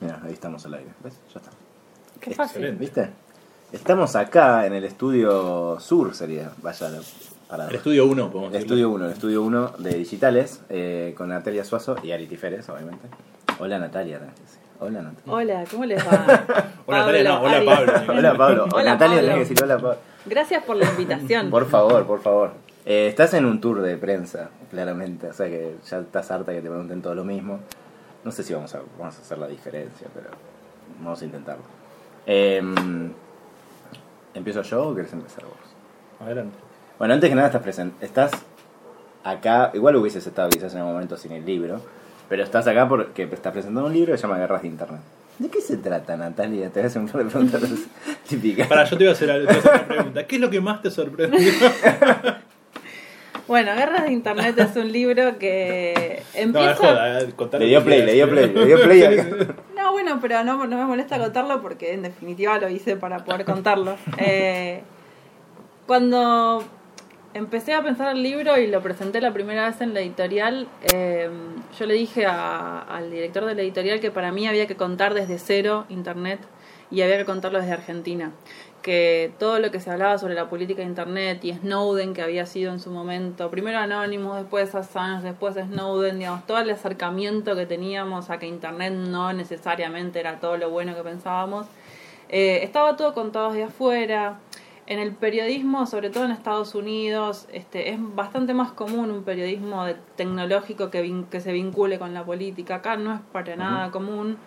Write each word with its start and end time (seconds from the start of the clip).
Mira, 0.00 0.20
ahí 0.24 0.32
estamos 0.32 0.64
al 0.66 0.74
aire. 0.74 0.90
¿Ves? 1.02 1.14
Ya 1.32 1.40
está. 1.40 1.50
Qué 2.20 2.34
fácil. 2.34 2.64
Excelente. 2.64 2.80
¿Viste? 2.84 3.10
Estamos 3.72 4.14
acá 4.16 4.66
en 4.66 4.74
el 4.74 4.84
estudio 4.84 5.78
sur, 5.80 6.14
sería. 6.14 6.50
Vaya, 6.62 6.88
para. 7.48 7.68
El 7.68 7.76
estudio 7.76 8.06
1, 8.06 8.30
podemos 8.30 8.46
El 8.48 8.52
decirlo. 8.52 8.74
estudio 8.76 8.90
1, 8.90 9.04
el 9.06 9.12
estudio 9.12 9.42
1 9.42 9.68
de 9.78 9.94
digitales, 9.94 10.60
eh, 10.68 11.14
con 11.16 11.28
Natalia 11.28 11.64
Suazo 11.64 11.96
y 12.02 12.12
Ari 12.12 12.26
Tiferes, 12.26 12.68
obviamente. 12.68 13.08
Hola 13.58 13.78
Natalia. 13.78 14.18
decir. 14.18 14.36
Hola 14.78 15.02
Natalia. 15.02 15.32
Hola, 15.32 15.64
¿cómo 15.70 15.84
les 15.86 16.06
va? 16.06 16.44
Hola, 16.86 16.98
Natalia, 16.98 17.24
no, 17.30 17.40
hola. 17.40 17.64
Pablo. 17.64 17.92
Hola 18.12 18.36
Pablo. 18.36 18.64
Hola, 18.72 18.84
Natalia, 18.84 18.96
Pablo. 18.98 19.20
tenés 19.20 19.32
que 19.34 19.38
decir 19.40 19.62
hola 19.64 19.76
Pablo. 19.78 19.96
Gracias 20.26 20.64
por 20.64 20.76
la 20.76 20.84
invitación. 20.90 21.50
Por 21.50 21.66
favor, 21.66 22.06
por 22.06 22.20
favor. 22.20 22.50
Eh, 22.84 23.06
estás 23.08 23.32
en 23.34 23.44
un 23.46 23.60
tour 23.60 23.80
de 23.80 23.96
prensa, 23.96 24.50
claramente. 24.70 25.28
O 25.28 25.32
sea 25.32 25.46
que 25.48 25.76
ya 25.88 25.98
estás 26.00 26.30
harta 26.30 26.52
que 26.52 26.60
te 26.60 26.68
pregunten 26.68 27.00
todo 27.02 27.14
lo 27.14 27.24
mismo. 27.24 27.60
No 28.26 28.32
sé 28.32 28.42
si 28.42 28.52
vamos 28.52 28.74
a, 28.74 28.80
vamos 28.98 29.16
a 29.16 29.20
hacer 29.20 29.38
la 29.38 29.46
diferencia, 29.46 30.08
pero 30.12 30.30
vamos 30.98 31.22
a 31.22 31.24
intentarlo. 31.24 31.62
Eh, 32.26 32.60
¿Empiezo 34.34 34.62
yo 34.62 34.88
o 34.88 34.94
querés 34.96 35.12
empezar 35.12 35.44
vos? 35.44 35.54
Adelante. 36.18 36.58
Bueno, 36.98 37.14
antes 37.14 37.30
que 37.30 37.36
nada 37.36 37.46
estás 37.46 37.62
presente. 37.62 38.04
Estás 38.04 38.32
acá, 39.22 39.70
igual 39.74 39.94
hubieses 39.94 40.26
estado 40.26 40.48
quizás 40.48 40.72
en 40.72 40.80
algún 40.80 40.94
momento 40.94 41.16
sin 41.16 41.30
el 41.30 41.46
libro, 41.46 41.80
pero 42.28 42.42
estás 42.42 42.66
acá 42.66 42.88
porque 42.88 43.22
estás 43.22 43.52
presentando 43.52 43.86
un 43.86 43.94
libro 43.94 44.10
que 44.10 44.18
se 44.18 44.22
llama 44.22 44.38
Guerras 44.38 44.62
de 44.62 44.68
Internet. 44.68 45.00
¿De 45.38 45.48
qué 45.48 45.60
se 45.60 45.76
trata, 45.76 46.16
Natalia? 46.16 46.68
Te 46.70 46.80
voy 46.80 46.84
a 46.84 46.86
hacer 46.88 47.02
un 47.02 47.08
par 47.08 47.22
de 47.22 47.30
preguntas 47.30 47.62
típicas. 48.28 48.66
Para, 48.66 48.82
yo 48.82 48.98
te 48.98 49.04
voy 49.04 49.08
a 49.10 49.12
hacer, 49.12 49.28
te 49.28 49.46
voy 49.46 49.54
a 49.54 49.58
hacer 49.58 49.72
una 49.72 49.86
pregunta. 49.86 50.26
¿Qué 50.26 50.34
es 50.34 50.40
lo 50.40 50.50
que 50.50 50.60
más 50.60 50.82
te 50.82 50.90
sorprendió? 50.90 51.52
Bueno, 53.48 53.74
Guerras 53.76 54.04
de 54.04 54.12
Internet 54.12 54.58
es 54.58 54.74
un 54.76 54.90
libro 54.90 55.38
que 55.38 56.22
No, 56.34 56.40
empieza... 56.40 56.70
es 56.72 56.78
joda, 56.78 57.20
eh, 57.20 57.58
Le 57.60 57.66
dio 57.66 57.78
que 57.80 57.84
play, 57.84 58.02
le 58.02 58.12
dio 58.14 58.28
play, 58.28 58.48
le 58.52 58.66
dio 58.66 58.82
play. 58.82 59.28
No, 59.76 59.92
bueno, 59.92 60.18
pero 60.20 60.42
no, 60.42 60.66
no 60.66 60.76
me 60.78 60.84
molesta 60.84 61.18
contarlo 61.18 61.62
porque 61.62 61.92
en 61.92 62.02
definitiva 62.02 62.58
lo 62.58 62.68
hice 62.68 62.96
para 62.96 63.24
poder 63.24 63.44
contarlo. 63.44 63.96
Eh, 64.18 64.80
cuando 65.86 66.64
empecé 67.34 67.74
a 67.74 67.82
pensar 67.82 68.16
el 68.16 68.22
libro 68.22 68.58
y 68.58 68.66
lo 68.66 68.80
presenté 68.82 69.20
la 69.20 69.32
primera 69.32 69.66
vez 69.68 69.80
en 69.80 69.94
la 69.94 70.00
editorial, 70.00 70.66
eh, 70.92 71.30
yo 71.78 71.86
le 71.86 71.94
dije 71.94 72.26
a- 72.26 72.80
al 72.80 73.10
director 73.10 73.44
de 73.44 73.54
la 73.54 73.62
editorial 73.62 74.00
que 74.00 74.10
para 74.10 74.32
mí 74.32 74.48
había 74.48 74.66
que 74.66 74.74
contar 74.76 75.14
desde 75.14 75.38
cero 75.38 75.84
Internet 75.88 76.40
y 76.90 77.02
había 77.02 77.16
que 77.18 77.24
contarlo 77.24 77.58
desde 77.60 77.72
Argentina. 77.74 78.32
Que 78.86 79.32
todo 79.40 79.58
lo 79.58 79.72
que 79.72 79.80
se 79.80 79.90
hablaba 79.90 80.16
sobre 80.16 80.34
la 80.34 80.48
política 80.48 80.80
de 80.80 80.86
Internet 80.86 81.44
y 81.44 81.52
Snowden, 81.52 82.14
que 82.14 82.22
había 82.22 82.46
sido 82.46 82.72
en 82.72 82.78
su 82.78 82.92
momento, 82.92 83.50
primero 83.50 83.78
Anonymous, 83.80 84.36
después 84.36 84.72
Assange, 84.76 85.24
después 85.24 85.56
Snowden, 85.56 86.20
digamos, 86.20 86.46
todo 86.46 86.58
el 86.60 86.70
acercamiento 86.70 87.56
que 87.56 87.66
teníamos 87.66 88.30
a 88.30 88.38
que 88.38 88.46
Internet 88.46 88.92
no 88.92 89.32
necesariamente 89.32 90.20
era 90.20 90.38
todo 90.38 90.56
lo 90.56 90.70
bueno 90.70 90.94
que 90.94 91.02
pensábamos, 91.02 91.66
eh, 92.28 92.60
estaba 92.62 92.96
todo 92.96 93.12
contado 93.12 93.48
desde 93.50 93.64
afuera. 93.64 94.38
En 94.86 95.00
el 95.00 95.10
periodismo, 95.16 95.84
sobre 95.86 96.10
todo 96.10 96.24
en 96.26 96.30
Estados 96.30 96.76
Unidos, 96.76 97.48
este, 97.52 97.90
es 97.90 97.98
bastante 98.00 98.54
más 98.54 98.70
común 98.70 99.10
un 99.10 99.24
periodismo 99.24 99.84
de- 99.84 99.96
tecnológico 100.14 100.90
que, 100.92 101.02
vin- 101.04 101.26
que 101.28 101.40
se 101.40 101.50
vincule 101.50 101.98
con 101.98 102.14
la 102.14 102.24
política. 102.24 102.76
Acá 102.76 102.96
no 102.96 103.12
es 103.14 103.20
para 103.32 103.56
nada 103.56 103.90
común. 103.90 104.38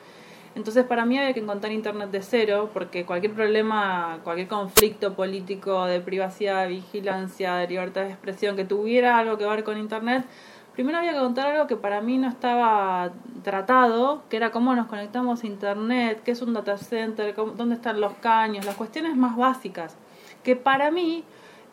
Entonces, 0.59 0.83
para 0.83 1.05
mí 1.05 1.17
había 1.17 1.33
que 1.33 1.39
encontrar 1.39 1.71
Internet 1.71 2.11
de 2.11 2.21
cero, 2.21 2.69
porque 2.73 3.05
cualquier 3.05 3.31
problema, 3.31 4.19
cualquier 4.25 4.49
conflicto 4.49 5.13
político 5.13 5.85
de 5.85 6.02
privacidad, 6.02 6.63
de 6.63 6.67
vigilancia, 6.67 7.55
de 7.55 7.67
libertad 7.69 8.02
de 8.02 8.09
expresión 8.09 8.57
que 8.57 8.65
tuviera 8.65 9.17
algo 9.17 9.37
que 9.37 9.45
ver 9.45 9.63
con 9.63 9.77
Internet, 9.77 10.25
primero 10.73 10.97
había 10.97 11.13
que 11.13 11.19
contar 11.19 11.47
algo 11.47 11.65
que 11.65 11.77
para 11.77 12.02
mí 12.02 12.17
no 12.17 12.27
estaba 12.27 13.13
tratado, 13.41 14.23
que 14.30 14.35
era 14.35 14.52
cómo 14.52 14.75
nos 14.75 14.87
conectamos 14.87 15.45
a 15.45 15.47
Internet, 15.47 16.23
qué 16.25 16.31
es 16.31 16.41
un 16.41 16.53
data 16.53 16.77
center, 16.77 17.33
dónde 17.33 17.75
están 17.75 18.02
los 18.02 18.15
caños, 18.15 18.65
las 18.65 18.75
cuestiones 18.75 19.15
más 19.15 19.37
básicas, 19.37 19.95
que 20.43 20.57
para 20.57 20.91
mí 20.91 21.23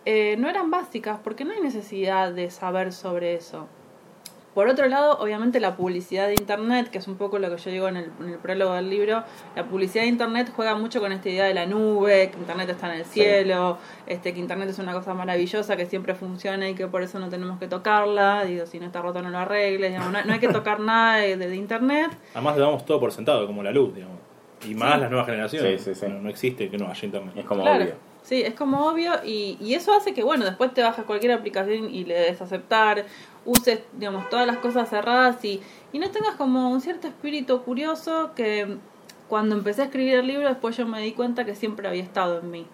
eh, 0.05 0.37
no 0.39 0.49
eran 0.49 0.71
básicas, 0.71 1.19
porque 1.25 1.45
no 1.45 1.55
hay 1.55 1.61
necesidad 1.61 2.31
de 2.31 2.51
saber 2.51 2.93
sobre 2.93 3.35
eso. 3.35 3.67
Por 4.57 4.69
otro 4.69 4.89
lado, 4.89 5.19
obviamente 5.21 5.61
la 5.61 5.77
publicidad 5.77 6.29
de 6.29 6.33
Internet, 6.33 6.89
que 6.89 6.97
es 6.97 7.07
un 7.09 7.17
poco 7.17 7.39
lo 7.39 7.51
que 7.55 7.59
yo 7.59 7.71
digo 7.71 7.89
en 7.89 7.99
el, 7.99 8.11
en 8.21 8.31
el 8.31 8.39
prólogo 8.39 8.73
del 8.73 8.89
libro, 8.89 9.23
la 9.55 9.65
publicidad 9.65 10.05
de 10.05 10.09
Internet 10.09 10.51
juega 10.57 10.75
mucho 10.75 10.99
con 10.99 11.13
esta 11.13 11.29
idea 11.29 11.45
de 11.45 11.53
la 11.53 11.67
nube, 11.67 12.31
que 12.31 12.39
Internet 12.39 12.71
está 12.71 12.87
en 12.95 13.01
el 13.01 13.05
cielo, 13.05 13.77
este, 14.07 14.33
que 14.33 14.41
Internet 14.41 14.71
es 14.71 14.79
una 14.79 14.95
cosa 14.95 15.13
maravillosa, 15.13 15.77
que 15.77 15.85
siempre 15.85 16.15
funciona 16.15 16.71
y 16.71 16.75
que 16.75 16.87
por 16.87 17.03
eso 17.03 17.19
no 17.19 17.29
tenemos 17.29 17.59
que 17.59 17.69
tocarla, 17.69 18.45
digo, 18.47 18.65
si 18.65 18.81
no 18.81 18.87
está 18.87 19.03
roto 19.03 19.21
no 19.21 19.29
lo 19.29 19.37
arregles, 19.37 19.91
digamos, 19.93 20.11
no, 20.11 20.25
no 20.25 20.33
hay 20.33 20.41
que 20.41 20.49
tocar 20.49 20.81
nada 20.81 21.19
de, 21.19 21.37
de- 21.37 21.49
de 21.51 21.57
Internet. 21.57 22.13
Además, 22.33 22.57
le 22.57 22.63
damos 22.63 22.87
todo 22.87 22.99
por 22.99 23.13
sentado, 23.13 23.47
como 23.47 23.63
la 23.63 23.73
luz, 23.73 23.95
digamos. 23.95 24.17
Y 24.67 24.75
más 24.75 24.99
las 24.99 25.11
nuevas 25.11 25.27
generaciones. 25.27 25.83
Sí, 25.83 25.95
sí, 25.95 26.01
sí. 26.01 26.07
No, 26.11 26.19
no 26.23 26.31
existe 26.31 26.71
que 26.71 26.79
no 26.79 26.89
haya 26.91 27.05
internet. 27.05 27.35
Es 27.37 27.45
como 27.45 27.61
Claro. 27.61 27.85
obvio. 27.85 27.95
Sí, 28.27 28.43
es 28.43 28.55
como 28.55 28.89
obvio 28.89 29.13
y, 29.25 29.57
y 29.61 29.75
eso 29.75 29.95
hace 29.95 30.13
que, 30.13 30.25
bueno, 30.25 30.45
después 30.45 30.75
te 30.75 30.83
bajas 30.83 31.05
cualquier 31.05 31.31
aplicación 31.31 31.95
y 31.95 32.05
le 32.05 32.15
des 32.15 32.43
aceptar, 32.43 33.07
uses, 33.45 33.83
digamos, 33.93 34.29
todas 34.29 34.49
las 34.49 34.57
cosas 34.57 34.91
cerradas 34.91 35.45
y, 35.45 35.61
y 35.93 36.01
no 36.01 36.11
tengas 36.11 36.35
como 36.35 36.69
un 36.69 36.81
cierto 36.81 37.07
espíritu 37.07 37.63
curioso 37.63 38.33
que 38.35 38.79
cuando 39.29 39.55
empecé 39.55 39.83
a 39.83 39.85
escribir 39.85 40.15
el 40.15 40.27
libro 40.27 40.49
después 40.49 40.77
yo 40.77 40.89
me 40.89 41.01
di 41.01 41.13
cuenta 41.13 41.45
que 41.45 41.55
siempre 41.55 41.87
había 41.87 42.03
estado 42.03 42.41
en 42.41 42.51
mí. 42.51 42.67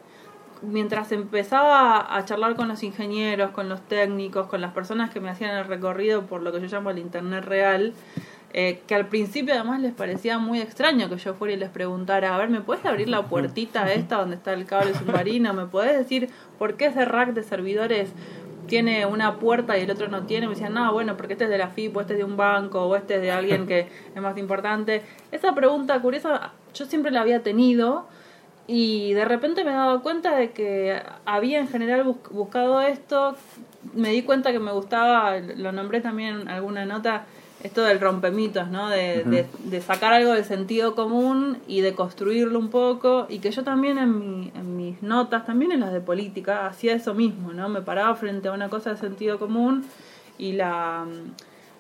Mientras 0.63 1.13
empezaba 1.13 2.17
a 2.17 2.25
charlar 2.25 2.57
con 2.57 2.69
los 2.69 2.83
ingenieros, 2.83 3.51
con 3.51 3.69
los 3.69 3.83
técnicos, 3.83 4.47
con 4.47 4.63
las 4.63 4.73
personas 4.73 5.11
que 5.11 5.21
me 5.21 5.29
hacían 5.29 5.55
el 5.55 5.67
recorrido 5.67 6.23
por 6.25 6.41
lo 6.41 6.51
que 6.51 6.63
yo 6.63 6.67
llamo 6.67 6.89
el 6.89 6.99
Internet 6.99 7.45
real, 7.45 7.93
eh, 8.55 8.81
que 8.87 8.95
al 8.95 9.07
principio 9.07 9.55
además 9.55 9.81
les 9.81 9.93
parecía 9.95 10.39
muy 10.39 10.61
extraño 10.61 11.09
que 11.09 11.17
yo 11.17 11.35
fuera 11.35 11.55
y 11.55 11.57
les 11.57 11.71
preguntara, 11.71 12.35
a 12.35 12.39
ver, 12.39 12.51
¿me 12.51 12.61
puedes 12.61 12.85
abrir 12.85 13.09
la 13.09 13.23
puertita 13.23 13.91
esta 13.93 14.17
donde 14.17 14.37
está 14.37 14.53
el 14.53 14.67
cable 14.67 14.95
submarino? 14.95 15.55
¿Me 15.55 15.67
puedes 15.67 15.97
decir 15.97 16.29
por 16.59 16.77
qué 16.77 16.87
ese 16.87 17.05
rack 17.05 17.31
de 17.33 17.43
servidores 17.43 18.13
tiene 18.67 19.07
una 19.07 19.37
puerta 19.39 19.77
y 19.79 19.83
el 19.83 19.91
otro 19.91 20.09
no 20.09 20.25
tiene? 20.25 20.47
Me 20.49 20.55
decían, 20.55 20.75
no, 20.75 20.93
bueno, 20.93 21.17
porque 21.17 21.33
este 21.33 21.45
es 21.45 21.51
de 21.51 21.59
la 21.59 21.69
FIP, 21.69 21.97
o 21.97 22.01
este 22.03 22.13
es 22.13 22.19
de 22.19 22.25
un 22.25 22.37
banco, 22.37 22.83
o 22.85 22.95
este 22.97 23.17
es 23.17 23.23
de 23.23 23.31
alguien 23.31 23.67
que 23.67 23.89
es 24.15 24.23
más 24.23 24.37
importante. 24.37 25.03
Esa 25.31 25.55
pregunta 25.55 26.01
curiosa 26.01 26.53
yo 26.75 26.85
siempre 26.87 27.11
la 27.11 27.21
había 27.23 27.43
tenido 27.43 28.07
y 28.67 29.13
de 29.15 29.25
repente 29.25 29.65
me 29.65 29.71
he 29.73 29.75
dado 29.75 30.03
cuenta 30.03 30.37
de 30.37 30.53
que 30.53 31.03
había 31.25 31.59
en 31.59 31.69
general 31.69 32.05
bus- 32.05 32.31
buscado 32.31 32.81
esto, 32.81 33.35
me 33.95 34.11
di 34.11 34.23
cuenta 34.23 34.53
que 34.53 34.59
me 34.61 34.73
gustaba, 34.73 35.39
lo 35.39 35.73
nombré 35.73 36.01
también 36.01 36.43
en 36.43 36.49
alguna 36.49 36.85
nota, 36.87 37.25
esto 37.63 37.83
del 37.85 38.01
rompemitos, 38.01 38.69
¿no? 38.69 38.89
De, 38.91 39.23
de, 39.25 39.47
de 39.65 39.81
sacar 39.81 40.13
algo 40.13 40.33
del 40.33 40.45
sentido 40.45 40.95
común 40.95 41.59
y 41.69 41.81
de 41.81 41.95
construirlo 41.95 42.59
un 42.59 42.71
poco, 42.71 43.27
y 43.29 43.39
que 43.39 43.51
yo 43.51 43.63
también 43.65 43.99
en, 43.99 44.19
mi- 44.41 44.53
en 44.55 44.77
mis 44.77 45.03
notas, 45.03 45.47
también 45.47 45.73
en 45.73 45.81
las 45.81 45.93
de 45.93 46.01
política, 46.01 46.67
hacía 46.67 46.95
eso 46.95 47.15
mismo, 47.15 47.53
¿no? 47.53 47.69
Me 47.69 47.81
paraba 47.83 48.15
frente 48.17 48.49
a 48.49 48.53
una 48.53 48.69
cosa 48.69 48.91
de 48.91 48.97
sentido 48.97 49.39
común 49.39 49.85
y 50.39 50.53
la, 50.55 51.07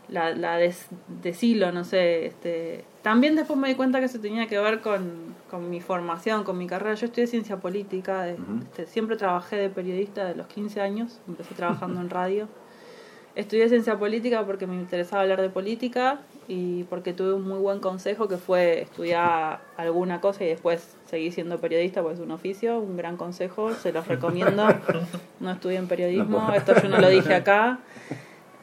la, 0.08 0.34
la 0.34 0.56
des- 0.56 0.86
deshilo, 1.22 1.72
no 1.72 1.84
sé, 1.84 2.26
este... 2.26 2.84
También 3.02 3.34
después 3.34 3.58
me 3.58 3.66
di 3.66 3.74
cuenta 3.74 3.98
que 3.98 4.06
eso 4.06 4.20
tenía 4.20 4.46
que 4.46 4.58
ver 4.60 4.80
con, 4.80 5.34
con 5.50 5.68
mi 5.68 5.80
formación, 5.80 6.44
con 6.44 6.56
mi 6.56 6.68
carrera. 6.68 6.94
Yo 6.94 7.06
estudié 7.06 7.26
ciencia 7.26 7.56
política, 7.56 8.22
de- 8.22 8.34
Ujú. 8.34 8.60
este, 8.62 8.86
siempre 8.86 9.16
trabajé 9.16 9.56
de 9.56 9.68
periodista 9.70 10.24
de 10.24 10.36
los 10.36 10.46
15 10.46 10.80
años, 10.80 11.18
empecé 11.26 11.54
trabajando 11.56 12.00
en 12.00 12.08
radio. 12.10 12.46
Estudié 13.34 13.68
ciencia 13.68 13.98
política 13.98 14.44
porque 14.44 14.66
me 14.66 14.74
interesaba 14.74 15.22
hablar 15.22 15.40
de 15.40 15.48
política 15.48 16.20
y 16.48 16.84
porque 16.84 17.14
tuve 17.14 17.32
un 17.32 17.48
muy 17.48 17.58
buen 17.58 17.80
consejo 17.80 18.28
que 18.28 18.36
fue 18.36 18.82
estudiar 18.82 19.60
alguna 19.78 20.20
cosa 20.20 20.44
y 20.44 20.48
después 20.48 20.96
seguir 21.06 21.32
siendo 21.32 21.58
periodista, 21.58 22.02
porque 22.02 22.16
es 22.16 22.20
un 22.20 22.30
oficio, 22.30 22.78
un 22.78 22.96
gran 22.96 23.16
consejo, 23.16 23.72
se 23.72 23.92
los 23.92 24.06
recomiendo. 24.06 24.66
No 25.40 25.50
estudien 25.50 25.88
periodismo, 25.88 26.38
No 26.46 26.54
esto 26.54 26.74
yo 26.80 26.88
no 26.88 26.98
lo 26.98 27.08
dije 27.08 27.34
acá. 27.34 27.78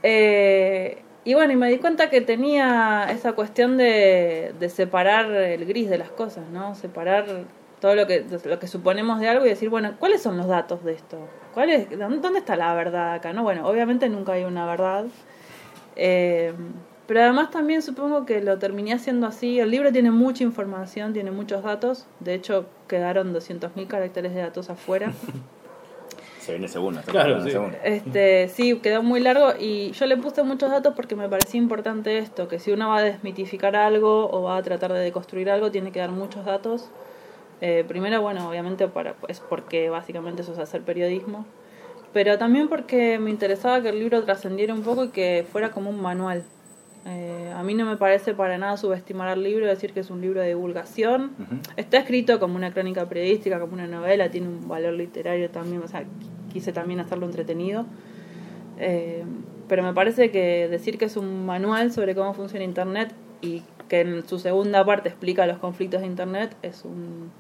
Eh, 0.03 1.01
y 1.25 1.33
bueno, 1.33 1.51
y 1.51 1.55
me 1.55 1.69
di 1.69 1.77
cuenta 1.79 2.09
que 2.09 2.21
tenía 2.21 3.07
esa 3.11 3.33
cuestión 3.33 3.75
de, 3.75 4.53
de 4.59 4.69
separar 4.69 5.31
el 5.31 5.65
gris 5.65 5.89
de 5.89 5.97
las 5.97 6.09
cosas, 6.09 6.47
¿no? 6.49 6.75
Separar 6.75 7.25
todo 7.79 7.95
lo 7.95 8.07
que, 8.07 8.25
lo 8.45 8.59
que 8.59 8.67
suponemos 8.67 9.19
de 9.19 9.29
algo 9.29 9.45
y 9.45 9.49
decir, 9.49 9.69
bueno, 9.69 9.93
¿cuáles 9.99 10.21
son 10.21 10.37
los 10.37 10.47
datos 10.47 10.83
de 10.83 10.93
esto? 10.93 11.17
¿Cuál 11.53 11.69
es, 11.69 11.89
dónde, 11.97 12.19
dónde 12.19 12.39
está 12.39 12.55
la 12.55 12.73
verdad 12.73 13.13
acá? 13.13 13.33
no 13.33 13.43
Bueno, 13.43 13.67
obviamente 13.67 14.09
nunca 14.09 14.33
hay 14.33 14.43
una 14.43 14.65
verdad. 14.65 15.05
Eh, 15.95 16.53
pero 17.07 17.21
además 17.21 17.49
también 17.49 17.81
supongo 17.81 18.25
que 18.25 18.41
lo 18.41 18.59
terminé 18.59 18.93
haciendo 18.93 19.25
así. 19.25 19.59
El 19.59 19.71
libro 19.71 19.91
tiene 19.91 20.11
mucha 20.11 20.43
información, 20.43 21.11
tiene 21.11 21.31
muchos 21.31 21.63
datos. 21.63 22.05
De 22.19 22.35
hecho, 22.35 22.67
quedaron 22.87 23.33
200.000 23.33 23.87
caracteres 23.87 24.35
de 24.35 24.41
datos 24.41 24.69
afuera. 24.69 25.11
Se 26.39 26.53
viene 26.53 26.67
segunda. 26.67 27.03
se 27.03 27.11
Claro, 27.11 27.35
viene 27.35 27.43
sí. 27.45 27.51
segunda. 27.51 27.77
Este, 27.83 28.47
sí, 28.49 28.79
quedó 28.79 29.03
muy 29.03 29.19
largo 29.19 29.53
y 29.59 29.91
yo 29.91 30.05
le 30.05 30.17
puse 30.17 30.41
muchos 30.43 30.71
datos 30.71 30.93
porque 30.95 31.15
me 31.15 31.27
parecía 31.29 31.59
importante 31.59 32.17
esto, 32.17 32.47
que 32.47 32.59
si 32.59 32.71
uno 32.71 32.89
va 32.89 32.97
a 32.97 33.03
desmitificar 33.03 33.75
algo 33.75 34.29
o 34.31 34.43
va 34.43 34.57
a 34.57 34.63
tratar 34.63 34.93
de 34.93 34.99
deconstruir 34.99 35.49
algo, 35.49 35.69
tiene 35.69 35.91
que 35.91 35.99
dar 35.99 36.11
muchos 36.11 36.45
datos. 36.45 36.89
Eh, 37.61 37.83
primero, 37.87 38.21
bueno, 38.21 38.47
obviamente 38.49 38.87
para, 38.87 39.15
es 39.27 39.39
porque 39.41 39.89
básicamente 39.89 40.41
eso 40.43 40.53
es 40.53 40.59
hacer 40.59 40.81
periodismo, 40.81 41.45
pero 42.13 42.37
también 42.37 42.69
porque 42.69 43.19
me 43.19 43.29
interesaba 43.29 43.81
que 43.81 43.89
el 43.89 43.99
libro 43.99 44.23
trascendiera 44.23 44.73
un 44.73 44.81
poco 44.83 45.05
y 45.05 45.09
que 45.09 45.45
fuera 45.51 45.69
como 45.71 45.89
un 45.89 46.01
manual. 46.01 46.43
Eh, 47.05 47.51
a 47.55 47.63
mí 47.63 47.73
no 47.75 47.85
me 47.85 47.97
parece 47.97 48.33
para 48.33 48.57
nada 48.57 48.77
subestimar 48.77 49.27
al 49.29 49.43
libro, 49.43 49.65
decir 49.67 49.93
que 49.93 49.99
es 50.01 50.09
un 50.09 50.21
libro 50.21 50.41
de 50.41 50.47
divulgación. 50.49 51.31
Está 51.77 51.97
escrito 51.97 52.39
como 52.39 52.55
una 52.55 52.71
crónica 52.71 53.07
periodística, 53.07 53.59
como 53.59 53.73
una 53.73 53.87
novela, 53.87 54.29
tiene 54.29 54.47
un 54.47 54.67
valor 54.67 54.93
literario 54.93 55.49
también, 55.49 55.81
o 55.83 55.87
sea, 55.87 56.01
qu- 56.03 56.51
quise 56.51 56.71
también 56.73 56.99
hacerlo 56.99 57.25
entretenido. 57.25 57.85
Eh, 58.79 59.23
pero 59.67 59.83
me 59.83 59.93
parece 59.93 60.31
que 60.31 60.67
decir 60.67 60.97
que 60.97 61.05
es 61.05 61.17
un 61.17 61.45
manual 61.45 61.91
sobre 61.91 62.15
cómo 62.15 62.33
funciona 62.33 62.63
Internet 62.65 63.13
y 63.41 63.63
que 63.87 64.01
en 64.01 64.27
su 64.27 64.39
segunda 64.39 64.83
parte 64.85 65.09
explica 65.09 65.45
los 65.45 65.57
conflictos 65.59 66.01
de 66.01 66.07
Internet 66.07 66.55
es 66.63 66.83
un, 66.85 67.31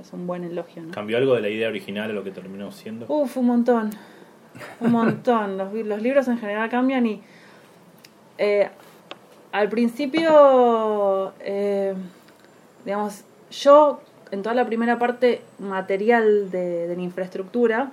es 0.00 0.12
un 0.12 0.26
buen 0.26 0.44
elogio. 0.44 0.82
¿no? 0.82 0.90
¿Cambió 0.92 1.16
algo 1.18 1.34
de 1.34 1.40
la 1.40 1.48
idea 1.48 1.68
original 1.68 2.10
a 2.10 2.14
lo 2.14 2.24
que 2.24 2.30
terminó 2.30 2.70
siendo? 2.72 3.06
Uf, 3.08 3.36
un 3.36 3.46
montón. 3.46 3.90
Un 4.80 4.92
montón. 4.92 5.58
Los 5.58 6.02
libros 6.02 6.28
en 6.28 6.38
general 6.38 6.68
cambian 6.68 7.06
y 7.06 7.22
eh, 8.38 8.68
al 9.52 9.68
principio, 9.68 11.32
eh, 11.40 11.94
digamos, 12.84 13.24
yo 13.50 14.00
en 14.30 14.42
toda 14.42 14.54
la 14.54 14.66
primera 14.66 14.98
parte 14.98 15.42
material 15.58 16.50
de, 16.50 16.86
de 16.86 16.96
la 16.96 17.02
infraestructura, 17.02 17.90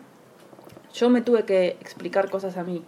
yo 0.94 1.10
me 1.10 1.22
tuve 1.22 1.44
que 1.44 1.78
explicar 1.82 2.30
cosas 2.30 2.58
a 2.58 2.64
mí. 2.64 2.84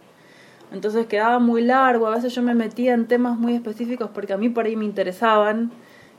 Entonces 0.71 1.07
quedaba 1.07 1.39
muy 1.39 1.61
largo, 1.61 2.07
a 2.07 2.15
veces 2.15 2.35
yo 2.35 2.41
me 2.41 2.53
metía 2.53 2.93
en 2.93 3.07
temas 3.07 3.37
muy 3.37 3.53
específicos 3.53 4.09
porque 4.13 4.33
a 4.33 4.37
mí 4.37 4.49
por 4.49 4.65
ahí 4.65 4.75
me 4.75 4.85
interesaban, 4.85 5.71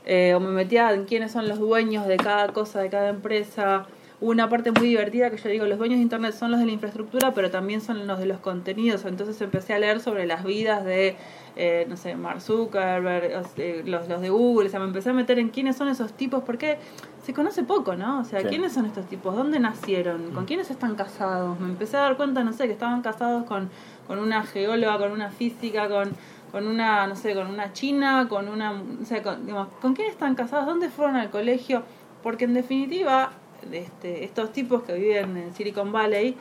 eh, 0.05 0.33
o 0.35 0.39
me 0.39 0.49
metía 0.49 0.93
en 0.93 1.05
quiénes 1.05 1.31
son 1.31 1.47
los 1.47 1.59
dueños 1.59 2.07
de 2.07 2.17
cada 2.17 2.49
cosa, 2.49 2.79
de 2.81 2.89
cada 2.89 3.09
empresa. 3.09 3.85
Hubo 4.21 4.31
una 4.31 4.49
parte 4.49 4.71
muy 4.71 4.89
divertida 4.89 5.29
que 5.29 5.37
yo 5.37 5.49
digo, 5.49 5.65
los 5.65 5.77
dueños 5.77 5.97
de 5.97 6.03
Internet 6.03 6.33
son 6.33 6.51
los 6.51 6.59
de 6.59 6.65
la 6.65 6.73
infraestructura, 6.73 7.33
pero 7.33 7.49
también 7.51 7.79
son 7.79 8.05
los 8.05 8.19
de 8.19 8.25
los 8.25 8.39
contenidos. 8.39 9.05
Entonces 9.05 9.39
empecé 9.39 9.73
a 9.73 9.79
leer 9.79 10.01
sobre 10.01 10.25
las 10.25 10.43
vidas 10.43 10.83
de, 10.83 11.15
eh, 11.55 11.85
no 11.87 11.95
sé, 11.95 12.15
Mark 12.15 12.41
Zuckerberg, 12.41 13.31
sea, 13.55 13.81
los, 13.85 14.09
los 14.09 14.19
de 14.21 14.29
Google, 14.29 14.67
o 14.67 14.69
sea, 14.69 14.81
me 14.81 14.87
empecé 14.87 15.11
a 15.11 15.13
meter 15.13 15.39
en 15.39 15.49
quiénes 15.49 15.77
son 15.77 15.87
esos 15.87 16.11
tipos, 16.13 16.43
porque 16.43 16.77
se 17.23 17.33
conoce 17.33 17.63
poco, 17.63 17.95
¿no? 17.95 18.19
O 18.19 18.23
sea, 18.25 18.41
Sí. 18.41 18.47
¿quiénes 18.47 18.73
son 18.73 18.85
estos 18.85 19.05
tipos? 19.07 19.33
¿Dónde 19.35 19.57
nacieron? 19.59 20.31
¿Con 20.31 20.45
quiénes 20.45 20.69
están 20.69 20.95
casados? 20.95 21.57
Me 21.59 21.67
empecé 21.67 21.95
a 21.95 22.01
dar 22.01 22.17
cuenta, 22.17 22.43
no 22.43 22.51
sé, 22.51 22.65
que 22.65 22.73
estaban 22.73 23.01
casados 23.01 23.45
con, 23.45 23.69
con 24.05 24.19
una 24.19 24.43
geóloga, 24.43 24.97
con 24.97 25.11
una 25.11 25.29
física, 25.29 25.87
con, 25.87 26.11
con 26.51 26.67
una, 26.67 27.07
no 27.07 27.15
sé, 27.15 27.33
con 27.33 27.47
una 27.47 27.73
china, 27.73 28.27
con 28.29 28.49
una, 28.49 28.73
no 28.73 29.05
sé, 29.05 29.21
con, 29.21 29.45
digamos, 29.45 29.69
¿con 29.81 29.93
quién 29.93 30.09
están 30.09 30.35
casados? 30.35 30.65
¿Dónde 30.65 30.89
fueron 30.89 31.15
al 31.15 31.29
colegio? 31.29 31.83
Porque 32.23 32.45
en 32.45 32.53
definitiva, 32.53 33.31
este, 33.71 34.23
estos 34.23 34.51
tipos 34.51 34.83
que 34.83 34.93
viven 34.93 35.37
en 35.37 35.53
Silicon 35.53 35.91
Valley 35.91 36.35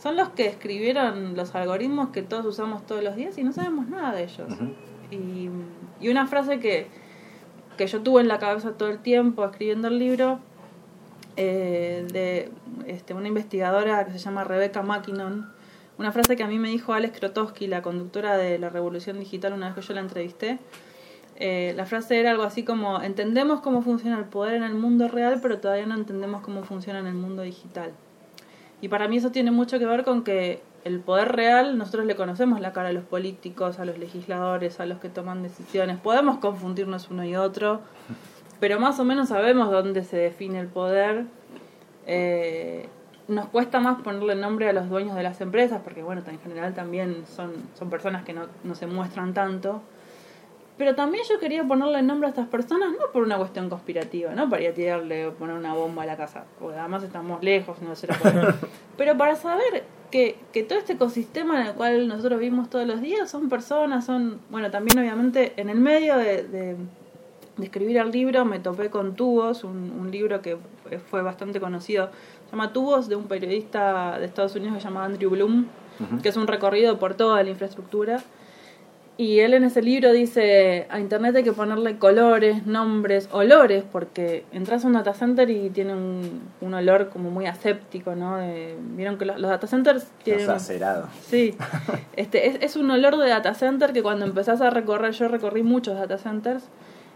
son 0.00 0.16
los 0.16 0.28
que 0.30 0.46
escribieron 0.46 1.34
los 1.34 1.54
algoritmos 1.54 2.10
que 2.10 2.22
todos 2.22 2.46
usamos 2.46 2.86
todos 2.86 3.02
los 3.02 3.16
días 3.16 3.36
y 3.36 3.44
no 3.44 3.52
sabemos 3.52 3.88
nada 3.88 4.12
de 4.12 4.24
ellos. 4.24 4.48
Y, 5.10 5.48
y 6.00 6.08
una 6.08 6.26
frase 6.26 6.60
que, 6.60 6.86
que 7.76 7.86
yo 7.86 8.02
tuve 8.02 8.20
en 8.20 8.28
la 8.28 8.38
cabeza 8.38 8.72
todo 8.72 8.90
el 8.90 8.98
tiempo 8.98 9.44
escribiendo 9.44 9.88
el 9.88 9.98
libro 9.98 10.38
eh, 11.40 12.04
de 12.12 12.50
este, 12.86 13.14
una 13.14 13.28
investigadora 13.28 14.04
que 14.04 14.10
se 14.10 14.18
llama 14.18 14.42
Rebecca 14.42 14.82
Mackinnon, 14.82 15.48
una 15.98 16.12
frase 16.12 16.36
que 16.36 16.44
a 16.44 16.46
mí 16.46 16.58
me 16.58 16.68
dijo 16.68 16.92
Alex 16.92 17.18
Krotowski, 17.18 17.66
la 17.66 17.82
conductora 17.82 18.36
de 18.36 18.58
la 18.58 18.70
Revolución 18.70 19.18
Digital, 19.18 19.52
una 19.52 19.66
vez 19.66 19.74
que 19.74 19.82
yo 19.82 19.94
la 19.94 20.00
entrevisté. 20.00 20.58
Eh, 21.36 21.72
la 21.76 21.86
frase 21.86 22.18
era 22.18 22.30
algo 22.30 22.44
así 22.44 22.64
como, 22.64 23.02
entendemos 23.02 23.60
cómo 23.60 23.82
funciona 23.82 24.18
el 24.18 24.24
poder 24.24 24.54
en 24.54 24.62
el 24.62 24.74
mundo 24.74 25.08
real, 25.08 25.40
pero 25.42 25.58
todavía 25.58 25.86
no 25.86 25.94
entendemos 25.94 26.42
cómo 26.42 26.62
funciona 26.62 27.00
en 27.00 27.06
el 27.06 27.14
mundo 27.14 27.42
digital. 27.42 27.92
Y 28.80 28.88
para 28.88 29.08
mí 29.08 29.16
eso 29.16 29.30
tiene 29.30 29.50
mucho 29.50 29.78
que 29.78 29.86
ver 29.86 30.04
con 30.04 30.22
que 30.22 30.62
el 30.84 31.00
poder 31.00 31.32
real, 31.32 31.76
nosotros 31.76 32.06
le 32.06 32.14
conocemos 32.14 32.60
la 32.60 32.72
cara 32.72 32.90
a 32.90 32.92
los 32.92 33.04
políticos, 33.04 33.78
a 33.80 33.84
los 33.84 33.98
legisladores, 33.98 34.78
a 34.78 34.86
los 34.86 34.98
que 34.98 35.08
toman 35.08 35.42
decisiones. 35.42 35.98
Podemos 35.98 36.38
confundirnos 36.38 37.10
uno 37.10 37.24
y 37.24 37.34
otro, 37.34 37.80
pero 38.60 38.78
más 38.78 38.98
o 39.00 39.04
menos 39.04 39.28
sabemos 39.28 39.70
dónde 39.70 40.04
se 40.04 40.16
define 40.16 40.60
el 40.60 40.68
poder. 40.68 41.24
Eh, 42.06 42.88
nos 43.28 43.46
cuesta 43.48 43.78
más 43.78 44.00
ponerle 44.02 44.34
nombre 44.34 44.68
a 44.68 44.72
los 44.72 44.88
dueños 44.88 45.14
de 45.14 45.22
las 45.22 45.40
empresas, 45.40 45.80
porque 45.84 46.02
bueno, 46.02 46.22
en 46.26 46.40
general 46.40 46.74
también 46.74 47.24
son, 47.26 47.52
son 47.78 47.90
personas 47.90 48.24
que 48.24 48.32
no, 48.32 48.46
no 48.64 48.74
se 48.74 48.86
muestran 48.86 49.34
tanto. 49.34 49.82
Pero 50.78 50.94
también 50.94 51.24
yo 51.28 51.40
quería 51.40 51.64
ponerle 51.64 52.02
nombre 52.02 52.28
a 52.28 52.30
estas 52.30 52.46
personas, 52.46 52.90
no 52.92 53.10
por 53.12 53.24
una 53.24 53.36
cuestión 53.36 53.68
conspirativa, 53.68 54.32
no 54.32 54.48
para 54.48 54.62
ir 54.62 54.68
a 54.70 54.74
tirarle 54.74 55.26
o 55.26 55.34
poner 55.34 55.56
una 55.56 55.74
bomba 55.74 56.04
a 56.04 56.06
la 56.06 56.16
casa, 56.16 56.44
porque 56.60 56.78
además 56.78 57.02
estamos 57.02 57.42
lejos, 57.42 57.82
no 57.82 57.96
se 57.96 58.06
lo 58.06 58.14
puede. 58.14 58.54
Pero 58.96 59.18
para 59.18 59.34
saber 59.34 59.84
que, 60.12 60.38
que 60.52 60.62
todo 60.62 60.78
este 60.78 60.92
ecosistema 60.92 61.60
en 61.60 61.66
el 61.66 61.74
cual 61.74 62.06
nosotros 62.06 62.38
vivimos 62.38 62.70
todos 62.70 62.86
los 62.86 63.00
días 63.00 63.28
son 63.28 63.48
personas, 63.48 64.06
son, 64.06 64.40
bueno, 64.50 64.70
también 64.70 64.96
obviamente 65.00 65.52
en 65.56 65.68
el 65.68 65.80
medio 65.80 66.16
de, 66.16 66.44
de, 66.44 66.76
de 67.58 67.64
escribir 67.66 67.98
el 67.98 68.10
libro 68.10 68.44
me 68.44 68.58
topé 68.60 68.88
con 68.88 69.14
Tubos, 69.14 69.64
un, 69.64 69.92
un 70.00 70.10
libro 70.10 70.40
que 70.40 70.56
fue 71.10 71.20
bastante 71.22 71.60
conocido, 71.60 72.08
se 72.46 72.52
llama 72.52 72.72
Tubos, 72.72 73.08
de 73.08 73.16
un 73.16 73.24
periodista 73.24 74.18
de 74.18 74.24
Estados 74.24 74.54
Unidos 74.56 74.76
que 74.76 74.80
se 74.80 74.88
llama 74.88 75.04
Andrew 75.04 75.30
Bloom, 75.30 75.66
Ujú. 76.00 76.22
que 76.22 76.28
es 76.30 76.36
un 76.36 76.46
recorrido 76.46 76.98
por 76.98 77.14
toda 77.14 77.42
la 77.42 77.50
infraestructura. 77.50 78.20
Y 79.20 79.40
él 79.40 79.52
en 79.52 79.64
ese 79.64 79.82
libro 79.82 80.12
dice, 80.12 80.86
a 80.90 81.00
Internet 81.00 81.34
hay 81.34 81.42
que 81.42 81.52
ponerle 81.52 81.98
colores, 81.98 82.64
nombres, 82.66 83.28
olores, 83.32 83.82
porque 83.90 84.44
entras 84.52 84.84
a 84.84 84.86
un 84.86 84.92
data 84.92 85.12
center 85.12 85.50
y 85.50 85.70
tiene 85.70 85.92
un, 85.92 86.42
un 86.60 86.72
olor 86.74 87.08
como 87.08 87.28
muy 87.32 87.46
aséptico, 87.46 88.14
¿no? 88.14 88.36
De- 88.36 88.76
Vieron 88.94 89.18
que 89.18 89.24
los, 89.24 89.40
los 89.40 89.50
data 89.50 89.66
centers 89.66 90.06
tienen... 90.22 90.46
Los 90.46 90.54
acerados. 90.54 91.08
Sí, 91.26 91.56
este, 92.16 92.46
es, 92.46 92.58
es 92.60 92.76
un 92.76 92.88
olor 92.92 93.16
de 93.16 93.28
data 93.28 93.54
center 93.54 93.92
que 93.92 94.04
cuando 94.04 94.24
empezás 94.24 94.60
a 94.60 94.70
recorrer, 94.70 95.10
yo 95.14 95.26
recorrí 95.26 95.64
muchos 95.64 95.96
data 95.98 96.16
centers, 96.16 96.62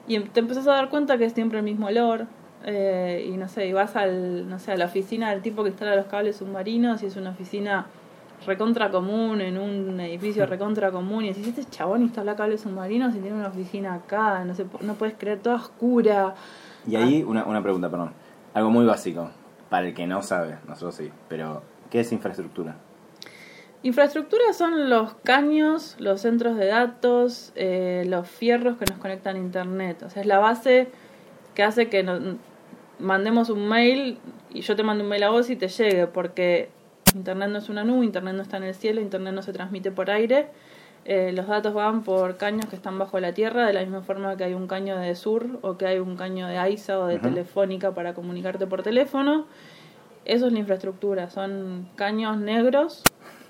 y 0.08 0.16
em- 0.16 0.28
te 0.28 0.40
empezás 0.40 0.66
a 0.66 0.72
dar 0.72 0.88
cuenta 0.88 1.18
que 1.18 1.24
es 1.24 1.32
siempre 1.32 1.58
el 1.58 1.64
mismo 1.64 1.86
olor, 1.86 2.26
eh, 2.64 3.28
y 3.32 3.36
no 3.36 3.48
sé, 3.48 3.66
y 3.66 3.72
vas 3.72 3.96
al, 3.96 4.48
no 4.48 4.58
sé, 4.58 4.72
a 4.72 4.76
la 4.76 4.84
oficina 4.86 5.30
del 5.30 5.42
tipo 5.42 5.62
que 5.62 5.70
instala 5.70 5.96
los 5.96 6.06
cables 6.06 6.36
submarinos, 6.36 7.02
y 7.02 7.06
es 7.06 7.16
una 7.16 7.30
oficina 7.30 7.86
recontra 8.46 8.90
común, 8.90 9.40
en 9.40 9.56
un 9.58 10.00
edificio 10.00 10.46
recontra 10.46 10.90
común, 10.90 11.24
y 11.24 11.28
decís, 11.28 11.46
este 11.48 11.64
chabón 11.64 12.02
instala 12.02 12.34
cables 12.36 12.60
submarinos 12.62 13.14
y 13.14 13.18
tiene 13.18 13.36
una 13.36 13.48
oficina 13.48 13.94
acá, 13.94 14.44
no 14.44 14.54
sé, 14.54 14.66
no 14.80 14.94
puedes 14.94 15.14
creer, 15.16 15.38
toda 15.40 15.56
oscura. 15.56 16.34
Y 16.86 16.96
ahí 16.96 17.22
una, 17.22 17.44
una 17.44 17.62
pregunta, 17.62 17.88
perdón. 17.88 18.12
Algo 18.54 18.70
muy 18.70 18.84
básico, 18.84 19.30
para 19.70 19.86
el 19.86 19.94
que 19.94 20.06
no 20.06 20.22
sabe, 20.22 20.58
nosotros 20.66 20.96
sí, 20.96 21.10
pero 21.28 21.62
¿qué 21.90 22.00
es 22.00 22.12
infraestructura? 22.12 22.76
Infraestructura 23.84 24.52
son 24.52 24.88
los 24.88 25.14
caños, 25.24 25.96
los 25.98 26.20
centros 26.20 26.56
de 26.56 26.66
datos, 26.66 27.52
eh, 27.56 28.04
los 28.06 28.28
fierros 28.28 28.76
que 28.76 28.84
nos 28.88 28.98
conectan 29.00 29.34
a 29.34 29.38
Internet. 29.40 30.04
O 30.04 30.10
sea, 30.10 30.22
es 30.22 30.28
la 30.28 30.38
base 30.38 30.88
que 31.56 31.64
hace 31.64 31.88
que 31.88 32.04
nos 32.04 32.20
mandemos 33.00 33.50
un 33.50 33.68
mail 33.68 34.18
y 34.50 34.60
yo 34.60 34.76
te 34.76 34.84
mando 34.84 35.02
un 35.02 35.10
mail 35.10 35.24
a 35.24 35.30
vos 35.30 35.50
y 35.50 35.56
te 35.56 35.66
llegue, 35.66 36.06
porque 36.06 36.70
Internet 37.16 37.50
no 37.50 37.58
es 37.58 37.68
una 37.68 37.82
nube, 37.82 38.04
Internet 38.04 38.36
no 38.36 38.42
está 38.42 38.58
en 38.58 38.62
el 38.64 38.74
cielo, 38.74 39.00
Internet 39.00 39.34
no 39.34 39.42
se 39.42 39.52
transmite 39.52 39.90
por 39.90 40.10
aire. 40.10 40.46
Eh, 41.04 41.32
los 41.32 41.48
datos 41.48 41.74
van 41.74 42.04
por 42.04 42.36
caños 42.36 42.66
que 42.66 42.76
están 42.76 42.96
bajo 43.00 43.18
la 43.18 43.34
tierra, 43.34 43.66
de 43.66 43.72
la 43.72 43.80
misma 43.80 44.02
forma 44.02 44.36
que 44.36 44.44
hay 44.44 44.54
un 44.54 44.68
caño 44.68 44.96
de 44.96 45.16
Sur 45.16 45.58
o 45.62 45.76
que 45.76 45.86
hay 45.86 45.98
un 45.98 46.16
caño 46.16 46.46
de 46.46 46.56
AISA 46.56 47.00
o 47.00 47.08
de. 47.08 47.18
Telefónica 47.18 47.92
para 47.92 48.14
comunicarte 48.14 48.68
por 48.68 48.84
teléfono. 48.84 49.46
Eso 50.24 50.46
es 50.46 50.52
la 50.52 50.60
infraestructura, 50.60 51.30
son 51.30 51.88
caños 51.96 52.36
negros 52.36 53.02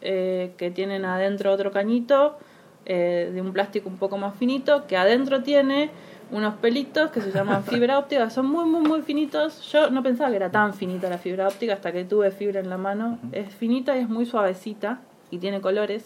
eh, 0.03 0.53
que 0.57 0.71
tienen 0.71 1.05
adentro 1.05 1.53
otro 1.53 1.71
cañito 1.71 2.37
eh, 2.85 3.31
de 3.33 3.41
un 3.41 3.53
plástico 3.53 3.89
un 3.89 3.97
poco 3.97 4.19
más 4.19 4.35
finito, 4.37 4.87
que 4.87 4.97
adentro 4.97 5.43
tiene 5.43 5.91
unos 6.31 6.55
pelitos 6.57 7.11
que 7.11 7.21
se 7.21 7.31
llaman 7.31 7.63
fibra 7.65 7.99
óptica, 7.99 8.29
son 8.31 8.47
muy, 8.47 8.65
muy, 8.65 8.81
muy 8.83 9.03
finitos. 9.03 9.63
Yo 9.71 9.91
no 9.91 10.03
pensaba 10.03 10.31
que 10.31 10.37
era 10.37 10.51
tan 10.51 10.75
finita 10.75 11.09
la 11.11 11.19
fibra 11.19 11.47
óptica 11.49 11.75
hasta 11.75 11.93
que 11.93 12.05
tuve 12.05 12.31
fibra 12.31 12.61
en 12.61 12.69
la 12.71 12.79
mano. 12.79 13.19
Es 13.33 13.55
finita 13.55 13.97
y 13.97 14.01
es 14.01 14.09
muy 14.09 14.27
suavecita 14.27 15.01
y 15.31 15.39
tiene 15.39 15.61
colores. 15.61 16.05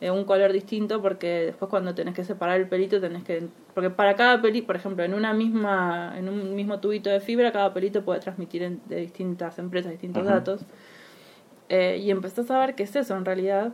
eh, 0.00 0.10
un 0.10 0.24
color 0.24 0.52
distinto 0.52 1.00
porque 1.00 1.46
después 1.46 1.70
cuando 1.70 1.94
tenés 1.94 2.14
que 2.14 2.22
separar 2.24 2.60
el 2.60 2.68
pelito 2.68 3.00
tenés 3.00 3.24
que 3.24 3.48
porque 3.72 3.88
para 3.88 4.14
cada 4.14 4.42
pelito 4.42 4.66
por 4.66 4.76
ejemplo 4.76 5.02
en 5.04 5.14
una 5.14 5.32
misma 5.32 6.12
en 6.18 6.28
un 6.28 6.54
mismo 6.54 6.80
tubito 6.80 7.08
de 7.08 7.20
fibra 7.20 7.50
cada 7.50 7.72
pelito 7.72 8.02
puede 8.04 8.20
transmitir 8.20 8.62
en- 8.62 8.82
de 8.90 8.96
distintas 8.96 9.58
empresas 9.58 9.92
distintos 9.92 10.22
datos 10.34 10.66
Eh, 11.68 12.00
y 12.02 12.10
empecé 12.10 12.42
a 12.42 12.44
saber 12.44 12.74
qué 12.74 12.84
es 12.84 12.94
eso 12.94 13.16
en 13.16 13.24
realidad 13.24 13.72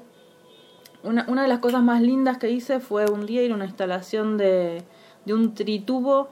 una, 1.02 1.24
una 1.28 1.42
de 1.42 1.48
las 1.48 1.58
cosas 1.58 1.82
más 1.82 2.00
lindas 2.00 2.38
que 2.38 2.50
hice 2.50 2.80
fue 2.80 3.04
un 3.10 3.26
día 3.26 3.42
ir 3.42 3.52
a 3.52 3.54
una 3.54 3.64
instalación 3.64 4.38
de, 4.38 4.82
de 5.24 5.34
un 5.34 5.54
tritubo, 5.54 6.30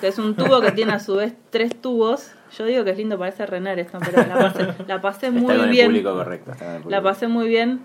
que 0.00 0.08
es 0.08 0.18
un 0.18 0.36
tubo 0.36 0.60
que 0.60 0.72
tiene 0.72 0.92
a 0.92 1.00
su 1.00 1.16
vez 1.16 1.34
tres 1.50 1.74
tubos. 1.80 2.30
Yo 2.56 2.64
digo 2.64 2.84
que 2.84 2.90
es 2.90 2.96
lindo, 2.96 3.18
parece 3.18 3.46
Renner 3.46 3.78
esto, 3.80 3.98
pero 3.98 4.26
la 4.26 4.34
pasé, 4.38 4.68
la 4.86 5.00
pasé 5.00 5.26
está 5.28 5.40
muy 5.40 5.56
con 5.56 5.70
bien. 5.70 5.86
el 5.86 5.90
público 5.90 6.14
correcto. 6.14 6.52
Está 6.52 6.64
con 6.64 6.74
el 6.74 6.78
La 6.80 6.82
público. 6.84 7.02
pasé 7.02 7.28
muy 7.28 7.48
bien. 7.48 7.80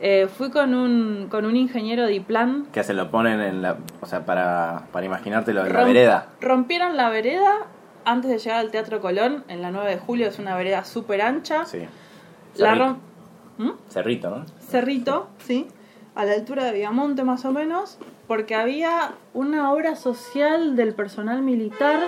Eh, 0.00 0.28
fui 0.28 0.50
con 0.50 0.74
un, 0.74 1.28
con 1.30 1.44
un 1.44 1.56
ingeniero 1.56 2.04
de 2.04 2.14
Iplan. 2.14 2.66
Que 2.72 2.84
se 2.84 2.92
lo 2.94 3.10
ponen 3.10 3.40
en 3.40 3.62
la. 3.62 3.78
O 4.00 4.06
sea, 4.06 4.26
para, 4.26 4.84
para 4.92 5.06
imaginártelo 5.06 5.64
en 5.66 5.72
la 5.72 5.84
vereda. 5.84 6.26
Rompieron 6.40 6.96
la 6.96 7.08
vereda 7.08 7.66
antes 8.04 8.30
de 8.30 8.38
llegar 8.38 8.58
al 8.60 8.70
Teatro 8.70 9.00
Colón, 9.00 9.44
en 9.48 9.60
la 9.62 9.70
9 9.70 9.90
de 9.90 9.98
julio, 9.98 10.28
es 10.28 10.38
una 10.38 10.56
vereda 10.56 10.84
súper 10.84 11.22
ancha. 11.22 11.64
Sí. 11.64 11.80
Cerrito. 12.66 12.96
¿Mm? 13.58 13.70
Cerrito, 13.90 14.30
¿no? 14.30 14.44
Cerrito, 14.60 15.28
sí. 15.44 15.66
a 16.14 16.24
la 16.24 16.32
altura 16.32 16.64
de 16.64 16.72
Viamonte 16.72 17.24
más 17.24 17.44
o 17.44 17.52
menos, 17.52 17.98
porque 18.26 18.54
había 18.54 19.12
una 19.34 19.72
obra 19.72 19.94
social 19.96 20.74
del 20.76 20.94
personal 20.94 21.42
militar 21.42 22.00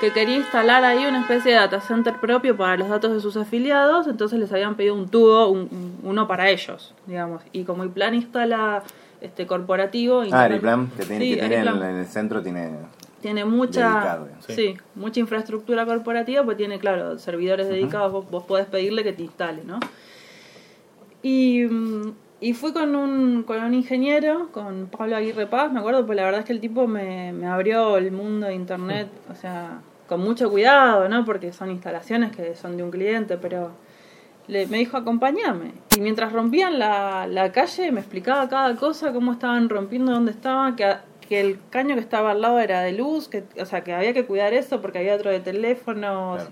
que 0.00 0.12
quería 0.12 0.36
instalar 0.38 0.82
ahí 0.82 1.04
una 1.04 1.20
especie 1.20 1.52
de 1.52 1.58
data 1.58 1.80
center 1.82 2.14
propio 2.20 2.56
para 2.56 2.78
los 2.78 2.88
datos 2.88 3.12
de 3.12 3.20
sus 3.20 3.36
afiliados, 3.36 4.06
entonces 4.06 4.38
les 4.38 4.50
habían 4.50 4.74
pedido 4.74 4.94
un 4.94 5.08
tubo, 5.10 5.48
un- 5.48 5.68
un- 5.70 5.98
uno 6.02 6.26
para 6.26 6.48
ellos, 6.48 6.94
digamos. 7.06 7.42
Y 7.52 7.64
como 7.64 7.82
el 7.82 7.90
plan 7.90 8.14
instala 8.14 8.82
este 9.20 9.46
corporativo... 9.46 10.22
Ah, 10.32 10.46
el 10.46 10.60
plan 10.60 10.90
que 10.96 11.04
tiene, 11.04 11.24
Sí, 11.26 11.30
que 11.34 11.40
tiene 11.40 11.54
en, 11.56 11.68
Ariplan 11.68 11.90
en 11.90 11.96
el 11.96 12.06
centro 12.06 12.42
tiene... 12.42 12.70
tiene 13.20 13.44
mucha 13.44 13.80
Dedicado, 13.88 14.28
sí. 14.46 14.54
sí. 14.54 14.76
mucha 14.94 15.20
infraestructura 15.20 15.84
corporativa 15.86 16.42
pues 16.44 16.56
tiene 16.56 16.78
claro 16.78 17.18
servidores 17.18 17.68
dedicados 17.68 18.12
vos, 18.12 18.30
vos 18.30 18.44
podés 18.44 18.66
pedirle 18.66 19.02
que 19.04 19.12
te 19.12 19.22
instale 19.22 19.62
no 19.64 19.78
y, 21.22 21.64
mm, 21.64 22.12
y 22.40 22.54
fui 22.54 22.72
con 22.72 22.96
un 22.96 23.42
con 23.42 23.62
un 23.62 23.74
ingeniero 23.74 24.48
con 24.52 24.86
Pablo 24.86 25.16
Aguirre 25.16 25.46
Paz 25.46 25.72
me 25.72 25.80
acuerdo 25.80 26.06
pues 26.06 26.16
la 26.16 26.24
verdad 26.24 26.40
es 26.40 26.46
que 26.46 26.52
el 26.52 26.60
tipo 26.60 26.86
me, 26.86 27.32
me 27.32 27.46
abrió 27.46 27.96
el 27.98 28.10
mundo 28.12 28.46
de 28.46 28.54
internet 28.54 29.08
o 29.30 29.34
sea 29.34 29.80
con 30.08 30.20
mucho 30.20 30.50
cuidado 30.50 31.08
no 31.08 31.24
porque 31.24 31.52
son 31.52 31.70
instalaciones 31.70 32.34
que 32.34 32.54
son 32.54 32.76
de 32.76 32.82
un 32.82 32.90
cliente 32.90 33.36
pero 33.36 33.72
le, 34.48 34.66
me 34.66 34.78
dijo 34.78 34.96
acompáñame 34.96 35.72
y 35.96 36.00
mientras 36.00 36.32
rompían 36.32 36.78
la, 36.78 37.26
la 37.26 37.52
calle 37.52 37.92
me 37.92 38.00
explicaba 38.00 38.48
cada 38.48 38.74
cosa 38.76 39.12
cómo 39.12 39.32
estaban 39.32 39.68
rompiendo 39.68 40.12
dónde 40.12 40.32
estaban 40.32 40.74
que, 40.76 40.84
a- 40.84 41.04
que 41.30 41.40
el 41.40 41.58
caño 41.70 41.94
que 41.94 42.00
estaba 42.02 42.32
al 42.32 42.42
lado 42.42 42.60
era 42.60 42.82
de 42.82 42.92
luz 42.92 43.28
que 43.28 43.44
o 43.58 43.64
sea 43.64 43.82
que 43.82 43.94
había 43.94 44.12
que 44.12 44.26
cuidar 44.26 44.52
eso 44.52 44.82
porque 44.82 44.98
había 44.98 45.14
otro 45.14 45.30
de 45.30 45.40
teléfonos 45.40 46.42
Claro. 46.42 46.50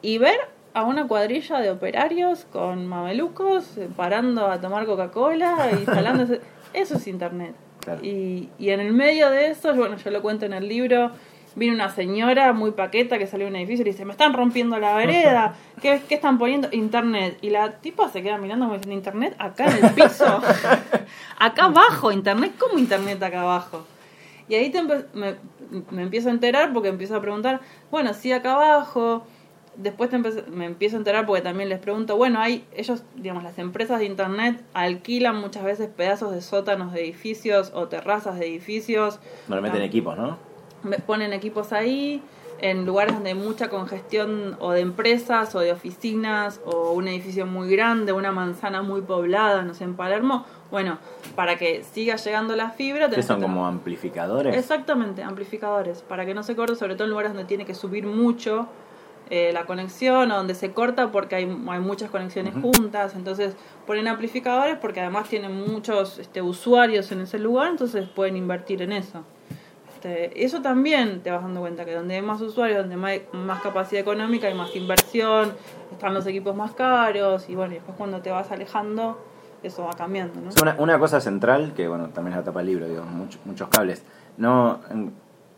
y 0.00 0.16
ver 0.18 0.38
a 0.72 0.84
una 0.84 1.06
cuadrilla 1.08 1.58
de 1.58 1.70
operarios 1.70 2.46
con 2.52 2.86
mamelucos 2.86 3.76
eh, 3.76 3.88
parando 3.96 4.46
a 4.46 4.60
tomar 4.60 4.86
Coca-Cola 4.86 5.70
instalando 5.78 6.22
ese- 6.22 6.40
eso 6.72 6.96
es 6.96 7.06
internet 7.08 7.54
Claro. 7.80 8.04
y, 8.04 8.48
y 8.58 8.70
en 8.70 8.80
el 8.80 8.92
medio 8.92 9.30
de 9.30 9.48
eso 9.50 9.74
bueno 9.74 9.96
yo 9.96 10.10
lo 10.10 10.22
cuento 10.22 10.46
en 10.46 10.52
el 10.52 10.68
libro 10.68 11.10
Vino 11.58 11.74
una 11.74 11.90
señora 11.90 12.52
muy 12.52 12.70
paqueta 12.70 13.18
que 13.18 13.26
salió 13.26 13.46
de 13.46 13.50
un 13.50 13.56
edificio 13.56 13.82
y 13.82 13.90
dice, 13.90 14.04
me 14.04 14.12
están 14.12 14.32
rompiendo 14.32 14.78
la 14.78 14.94
vereda, 14.94 15.54
¿qué, 15.82 16.00
qué 16.08 16.14
están 16.14 16.38
poniendo? 16.38 16.68
Internet. 16.72 17.36
Y 17.42 17.50
la 17.50 17.72
tipa 17.72 18.08
se 18.08 18.22
queda 18.22 18.38
mirando 18.38 18.66
diciendo, 18.66 18.92
internet 18.94 19.34
acá 19.38 19.66
en 19.66 19.84
el 19.84 19.92
piso, 19.92 20.40
acá 21.38 21.64
abajo, 21.64 22.12
internet, 22.12 22.52
¿cómo 22.58 22.78
internet 22.78 23.22
acá 23.22 23.40
abajo? 23.42 23.84
Y 24.48 24.54
ahí 24.54 24.70
te 24.70 24.80
empe- 24.80 25.06
me, 25.12 25.34
me 25.90 26.02
empiezo 26.02 26.28
a 26.28 26.32
enterar 26.32 26.72
porque 26.72 26.88
empiezo 26.88 27.16
a 27.16 27.20
preguntar, 27.20 27.60
bueno, 27.90 28.14
sí 28.14 28.32
acá 28.32 28.52
abajo, 28.54 29.26
después 29.76 30.10
te 30.10 30.16
empe- 30.16 30.46
me 30.46 30.64
empiezo 30.64 30.96
a 30.96 31.00
enterar 31.00 31.26
porque 31.26 31.42
también 31.42 31.68
les 31.68 31.78
pregunto, 31.80 32.16
bueno, 32.16 32.40
hay 32.40 32.64
ellos, 32.74 33.02
digamos, 33.16 33.42
las 33.42 33.58
empresas 33.58 33.98
de 33.98 34.06
internet 34.06 34.62
alquilan 34.74 35.36
muchas 35.36 35.64
veces 35.64 35.88
pedazos 35.88 36.32
de 36.32 36.40
sótanos 36.40 36.92
de 36.92 37.02
edificios 37.02 37.72
o 37.74 37.88
terrazas 37.88 38.38
de 38.38 38.46
edificios. 38.46 39.18
Normalmente 39.48 39.78
en 39.78 39.82
Ah. 39.82 39.86
equipos, 39.86 40.16
¿no? 40.16 40.47
Me- 40.82 40.98
ponen 40.98 41.32
equipos 41.32 41.72
ahí 41.72 42.22
en 42.60 42.86
lugares 42.86 43.14
donde 43.14 43.30
hay 43.30 43.36
mucha 43.36 43.68
congestión 43.68 44.56
o 44.58 44.72
de 44.72 44.80
empresas 44.80 45.54
o 45.54 45.60
de 45.60 45.70
oficinas 45.70 46.60
o 46.64 46.90
un 46.90 47.06
edificio 47.06 47.46
muy 47.46 47.70
grande, 47.70 48.12
una 48.12 48.32
manzana 48.32 48.82
muy 48.82 49.00
poblada, 49.00 49.62
no 49.62 49.74
sé, 49.74 49.84
en 49.84 49.94
Palermo. 49.94 50.44
Bueno, 50.72 50.98
para 51.36 51.56
que 51.56 51.84
siga 51.84 52.16
llegando 52.16 52.56
la 52.56 52.70
fibra... 52.70 53.08
Tenés 53.08 53.26
son 53.26 53.40
como 53.40 53.64
amplificadores. 53.66 54.56
Exactamente, 54.56 55.22
amplificadores, 55.22 56.02
para 56.02 56.26
que 56.26 56.34
no 56.34 56.42
se 56.42 56.56
corte, 56.56 56.74
sobre 56.74 56.94
todo 56.96 57.04
en 57.04 57.10
lugares 57.10 57.32
donde 57.32 57.44
tiene 57.46 57.64
que 57.64 57.74
subir 57.74 58.06
mucho 58.06 58.66
eh, 59.30 59.52
la 59.52 59.64
conexión 59.64 60.30
o 60.32 60.36
donde 60.36 60.54
se 60.56 60.72
corta 60.72 61.12
porque 61.12 61.36
hay, 61.36 61.44
hay 61.68 61.78
muchas 61.80 62.10
conexiones 62.10 62.54
juntas, 62.60 63.14
entonces 63.14 63.54
ponen 63.86 64.08
amplificadores 64.08 64.76
porque 64.78 65.00
además 65.00 65.28
tienen 65.28 65.54
muchos 65.70 66.18
este, 66.18 66.42
usuarios 66.42 67.12
en 67.12 67.20
ese 67.20 67.38
lugar, 67.38 67.68
entonces 67.68 68.08
pueden 68.08 68.36
invertir 68.36 68.82
en 68.82 68.90
eso. 68.92 69.22
Este, 70.02 70.44
eso 70.44 70.62
también 70.62 71.22
te 71.22 71.30
vas 71.32 71.42
dando 71.42 71.58
cuenta 71.60 71.84
que 71.84 71.92
donde 71.92 72.14
hay 72.14 72.22
más 72.22 72.40
usuarios, 72.40 72.86
donde 72.88 73.04
hay 73.04 73.26
más 73.32 73.60
capacidad 73.62 74.00
económica, 74.00 74.46
hay 74.46 74.54
más 74.54 74.74
inversión, 74.76 75.52
están 75.90 76.14
los 76.14 76.24
equipos 76.28 76.54
más 76.54 76.72
caros 76.72 77.48
y 77.48 77.56
bueno, 77.56 77.72
y 77.72 77.76
después 77.78 77.96
cuando 77.98 78.20
te 78.20 78.30
vas 78.30 78.48
alejando, 78.52 79.18
eso 79.64 79.82
va 79.84 79.90
cambiando, 79.94 80.40
¿no? 80.40 80.50
Una, 80.62 80.76
una 80.78 80.98
cosa 81.00 81.20
central, 81.20 81.72
que 81.74 81.88
bueno, 81.88 82.10
también 82.10 82.34
es 82.34 82.38
la 82.38 82.44
tapa 82.44 82.60
del 82.60 82.68
libro, 82.68 82.86
digo, 82.88 83.02
mucho- 83.02 83.40
muchos 83.44 83.68
cables. 83.70 84.04
No, 84.36 84.78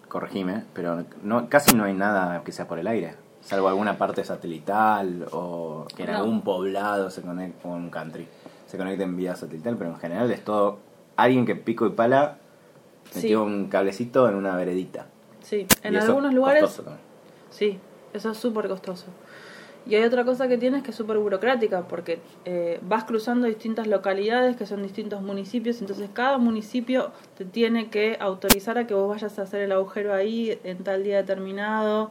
corregime, 0.09 0.65
pero 0.73 1.05
no, 1.23 1.49
casi 1.51 1.77
no 1.77 1.85
hay 1.85 1.93
nada 1.93 2.43
que 2.43 2.53
sea 2.53 2.67
por 2.67 2.79
el 2.79 2.87
aire. 2.87 3.17
Salvo 3.43 3.69
alguna 3.69 3.99
parte 3.99 4.25
satelital 4.25 5.27
o 5.33 5.87
que 5.95 6.05
en 6.05 6.13
No. 6.13 6.17
algún 6.19 6.41
poblado 6.41 7.11
se 7.11 7.21
conecte 7.21 7.61
con 7.63 7.73
un 7.73 7.91
country. 7.91 8.27
Se 8.67 8.79
conecte 8.79 9.03
en 9.05 9.17
vía 9.19 9.37
satelital, 9.37 9.77
pero 9.77 9.91
en 9.91 9.97
general 9.99 10.31
es 10.31 10.43
todo 10.45 10.79
alguien 11.17 11.45
que 11.45 11.57
pico 11.57 11.87
y 11.87 11.91
pala 11.91 12.37
metió 13.15 13.45
Sí. 13.45 13.51
un 13.53 13.69
cablecito 13.69 14.29
en 14.29 14.35
una 14.35 14.57
veredita. 14.57 15.07
Sí, 15.43 15.67
en 15.83 15.95
Y 15.95 15.97
algunos 15.97 16.33
lugares 16.35 16.63
costoso 16.63 16.83
también. 16.85 17.05
Sí, 17.51 17.79
eso 18.13 18.31
es 18.31 18.39
súper 18.39 18.69
costoso. 18.69 19.07
Y 19.87 19.95
hay 19.95 20.03
otra 20.05 20.25
cosa 20.25 20.47
que 20.47 20.59
tienes 20.59 20.83
que 20.83 20.91
es 20.91 20.97
súper 20.97 21.17
burocrática, 21.19 21.89
porque 21.89 22.21
eh, 22.45 22.79
vas 22.83 23.05
cruzando 23.05 23.47
distintas 23.47 23.87
localidades 23.87 24.55
que 24.57 24.67
son 24.67 24.83
distintos 24.83 25.23
municipios, 25.23 25.81
entonces 25.81 26.11
cada 26.13 26.37
municipio 26.37 27.13
te 27.39 27.47
tiene 27.47 27.89
que 27.89 28.19
autorizar 28.21 28.77
a 28.77 28.87
que 28.87 28.93
vos 28.93 29.09
vayas 29.09 29.39
a 29.39 29.43
hacer 29.43 29.63
el 29.63 29.73
agujero 29.73 30.13
ahí 30.13 30.59
en 30.65 30.85
tal 30.85 31.03
día 31.03 31.17
determinado. 31.17 32.11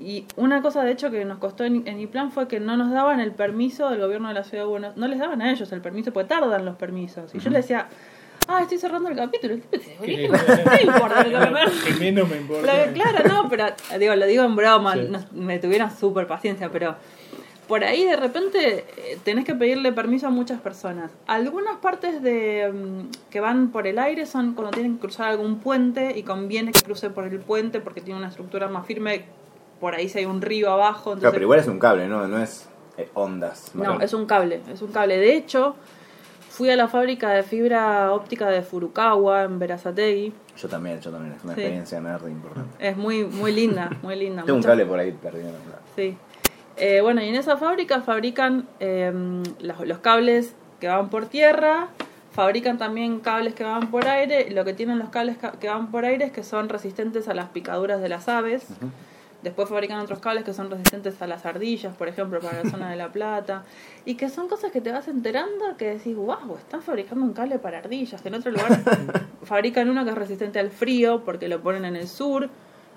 Y 0.00 0.24
una 0.36 0.62
cosa, 0.62 0.82
de 0.82 0.90
hecho, 0.90 1.10
que 1.10 1.24
nos 1.26 1.38
costó 1.38 1.64
en, 1.64 1.86
en 1.86 2.00
IPLAN 2.00 2.32
fue 2.32 2.48
que 2.48 2.58
no 2.58 2.76
nos 2.78 2.90
daban 2.90 3.20
el 3.20 3.32
permiso 3.32 3.90
del 3.90 4.00
gobierno 4.00 4.28
de 4.28 4.34
la 4.34 4.42
ciudad 4.42 4.64
de 4.64 4.70
Buenos 4.70 4.96
no 4.96 5.06
les 5.06 5.18
daban 5.18 5.42
a 5.42 5.52
ellos 5.52 5.70
el 5.70 5.82
permiso, 5.82 6.12
porque 6.12 6.30
tardan 6.30 6.64
los 6.64 6.76
permisos. 6.76 7.32
Y 7.34 7.38
yo 7.40 7.50
le 7.50 7.58
decía, 7.58 7.88
ah, 8.48 8.60
estoy 8.62 8.78
cerrando 8.78 9.08
el 9.08 9.16
capítulo. 9.16 9.56
¿Qué? 9.70 9.80
"¿Qué 10.02 10.28
me 10.30 10.82
importa 10.82 11.20
el 11.22 11.32
capítulo?". 11.32 11.70
Que 11.84 11.92
menos 11.94 12.28
me 12.28 12.36
importa. 12.38 12.86
Lo- 12.86 12.92
claro, 12.92 13.28
no, 13.28 13.48
pero 13.48 13.66
digo, 13.98 14.14
lo 14.16 14.26
digo 14.26 14.44
en 14.44 14.56
broma, 14.56 14.94
Sí. 14.94 15.06
no- 15.10 15.24
me 15.32 15.58
tuvieron 15.58 15.90
súper 15.90 16.26
paciencia, 16.26 16.70
pero 16.70 16.96
por 17.68 17.84
ahí 17.84 18.04
de 18.04 18.16
repente 18.16 18.84
eh, 18.96 19.18
tenés 19.24 19.44
que 19.44 19.54
pedirle 19.54 19.92
permiso 19.92 20.26
a 20.26 20.30
muchas 20.30 20.60
personas. 20.60 21.10
Algunas 21.26 21.76
partes 21.78 22.22
de 22.22 22.70
mm, 22.72 23.30
que 23.30 23.40
van 23.40 23.68
por 23.70 23.86
el 23.86 23.98
aire 23.98 24.26
son 24.26 24.52
cuando 24.54 24.72
tienen 24.72 24.94
que 24.96 25.00
cruzar 25.02 25.30
algún 25.30 25.58
puente 25.58 26.12
y 26.18 26.22
conviene 26.22 26.72
que 26.72 26.80
cruce 26.82 27.08
por 27.10 27.24
el 27.24 27.38
puente 27.38 27.80
porque 27.80 28.00
tiene 28.00 28.18
una 28.18 28.28
estructura 28.28 28.68
más 28.68 28.86
firme. 28.86 29.24
Por 29.80 29.94
ahí 29.96 30.08
si 30.08 30.18
hay 30.18 30.26
un 30.26 30.40
río 30.42 30.70
abajo. 30.70 31.02
Claro, 31.02 31.14
Entonces, 31.14 31.32
pero 31.32 31.42
igual 31.44 31.58
es 31.60 31.66
un 31.66 31.78
cable, 31.80 32.06
no, 32.06 32.28
no 32.28 32.40
es 32.40 32.68
eh, 32.98 33.08
ondas. 33.14 33.72
no, 33.74 34.00
es 34.00 34.12
un 34.12 34.26
cable, 34.26 34.60
es 34.72 34.80
un 34.80 34.92
cable. 34.92 35.16
De 35.18 35.34
hecho, 35.34 35.74
fui 36.52 36.68
a 36.68 36.76
la 36.76 36.86
fábrica 36.86 37.30
de 37.30 37.42
fibra 37.42 38.12
óptica 38.12 38.48
de 38.50 38.60
Furukawa 38.62 39.44
en 39.44 39.58
Verazategui. 39.58 40.34
Yo 40.58 40.68
también, 40.68 41.00
yo 41.00 41.10
también. 41.10 41.34
Es 41.34 41.42
una 41.44 41.54
Sí. 41.54 41.60
experiencia 41.62 41.98
nerd 42.00 42.28
importante. 42.28 42.76
Es 42.88 42.94
muy, 42.94 43.24
muy 43.24 43.52
linda, 43.52 43.88
muy 44.02 44.16
linda. 44.16 44.42
Tengo 44.44 44.58
un 44.58 44.62
cable 44.62 44.84
por 44.84 44.98
ahí 44.98 45.12
perdido. 45.12 45.48
la- 45.50 45.78
Sí. 45.96 46.14
Eh, 46.76 47.00
bueno, 47.00 47.22
y 47.22 47.28
en 47.28 47.36
esa 47.36 47.56
fábrica 47.56 48.02
fabrican 48.02 48.66
eh, 48.80 49.10
los, 49.60 49.80
los 49.86 49.98
cables 49.98 50.54
que 50.78 50.88
van 50.88 51.08
por 51.08 51.24
tierra, 51.26 51.88
fabrican 52.32 52.76
también 52.76 53.20
cables 53.20 53.54
que 53.54 53.64
van 53.64 53.90
por 53.90 54.06
aire. 54.06 54.50
Lo 54.50 54.64
que 54.66 54.74
tienen 54.74 54.98
los 54.98 55.08
cables 55.08 55.38
ca- 55.38 55.52
que 55.52 55.68
van 55.68 55.90
por 55.90 56.04
aire 56.04 56.26
es 56.26 56.32
que 56.32 56.42
son 56.42 56.68
resistentes 56.68 57.28
a 57.28 57.34
las 57.34 57.48
picaduras 57.48 58.00
de 58.02 58.08
las 58.10 58.28
aves. 58.28 58.66
Después 59.42 59.68
fabrican 59.68 59.98
otros 59.98 60.20
cables 60.20 60.44
que 60.44 60.52
son 60.52 60.70
resistentes 60.70 61.20
a 61.20 61.26
las 61.26 61.44
ardillas, 61.44 61.96
por 61.96 62.06
ejemplo, 62.06 62.38
para 62.40 62.62
la 62.62 62.70
zona 62.70 62.90
de 62.90 62.96
La 62.96 63.10
Plata. 63.10 63.64
Y 64.04 64.16
que 64.16 64.28
son 64.28 64.48
cosas 64.48 64.72
que 64.72 64.80
te 64.80 64.90
vas 64.90 65.06
enterando 65.06 65.76
que 65.76 65.94
decís, 65.94 66.16
wow, 66.16 66.56
están 66.58 66.82
fabricando 66.82 67.24
un 67.24 67.32
cable 67.32 67.58
para 67.60 67.78
ardillas. 67.78 68.24
En 68.26 68.34
otro 68.34 68.50
lugar 68.50 68.80
fabrican 69.44 69.88
uno 69.88 70.04
que 70.04 70.10
es 70.10 70.16
resistente 70.16 70.58
al 70.58 70.70
frío 70.70 71.22
porque 71.24 71.48
lo 71.48 71.60
ponen 71.60 71.84
en 71.84 71.96
el 71.96 72.08
sur. 72.08 72.48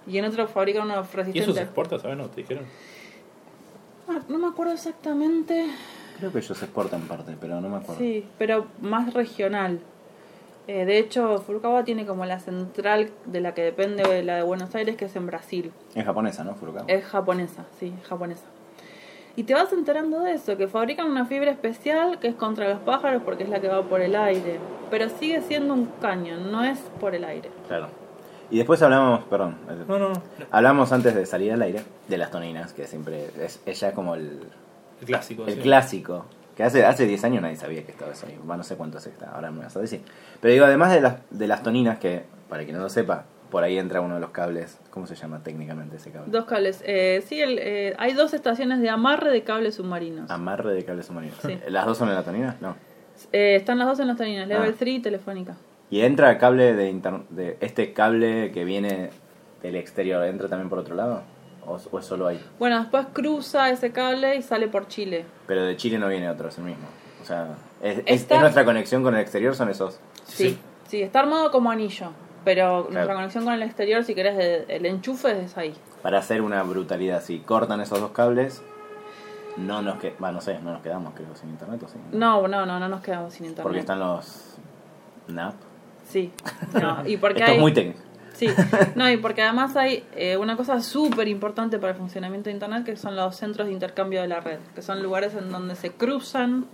Y 0.08 0.18
en 0.18 0.25
otro 0.25 0.48
fabrican 0.48 0.84
uno 0.86 0.96
¿Y 0.96 1.00
eso 1.00 1.18
resistente 1.18 1.54
se 1.54 1.62
exporta, 1.62 2.00
sabes? 2.00 2.18
¿No 2.18 2.28
te 2.28 2.42
dijeron? 2.42 2.66
Ah, 4.08 4.20
No 4.30 4.38
me 4.40 4.48
acuerdo 4.48 4.74
exactamente. 4.74 5.68
Creo 6.18 6.32
que 6.32 6.40
ellos 6.40 6.58
se 6.58 6.66
exportan 6.66 7.02
parte, 7.02 7.36
pero 7.40 7.60
no 7.60 7.70
me 7.70 7.78
acuerdo. 7.78 7.98
Sí, 8.00 8.25
pero 8.38 8.68
más 8.82 9.14
regional. 9.14 9.80
Eh, 10.67 10.86
de 10.86 10.98
hecho, 10.98 11.38
Furukawa 11.39 11.84
tiene 11.84 12.05
como 12.05 12.25
la 12.25 12.39
central 12.39 13.12
de 13.25 13.39
la 13.41 13.53
que 13.53 13.62
depende 13.62 14.03
de 14.03 14.24
la 14.24 14.38
de 14.38 14.43
Buenos 14.43 14.74
Aires, 14.75 14.95
que 14.95 15.05
es 15.05 15.15
en 15.15 15.27
Brasil. 15.27 15.72
Es 15.93 16.05
japonesa, 16.05 16.43
¿no? 16.43 16.55
Furukawa. 16.55 16.86
Es 16.88 17.05
japonesa, 17.05 17.65
sí, 17.79 17.93
es 18.01 18.07
japonesa. 18.07 18.45
Y 19.36 19.43
te 19.43 19.53
vas 19.53 19.72
enterando 19.74 20.22
de 20.22 20.31
eso, 20.34 20.55
que 20.57 20.67
fabrican 20.67 21.07
una 21.12 21.25
fibra 21.25 21.51
especial 21.51 22.19
que 22.19 22.29
es 22.29 22.36
contra 22.36 22.69
los 22.69 22.79
pájaros 22.79 23.22
porque 23.24 23.43
es 23.43 23.50
la 23.50 23.60
que 23.60 23.67
va 23.67 23.84
por 23.84 24.01
el 24.01 24.15
aire. 24.15 24.60
Pero 24.89 25.10
sigue 25.10 25.41
siendo 25.41 25.74
un 25.74 25.86
cañón, 26.01 26.51
no 26.51 26.63
es 26.63 26.79
por 27.00 27.13
el 27.13 27.25
aire. 27.25 27.51
Claro. 27.67 27.89
Y 28.50 28.57
después 28.57 28.81
hablamos, 28.81 29.24
perdón, 29.25 29.57
eh, 29.69 29.84
No, 29.88 30.00
no, 30.00 30.10
no. 30.10 30.22
hablamos 30.51 30.91
antes 30.93 31.13
de 31.15 31.25
salir 31.25 31.51
al 31.51 31.62
aire 31.63 31.81
de 32.07 32.17
las 32.17 32.31
toninas, 32.31 32.74
que 32.74 32.88
siempre 32.88 33.29
es 33.39 33.60
ella 33.65 33.89
es 33.89 33.93
como 33.93 34.15
el, 34.15 34.39
El 35.01 35.05
clásico. 35.05 35.45
el 35.48 35.55
sí. 35.55 35.60
clásico. 35.62 36.25
Que 36.56 36.64
hace 36.64 36.86
hace 36.86 37.06
10 37.06 37.24
años 37.26 37.42
nadie 37.42 37.58
sabía 37.58 37.84
que 37.84 37.92
estaba 37.92 38.12
eso 38.14 38.28
no 38.44 38.64
sé 38.64 38.76
cuánto 38.78 38.98
es 39.00 39.08
está, 39.08 39.32
ahora 39.32 39.52
me 39.52 39.64
vas 39.64 39.76
a 39.76 39.82
decir. 39.82 40.02
Pero 40.42 40.54
digo, 40.54 40.66
además 40.66 40.94
de 40.94 41.02
las, 41.02 41.16
de 41.30 41.48
las 41.48 41.64
toninas, 41.64 42.00
que 42.00 42.24
para 42.50 42.64
quien 42.64 42.78
no 42.78 42.82
lo 42.84 42.90
sepa, 42.90 43.26
por 43.52 43.64
ahí 43.64 43.78
entra 43.78 44.02
uno 44.02 44.16
de 44.16 44.22
los 44.22 44.30
cables. 44.32 44.80
¿Cómo 44.90 45.06
se 45.08 45.16
llama 45.16 45.42
técnicamente 45.44 45.98
ese 45.98 46.12
cable? 46.12 46.32
Dos 46.32 46.46
cables. 46.46 46.82
Eh, 46.86 47.24
sí, 47.28 47.42
el, 47.42 47.60
eh, 47.62 47.94
hay 47.98 48.14
dos 48.14 48.34
estaciones 48.34 48.80
de 48.82 48.90
amarre 48.90 49.32
de 49.32 49.44
cables 49.44 49.76
submarinos. 49.76 50.30
Amarre 50.32 50.74
de 50.74 50.84
cables 50.86 51.06
submarinos. 51.08 51.38
Sí. 51.46 51.60
¿Las 51.68 51.86
dos 51.86 51.98
son 51.98 52.10
en 52.10 52.16
la 52.16 52.24
tonina? 52.24 52.56
No. 52.62 52.76
Eh, 53.32 53.56
están 53.56 53.78
las 53.78 53.88
dos 53.88 54.00
en 54.00 54.08
las 54.08 54.20
líneas, 54.20 54.48
Level 54.48 54.72
Ah. 54.72 54.76
3 54.78 54.96
y 54.96 55.00
Telefónica. 55.00 55.56
Y 55.90 56.02
entra 56.02 56.32
el 56.32 56.38
cable 56.38 56.74
de, 56.74 56.90
inter- 56.90 57.22
de 57.30 57.58
este 57.62 57.94
cable 57.94 58.52
que 58.52 58.66
viene 58.66 59.10
del 59.62 59.76
exterior, 59.76 60.24
¿entra 60.26 60.48
también 60.50 60.70
por 60.70 60.80
otro 60.80 60.96
lado? 60.96 61.22
¿O, 61.67 61.79
o 61.91 62.00
es 62.00 62.05
solo 62.05 62.27
ahí? 62.27 62.39
Bueno, 62.60 62.79
después 62.79 63.07
cruza 63.13 63.69
ese 63.69 63.91
cable 63.91 64.36
y 64.36 64.41
sale 64.41 64.67
por 64.67 64.88
Chile. 64.88 65.25
Pero 65.48 65.63
de 65.65 65.75
Chile 65.77 65.98
no 65.98 66.07
viene 66.07 66.29
otro, 66.29 66.50
es 66.50 66.57
el 66.57 66.63
mismo. 66.65 66.86
O 67.22 67.25
sea, 67.25 67.48
es, 67.81 68.00
es- 68.00 68.22
Está- 68.22 68.36
es 68.36 68.41
nuestra 68.41 68.65
conexión 68.65 69.01
con 69.03 69.15
el 69.15 69.22
exterior, 69.22 69.55
son 69.55 69.69
esos. 69.69 70.00
Sí, 70.25 70.50
Sí. 70.50 70.60
sí, 70.88 71.01
está 71.01 71.22
armado 71.22 71.51
como 71.51 71.72
anillo. 71.72 72.12
Pero 72.43 72.84
Claro. 72.84 72.91
nuestra 72.93 73.15
conexión 73.15 73.43
con 73.45 73.53
el 73.53 73.63
exterior, 73.63 74.03
si 74.03 74.13
querés, 74.13 74.65
el 74.69 74.86
enchufe 74.86 75.43
es 75.45 75.57
ahí. 75.57 75.74
Para 76.03 76.19
hacer 76.19 76.41
una 76.43 76.62
brutalidad, 76.62 77.24
si 77.24 77.39
cortan 77.39 77.81
esos 77.81 78.00
dos 78.00 78.12
cables, 78.12 78.62
no 79.57 79.81
nos 79.81 79.98
que 79.98 80.13
no 80.19 80.41
sé, 80.41 80.60
no 80.60 80.74
nos 80.74 80.84
quedamos 80.84 81.13
creo 81.15 81.36
sin 81.36 81.50
internet 81.50 81.81
o 81.84 81.88
sí. 81.88 81.95
No, 82.12 82.48
no, 82.48 82.65
no, 82.67 82.79
no 82.79 82.88
nos 82.88 83.01
quedamos 83.01 83.34
sin 83.34 83.45
internet. 83.48 83.63
Porque 83.63 83.79
están 83.79 83.98
los 84.00 84.57
NAP. 85.29 85.55
Sí, 86.07 86.31
no, 86.79 87.07
y 87.07 87.17
porque 87.17 87.39
Esto 87.39 87.50
hay... 87.51 87.55
es 87.57 87.62
muy 87.62 87.74
técnico. 87.74 88.00
Sí, 88.36 88.48
no, 88.96 89.10
y 89.10 89.18
porque 89.18 89.42
además 89.42 89.75
hay 89.75 90.04
eh, 90.15 90.38
una 90.38 90.56
cosa 90.58 90.82
súper 90.82 91.27
importante 91.27 91.80
para 91.80 91.94
el 91.94 91.98
funcionamiento 91.98 92.50
de 92.50 92.54
Internet 92.54 92.84
que 92.86 92.96
son 92.98 93.15
los 93.15 93.36
centros 93.36 93.68
de 93.68 93.74
intercambio 93.74 94.22
de 94.22 94.27
la 94.27 94.42
red, 94.42 94.60
que 94.75 94.82
son 94.82 95.01
lugares 95.01 95.34
en 95.36 95.50
donde 95.51 95.75
se 95.75 95.92
cruzan 95.92 96.65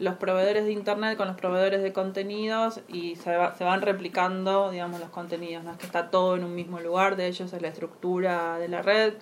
los 0.00 0.14
proveedores 0.16 0.64
de 0.66 0.72
Internet 0.72 1.16
con 1.16 1.28
los 1.28 1.36
proveedores 1.36 1.82
de 1.82 1.92
contenidos 1.94 2.80
y 2.88 3.16
se, 3.16 3.34
va- 3.36 3.54
se 3.56 3.64
van 3.64 3.80
replicando, 3.80 4.70
digamos, 4.70 5.00
los 5.00 5.08
contenidos. 5.08 5.64
No 5.64 5.72
es 5.72 5.78
que 5.78 5.86
está 5.86 6.10
todo 6.10 6.36
en 6.36 6.44
un 6.44 6.54
mismo 6.54 6.78
lugar, 6.80 7.16
de 7.16 7.26
ellos 7.26 7.52
es 7.52 7.62
la 7.62 7.68
estructura 7.68 8.58
de 8.58 8.68
la 8.68 8.82
red, 8.82 9.14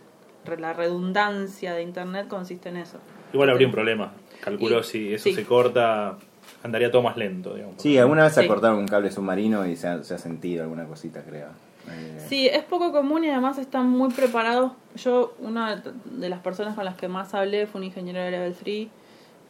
re- 0.44 0.58
la 0.58 0.72
redundancia 0.72 1.72
de 1.72 1.82
Internet 1.82 2.26
consiste 2.28 2.68
en 2.68 2.78
eso. 2.78 2.98
Igual 3.32 3.50
habría 3.50 3.68
un 3.68 3.72
problema. 3.72 4.12
Calculo 4.42 4.80
Y- 4.80 4.84
si 4.84 5.14
eso 5.14 5.24
sí. 5.24 5.34
se 5.34 5.44
corta, 5.44 6.16
andaría 6.64 6.90
todo 6.90 7.02
más 7.02 7.16
lento, 7.16 7.54
digamos. 7.54 7.76
Sí, 7.80 7.96
alguna 7.96 8.24
vez 8.24 8.34
se 8.34 8.40
Sí. 8.40 8.46
ha 8.46 8.48
cortado 8.48 8.76
un 8.76 8.88
cable 8.88 9.10
submarino 9.12 9.64
y 9.66 9.76
se 9.76 9.86
ha, 9.86 10.02
se 10.02 10.14
ha 10.14 10.18
sentido 10.18 10.64
alguna 10.64 10.84
cosita, 10.86 11.22
creo. 11.22 11.48
Eh, 11.90 12.24
Sí, 12.28 12.48
es 12.48 12.64
poco 12.64 12.90
común 12.92 13.24
y 13.24 13.30
además 13.30 13.58
están 13.58 13.88
muy 13.88 14.10
preparados. 14.10 14.72
Yo, 14.96 15.34
una 15.38 15.76
de 16.04 16.28
las 16.28 16.40
personas 16.40 16.74
con 16.74 16.84
las 16.84 16.96
que 16.96 17.08
más 17.08 17.34
hablé 17.34 17.66
fue 17.66 17.80
un 17.80 17.84
ingeniero 17.84 18.18
de 18.20 18.30
Level 18.32 18.54
3 18.54 18.88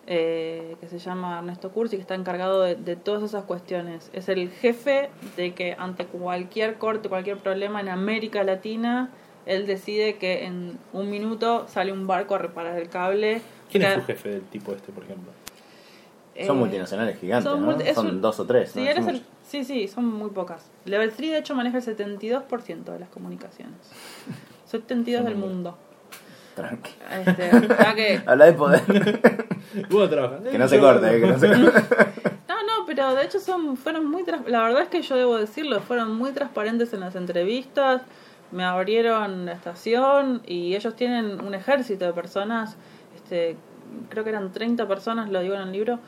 eh, 0.08 0.76
que 0.80 0.88
se 0.88 0.98
llama 0.98 1.38
Ernesto 1.38 1.70
Cursi, 1.70 1.96
que 1.96 2.02
está 2.02 2.14
encargado 2.14 2.62
de, 2.62 2.76
de 2.76 2.94
todas 2.96 3.22
esas 3.22 3.44
cuestiones. 3.44 4.10
Es 4.12 4.28
el 4.28 4.50
jefe 4.50 5.10
de 5.36 5.52
que 5.54 5.74
ante 5.78 6.06
cualquier 6.06 6.76
corte, 6.78 7.08
cualquier 7.08 7.38
problema 7.38 7.80
en 7.80 7.88
América 7.88 8.44
Latina, 8.44 9.10
él 9.46 9.66
decide 9.66 10.16
que 10.16 10.44
en 10.44 10.78
un 10.92 11.10
minuto 11.10 11.66
sale 11.68 11.92
un 11.92 12.06
barco 12.06 12.34
a 12.34 12.38
reparar 12.38 12.78
el 12.78 12.88
cable. 12.88 13.40
¿Quién 13.70 13.82
es 13.84 13.94
tu 13.94 14.02
jefe 14.02 14.28
del 14.28 14.42
tipo 14.42 14.72
este, 14.72 14.92
por 14.92 15.02
ejemplo? 15.04 15.32
son 16.46 16.56
eh, 16.56 16.60
multinacionales 16.60 17.18
gigantes, 17.18 17.50
son 17.50 17.64
¿no? 17.64 17.94
Son 17.94 18.06
un- 18.08 18.20
dos 18.20 18.38
o 18.40 18.44
tres. 18.46 18.70
Sí, 18.72 18.80
¿no? 18.80 18.84
eres 18.90 19.04
Son 19.06 19.14
el- 19.14 19.22
sí, 19.46 19.64
sí, 19.64 19.88
son 19.88 20.06
muy 20.06 20.30
pocas. 20.30 20.70
Level 20.84 21.12
3 21.12 21.30
de 21.30 21.38
hecho 21.38 21.54
maneja 21.54 21.78
el 21.78 21.84
72% 21.84 22.84
de 22.84 22.98
las 22.98 23.08
comunicaciones. 23.08 23.78
72 24.66 25.24
del 25.24 25.36
mundo. 25.36 25.78
Tranqui. 26.54 26.90
Este, 27.26 27.50
que, 27.94 28.22
Habla 28.26 28.46
de 28.46 28.52
poder. 28.52 28.82
Que 29.76 30.58
no 30.58 30.68
se 30.68 30.78
corte, 30.78 31.16
eh, 31.16 31.20
que 31.20 31.26
no 31.26 31.38
se 31.38 31.48
corte. 31.48 31.82
no, 32.48 32.62
no, 32.62 32.86
pero 32.86 33.14
de 33.14 33.24
hecho 33.24 33.40
son 33.40 33.76
fueron 33.76 34.06
muy 34.06 34.24
la 34.46 34.62
verdad 34.62 34.82
es 34.82 34.88
que 34.88 35.02
yo 35.02 35.16
debo 35.16 35.36
decirlo, 35.36 35.80
fueron 35.80 36.16
muy 36.16 36.30
transparentes 36.32 36.92
en 36.94 37.00
las 37.00 37.14
entrevistas, 37.14 38.02
me 38.52 38.64
abrieron 38.64 39.44
la 39.44 39.52
estación 39.52 40.42
y 40.46 40.74
ellos 40.74 40.94
tienen 40.96 41.44
un 41.44 41.54
ejército 41.54 42.06
de 42.06 42.12
personas, 42.12 42.76
este, 43.14 43.56
creo 44.08 44.24
que 44.24 44.30
eran 44.30 44.52
30 44.52 44.86
personas, 44.88 45.30
lo 45.30 45.40
digo 45.40 45.54
en 45.54 45.62
el 45.62 45.72
libro, 45.72 45.98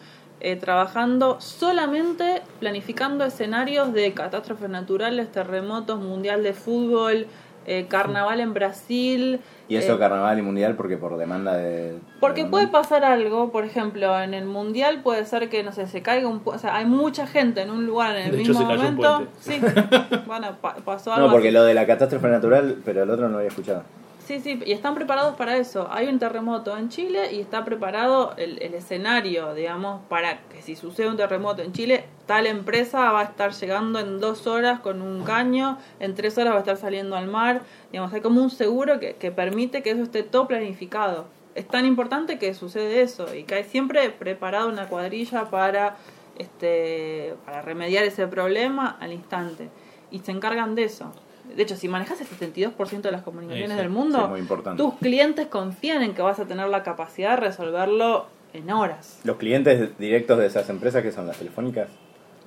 eh, 0.40 0.57
trabajando 0.57 1.40
solamente 1.40 2.42
planificando 2.61 3.25
escenarios 3.25 3.92
de 3.92 4.12
catástrofes 4.14 4.68
naturales, 4.71 5.30
terremotos, 5.33 6.00
mundial 6.00 6.42
de 6.42 6.52
fútbol, 6.54 7.26
eh, 7.66 7.87
carnaval 7.88 8.40
en 8.40 8.54
Brasil. 8.54 9.40
Y 9.68 9.76
eso, 9.76 9.95
eh, 9.95 9.99
carnaval 9.99 10.38
y 10.38 10.42
mundial, 10.42 10.75
porque 10.76 10.97
por 10.97 11.18
demanda 11.18 11.54
de. 11.54 11.99
Porque 12.21 12.45
de- 12.45 12.50
puede 12.50 12.69
pasar 12.69 13.04
algo, 13.04 13.50
por 13.52 13.65
ejemplo, 13.67 14.19
en 14.23 14.32
el 14.32 14.47
mundial 14.47 15.02
puede 15.02 15.26
ser 15.26 15.50
que, 15.50 15.62
no 15.62 15.73
sé, 15.73 15.86
se 15.86 16.00
caiga 16.00 16.28
un... 16.28 16.43
pu- 16.43 16.54
O 16.54 16.58
sea, 16.58 16.76
hay 16.76 16.86
mucha 16.86 17.26
gente 17.26 17.60
en 17.60 17.71
un 17.71 17.84
lugar 17.84 18.17
en 18.17 18.26
el 18.28 18.32
De 18.32 18.39
hecho, 18.43 18.52
mismo 18.52 18.62
se 18.62 18.76
cayó 18.76 18.89
un 18.89 18.95
momento. 18.97 19.26
Sí, 19.41 19.60
bueno, 20.26 20.56
pa- 20.62 20.76
pasó 20.76 21.12
algo 21.12 21.26
No, 21.26 21.32
porque 21.32 21.49
así. 21.49 21.54
lo 21.54 21.65
de 21.65 21.75
la 21.75 21.86
catástrofe 21.86 22.28
natural, 22.28 22.78
pero 22.84 23.02
el 23.02 23.10
otro 23.10 23.26
no 23.26 23.32
lo 23.32 23.36
había 23.39 23.49
escuchado. 23.49 23.82
Sí, 24.28 24.41
sí, 24.41 24.60
y 24.67 24.73
están 24.73 24.95
preparados 24.95 25.36
para 25.36 25.56
eso. 25.56 25.88
Hay 25.91 26.06
un 26.06 26.19
terremoto 26.19 26.76
en 26.76 26.91
Chile 26.91 27.32
y 27.32 27.41
está 27.41 27.64
preparado 27.64 28.34
el, 28.36 28.60
el 28.60 28.75
escenario, 28.75 29.54
digamos, 29.54 30.02
para 30.10 30.43
que 30.50 30.60
si 30.60 30.76
sucede 30.76 31.08
un 31.08 31.17
terremoto 31.17 31.62
en 31.62 31.73
Chile, 31.73 32.04
tal 32.26 32.47
empresa 32.47 33.10
va 33.10 33.21
a 33.21 33.25
estar 33.25 33.52
llegando 33.52 33.99
en 34.00 34.21
dos 34.21 34.47
horas 34.47 34.80
con 34.80 35.00
un 35.00 35.25
caño, 35.25 35.78
en 35.99 36.14
tres 36.14 36.36
horas 36.36 36.52
va 36.52 36.56
a 36.56 36.60
estar 36.60 36.76
saliendo 36.76 37.17
al 37.17 37.26
mar. 37.26 37.62
Digamos, 37.91 38.12
hay 38.12 38.21
como 38.21 38.43
un 38.43 38.50
seguro 38.50 39.00
que, 39.00 39.14
que 39.14 39.32
permite 39.32 39.82
que 39.82 39.93
eso 39.93 40.02
esté 40.02 40.23
todo 40.25 40.47
planificado. 40.47 41.25
Es 41.54 41.67
tan 41.67 41.86
importante 41.86 42.38
que 42.38 42.52
sucede 42.52 43.00
eso 43.00 43.34
y 43.34 43.45
que 43.45 43.54
hay 43.54 43.64
siempre 43.64 44.10
preparada 44.10 44.67
una 44.67 44.88
cuadrilla 44.91 45.47
para, 45.47 45.97
este, 46.36 47.34
para 47.47 47.62
remediar 47.62 48.04
ese 48.04 48.26
problema 48.26 48.95
al 49.00 49.14
instante. 49.14 49.71
Y 50.10 50.19
se 50.19 50.32
encargan 50.32 50.75
de 50.75 50.84
eso. 50.84 51.14
De 51.54 51.63
hecho, 51.63 51.76
si 51.76 51.89
manejas 51.89 52.21
el 52.21 52.26
72% 52.28 53.00
de 53.02 53.13
las 53.13 53.23
comunicaciones 53.23 53.73
Sí, 53.73 53.76
del 53.76 53.89
mundo, 53.91 54.34
Sí, 54.37 54.45
tus 54.76 54.95
clientes 54.95 55.47
confían 55.47 56.02
en 56.02 56.15
que 56.15 56.23
vas 56.23 56.39
a 56.39 56.47
tener 56.47 56.69
la 56.69 56.82
capacidad 56.82 57.30
de 57.30 57.37
resolverlo 57.37 58.26
en 58.52 58.71
horas. 58.71 59.21
Los 59.25 59.37
clientes 59.37 59.97
directos 59.99 60.39
de 60.39 60.47
esas 60.47 60.69
empresas, 60.71 61.02
que 61.02 61.13
son 61.13 61.26
las 61.26 61.37
telefónicas, 61.39 61.89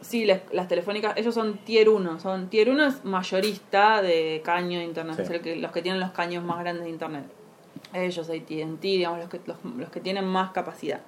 Sí, 0.01 0.25
las, 0.25 0.39
las 0.51 0.67
telefónicas, 0.67 1.15
ellos 1.15 1.35
son 1.35 1.59
tier 1.59 1.87
1. 1.87 2.19
Son, 2.19 2.47
tier 2.49 2.71
1 2.71 2.85
es 2.87 3.05
mayorista 3.05 4.01
de 4.01 4.41
caño 4.43 4.79
de 4.79 4.85
internet, 4.85 5.23
Sí. 5.27 5.39
que, 5.39 5.55
los 5.57 5.71
que 5.71 5.83
tienen 5.83 5.99
los 6.01 6.09
caños 6.11 6.43
más 6.43 6.59
grandes 6.59 6.85
de 6.85 6.89
internet. 6.89 7.25
Ellos, 7.93 8.27
AT&T, 8.27 8.79
digamos, 8.81 9.19
los 9.19 9.29
que, 9.29 9.39
los, 9.45 9.57
los 9.77 9.89
que 9.91 9.99
tienen 9.99 10.25
más 10.25 10.51
capacidad. 10.51 11.01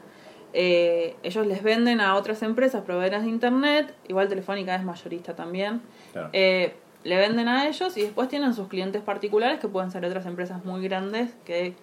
Eh, 0.54 1.16
ellos 1.24 1.48
les 1.48 1.64
venden 1.64 2.02
a 2.02 2.14
otras 2.14 2.44
empresas 2.44 2.84
proveedoras 2.84 3.24
de 3.24 3.30
internet, 3.30 3.96
igual 4.08 4.28
Telefónica 4.30 4.76
es 4.76 4.84
mayorista 4.84 5.36
también. 5.36 5.82
Claro. 6.12 6.30
Eh, 6.32 6.76
le 7.04 7.18
venden 7.18 7.48
a 7.48 7.68
ellos 7.68 7.98
y 7.98 8.02
después 8.04 8.30
tienen 8.30 8.54
sus 8.54 8.68
clientes 8.68 9.02
particulares 9.02 9.60
que 9.60 9.68
pueden 9.68 9.92
ser 9.92 10.06
otras 10.06 10.26
empresas 10.26 10.64
muy 10.66 10.82
grandes 10.84 11.34
que 11.46 11.74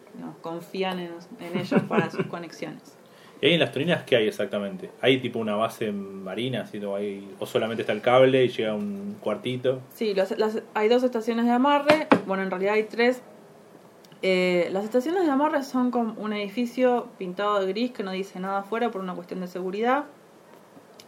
confían 0.42 0.98
en, 0.98 1.12
en 1.40 1.58
ellos 1.58 1.82
para 1.88 2.10
sus 2.10 2.26
conexiones. 2.28 2.96
¿Y 3.42 3.46
ahí 3.46 3.54
en 3.54 3.60
las 3.60 3.72
turinas 3.72 4.02
qué 4.04 4.16
hay 4.16 4.28
exactamente? 4.28 4.90
¿Hay 5.00 5.18
tipo 5.18 5.38
una 5.38 5.56
base 5.56 5.92
marina 5.92 6.62
así, 6.62 6.78
o, 6.84 6.94
hay, 6.94 7.26
o 7.38 7.46
solamente 7.46 7.82
está 7.82 7.92
el 7.94 8.02
cable 8.02 8.44
y 8.44 8.48
llega 8.48 8.74
un 8.74 9.16
cuartito? 9.20 9.80
Sí, 9.94 10.12
los- 10.14 10.36
las- 10.38 10.62
hay 10.74 10.88
dos 10.88 11.02
estaciones 11.02 11.46
de 11.46 11.52
amarre, 11.52 12.06
bueno, 12.26 12.42
en 12.42 12.50
realidad 12.50 12.74
hay 12.74 12.84
tres. 12.84 13.22
Eh, 14.22 14.68
las 14.72 14.84
estaciones 14.84 15.24
de 15.24 15.30
amarre 15.30 15.62
son 15.62 15.90
como 15.90 16.12
un 16.20 16.34
edificio 16.34 17.08
pintado 17.18 17.58
de 17.64 17.72
gris 17.72 17.90
que 17.92 18.02
no 18.02 18.10
dice 18.12 18.38
nada 18.40 18.58
afuera 18.60 18.90
por 18.90 19.00
una 19.00 19.14
cuestión 19.14 19.40
de 19.40 19.46
seguridad. 19.46 20.04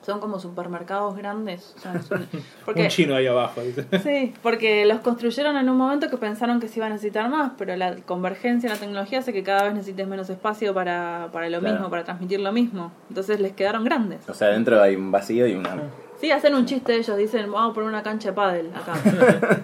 Son 0.05 0.19
como 0.21 0.41
supermercados 0.41 1.17
grandes. 1.17 1.75
o 1.77 1.81
sea, 1.81 1.95
es 1.97 2.11
un- 2.11 2.27
porque, 2.65 2.83
Un 2.83 2.89
chino 2.89 3.15
ahí 3.15 3.27
abajo. 3.27 3.61
dice. 3.61 3.87
Sí, 4.03 4.35
porque 4.43 4.85
los 4.85 5.01
construyeron 5.01 5.57
en 5.57 5.69
un 5.69 5.77
momento 5.77 6.11
que 6.11 6.17
pensaron 6.17 6.59
que 6.61 6.69
se 6.69 6.79
iba 6.81 6.87
a 6.87 6.91
necesitar 6.91 7.29
más, 7.31 7.53
pero 7.57 7.75
la 7.77 7.97
convergencia 7.97 8.67
en 8.69 8.75
la 8.75 8.81
tecnología 8.81 9.21
hace 9.21 9.33
que 9.33 9.43
cada 9.43 9.63
vez 9.65 9.75
necesites 9.75 10.07
menos 10.09 10.29
espacio 10.31 10.75
para, 10.75 11.29
para 11.33 11.49
lo 11.49 11.61
Claro. 11.61 11.75
mismo, 11.77 11.91
para 11.91 12.05
transmitir 12.05 12.41
lo 12.41 12.53
mismo. 12.53 12.91
Entonces 13.09 13.39
les 13.41 13.53
quedaron 13.53 13.85
grandes. 13.85 14.29
O 14.29 14.35
sea, 14.35 14.49
dentro 14.49 14.81
hay 14.83 14.97
un 14.97 15.11
vacío 15.13 15.47
y 15.47 15.55
una. 15.55 15.81
Sí, 16.21 16.31
hacen 16.31 16.55
un 16.55 16.67
chiste 16.67 16.95
ellos, 16.95 17.17
dicen, 17.17 17.51
vamos 17.51 17.73
a 17.73 17.75
poner 17.75 17.89
una 17.89 18.03
cancha 18.05 18.29
de 18.29 18.35
pádel 18.35 18.71
acá. 18.75 18.95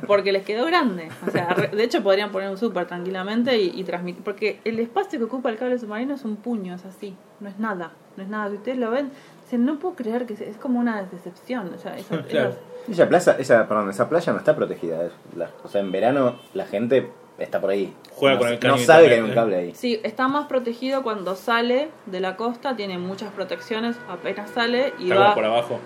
Porque 0.08 0.32
les 0.32 0.44
quedó 0.44 0.66
grande. 0.66 1.08
O 1.26 1.30
sea, 1.30 1.54
de 1.54 1.84
hecho 1.84 2.02
podrían 2.02 2.32
poner 2.32 2.50
un 2.50 2.58
súper 2.58 2.86
tranquilamente 2.86 3.56
y, 3.60 3.72
y 3.78 3.84
transmitir. 3.84 4.24
Porque 4.24 4.60
el 4.64 4.78
espacio 4.80 5.20
que 5.20 5.24
ocupa 5.26 5.50
el 5.50 5.56
cable 5.56 5.78
submarino 5.78 6.14
es 6.14 6.24
un 6.24 6.34
puño, 6.36 6.74
es 6.74 6.84
así. 6.84 7.14
No 7.38 7.48
es 7.48 7.58
nada. 7.60 7.92
No 8.16 8.24
es 8.24 8.28
nada. 8.28 8.50
Si 8.50 8.56
ustedes 8.56 8.78
lo 8.78 8.90
ven, 8.90 9.10
dicen, 9.48 9.64
no 9.64 9.78
puedo 9.78 9.94
creer 9.94 10.26
que 10.26 10.34
es 10.34 10.56
como 10.58 10.78
una 10.78 11.02
decepción. 11.02 11.72
O 11.74 11.78
sea, 11.78 11.96
esa- 11.98 12.22
Claro. 12.22 12.48
esas- 12.50 12.58
Esa 12.90 13.08
plaza, 13.08 13.36
esa, 13.38 13.68
perdón, 13.68 13.90
esa 13.90 14.08
playa 14.08 14.32
no 14.32 14.38
está 14.38 14.54
protegida. 14.56 15.04
es 15.04 15.12
la- 15.36 15.50
o 15.64 15.68
sea, 15.68 15.80
en 15.80 15.92
verano 15.92 16.36
la 16.54 16.64
gente 16.66 17.10
está 17.38 17.60
por 17.60 17.70
ahí. 17.70 17.94
Juega 18.14 18.34
no, 18.34 18.40
con 18.40 18.48
el 18.48 18.54
no 18.54 18.60
caño 18.60 18.76
de 18.76 18.84
sabe 18.84 19.08
que 19.08 19.14
hay 19.14 19.20
un 19.20 19.30
cable 19.32 19.56
ahí. 19.56 19.74
Sí, 19.74 20.00
está 20.02 20.26
más 20.28 20.46
protegido 20.46 21.02
cuando 21.02 21.34
sale 21.36 21.88
de 22.06 22.20
la 22.20 22.36
costa, 22.36 22.74
tiene 22.76 22.98
muchas 22.98 23.30
protecciones, 23.32 23.96
apenas 24.08 24.50
sale 24.50 24.92
y 24.98 25.10
Está 25.10 25.20
va... 25.20 25.34
por 25.34 25.44
abajo. 25.44 25.78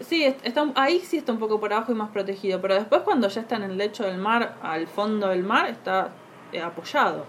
Sí, 0.00 0.24
es- 0.24 0.36
está, 0.44 0.64
ahí 0.76 1.00
sí 1.00 1.16
está 1.16 1.32
un 1.32 1.38
poco 1.38 1.58
por 1.58 1.72
abajo 1.72 1.90
y 1.92 1.94
más 1.94 2.10
protegido, 2.10 2.60
pero 2.60 2.74
después 2.74 3.02
cuando 3.02 3.26
ya 3.28 3.40
está 3.40 3.56
en 3.56 3.62
el 3.64 3.76
lecho 3.76 4.04
del 4.04 4.18
mar, 4.18 4.54
al 4.62 4.86
fondo 4.86 5.28
del 5.28 5.42
mar, 5.42 5.66
está 5.68 6.10
eh, 6.52 6.60
apoyado. 6.62 7.24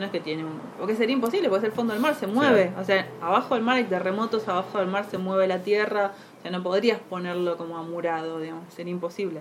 No 0.00 0.06
es 0.06 0.10
que 0.12 0.18
tiene 0.20 0.44
un... 0.44 0.58
Porque 0.78 0.96
sería 0.96 1.14
imposible, 1.14 1.48
porque 1.48 1.66
es 1.66 1.70
el 1.72 1.76
fondo 1.76 1.92
del 1.92 2.00
mar, 2.02 2.14
se 2.14 2.26
mueve. 2.26 2.72
O 2.80 2.84
sea, 2.84 3.06
abajo 3.20 3.54
del 3.54 3.62
mar 3.62 3.76
hay 3.76 3.84
terremotos, 3.84 4.48
abajo 4.48 4.78
del 4.78 4.88
mar 4.88 5.04
se 5.10 5.18
mueve 5.18 5.46
la 5.46 5.58
tierra. 5.58 6.12
O 6.38 6.42
sea, 6.42 6.50
no 6.50 6.62
podrías 6.62 6.98
ponerlo 7.00 7.56
como 7.58 7.76
amurado, 7.76 8.40
digamos, 8.40 8.72
sería 8.72 8.90
imposible. 8.92 9.40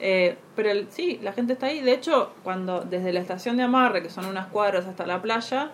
Eh, 0.00 0.36
pero 0.56 0.70
el- 0.70 0.90
sí, 0.90 1.20
la 1.22 1.32
gente 1.32 1.52
está 1.52 1.66
ahí. 1.66 1.80
De 1.80 1.92
hecho, 1.92 2.30
cuando 2.42 2.80
desde 2.80 3.12
la 3.12 3.20
estación 3.20 3.58
de 3.58 3.64
amarre, 3.64 4.02
que 4.02 4.08
son 4.10 4.24
unas 4.24 4.46
cuadras 4.46 4.86
hasta 4.86 5.06
la 5.06 5.20
playa, 5.20 5.70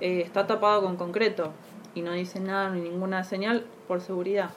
eh, 0.00 0.20
está 0.24 0.46
tapado 0.46 0.82
con 0.82 0.96
concreto. 0.96 1.50
y 1.96 2.02
no 2.02 2.10
dice 2.12 2.40
nada 2.40 2.70
ni 2.70 2.80
ninguna 2.80 3.22
señal 3.24 3.64
por 3.88 4.00
seguridad. 4.00 4.50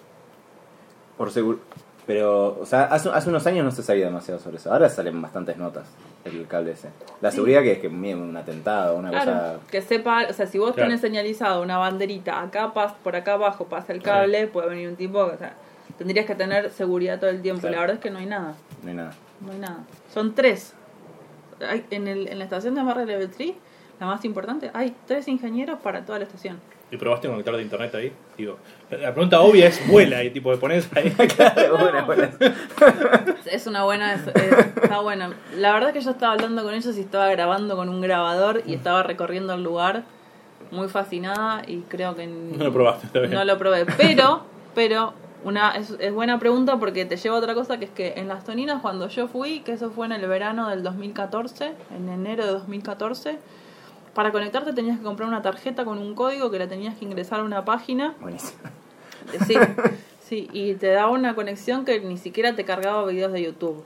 Por 1.17 1.31
seguro. 1.31 1.59
Pero, 2.05 2.57
o 2.59 2.65
sea, 2.65 2.85
hace, 2.85 3.09
hace 3.09 3.29
unos 3.29 3.45
años 3.45 3.63
no 3.63 3.71
se 3.71 3.83
sabía 3.83 4.05
demasiado 4.05 4.39
sobre 4.39 4.57
eso. 4.57 4.71
Ahora 4.73 4.89
salen 4.89 5.21
bastantes 5.21 5.55
notas 5.57 5.87
el 6.35 6.47
cable 6.47 6.71
ese. 6.71 6.89
La 7.21 7.31
seguridad 7.31 7.61
que 7.61 7.73
es 7.73 7.79
que 7.79 7.87
un 7.87 8.35
atentado, 8.37 8.95
una 8.97 9.09
Claro, 9.09 9.31
cosa. 9.31 9.59
que 9.71 9.81
sepa, 9.81 10.25
o 10.29 10.33
sea, 10.33 10.45
si 10.47 10.57
vos 10.59 10.73
Claro. 10.73 10.87
tenés 10.89 11.01
señalizado 11.01 11.61
una 11.61 11.77
banderita, 11.77 12.41
acá 12.41 12.73
pas, 12.73 12.93
por 12.93 13.15
acá 13.15 13.33
abajo 13.33 13.65
pasa 13.65 13.93
el 13.93 14.01
cable, 14.01 14.47
puede 14.47 14.69
venir 14.69 14.87
un 14.89 14.95
tipo, 14.95 15.19
o 15.19 15.37
sea, 15.37 15.53
tendrías 15.97 16.25
que 16.25 16.35
tener 16.35 16.71
seguridad 16.71 17.19
todo 17.19 17.29
el 17.29 17.41
tiempo. 17.41 17.61
Claro. 17.61 17.75
La 17.75 17.81
verdad 17.81 17.95
es 17.95 18.01
que 18.01 18.09
no 18.11 18.19
hay 18.19 18.25
nada, 18.27 18.55
No 18.83 18.89
hay 18.89 18.95
nada. 18.95 19.11
no 19.41 19.51
hay 19.51 19.59
nada. 19.59 19.77
Son 20.13 20.33
tres. 20.35 20.73
Hay- 21.67 21.85
en, 21.89 22.07
el, 22.07 22.27
en 22.27 22.37
la 22.37 22.43
estación 22.45 22.75
de 22.75 22.81
amarre 22.81 23.05
Level 23.05 23.29
3, 23.31 23.53
la 23.99 24.05
más 24.05 24.23
importante, 24.25 24.69
hay 24.73 24.95
tres 25.07 25.27
ingenieros 25.27 25.79
para 25.79 26.05
toda 26.05 26.19
la 26.19 26.25
estación. 26.25 26.59
¿Y 26.89 26.95
probaste 26.97 27.27
conectar 27.27 27.53
de 27.55 27.61
internet 27.63 27.93
ahí? 27.95 28.13
Digo, 28.37 28.57
la 28.89 29.11
pregunta 29.13 29.41
obvia 29.41 29.67
es 29.67 29.85
vuela 29.89 30.23
y 30.23 30.29
tipo, 30.29 30.55
pones 30.57 30.87
ahí. 30.95 31.09
Claro, 31.35 31.77
bueno, 31.77 32.05
bueno. 32.05 32.27
Es 33.51 33.67
una 33.67 33.83
buena, 33.83 34.13
es- 34.13 34.27
es- 34.27 34.67
está 34.81 34.99
buena. 35.01 35.31
La 35.55 35.73
verdad 35.73 35.89
es 35.89 35.95
que 35.95 36.01
yo 36.01 36.11
estaba 36.11 36.33
hablando 36.33 36.63
con 36.63 36.73
ellos 36.73 36.95
y 36.97 37.01
estaba 37.01 37.27
grabando 37.29 37.75
con 37.75 37.89
un 37.89 37.99
grabador 38.01 38.63
y 38.65 38.73
estaba 38.73 39.03
recorriendo 39.03 39.53
el 39.53 39.63
lugar 39.63 40.03
muy 40.71 40.87
fascinada 40.87 41.61
y 41.67 41.81
creo 41.89 42.15
que 42.15 42.27
No 42.27 42.63
lo 42.63 42.73
probaste, 42.73 43.07
está 43.07 43.19
bien. 43.19 43.31
no 43.31 43.43
lo 43.43 43.57
probé. 43.57 43.85
Pero, 43.97 44.43
pero 44.75 45.13
una 45.43 45.71
es, 45.77 45.91
es 45.99 46.13
buena 46.13 46.39
pregunta 46.39 46.77
porque 46.77 47.05
te 47.05 47.15
lleva 47.17 47.35
a 47.35 47.39
otra 47.39 47.53
cosa 47.53 47.77
que 47.79 47.85
es 47.85 47.91
que 47.91 48.13
en 48.17 48.27
las 48.29 48.43
Toninas 48.45 48.81
cuando 48.81 49.07
yo 49.09 49.27
fui, 49.27 49.59
que 49.61 49.73
eso 49.73 49.91
fue 49.91 50.05
en 50.07 50.13
el 50.13 50.25
verano 50.27 50.69
del 50.69 50.83
2014, 50.83 51.71
en 51.95 52.09
enero 52.09 52.45
de 52.45 52.51
2014, 52.51 53.37
para 54.17 54.31
conectarte 54.31 54.73
tenías 54.73 54.97
que 54.97 55.03
comprar 55.03 55.29
una 55.29 55.43
tarjeta 55.43 55.85
con 55.85 55.99
un 55.99 56.15
código 56.15 56.49
que 56.49 56.57
la 56.57 56.67
tenías 56.67 56.95
que 56.95 57.05
ingresar 57.05 57.39
a 57.39 57.43
una 57.43 57.63
página 57.65 58.15
Buenísimo. 58.19 58.59
Sí, 59.45 59.55
sí, 60.21 60.49
y 60.53 60.73
te 60.73 60.87
daba 60.87 61.11
una 61.11 61.35
conexión 61.35 61.85
que 61.85 61.99
ni 61.99 62.17
siquiera 62.17 62.55
te 62.55 62.65
cargaba 62.65 63.05
videos 63.05 63.31
de 63.31 63.43
YouTube. 63.43 63.83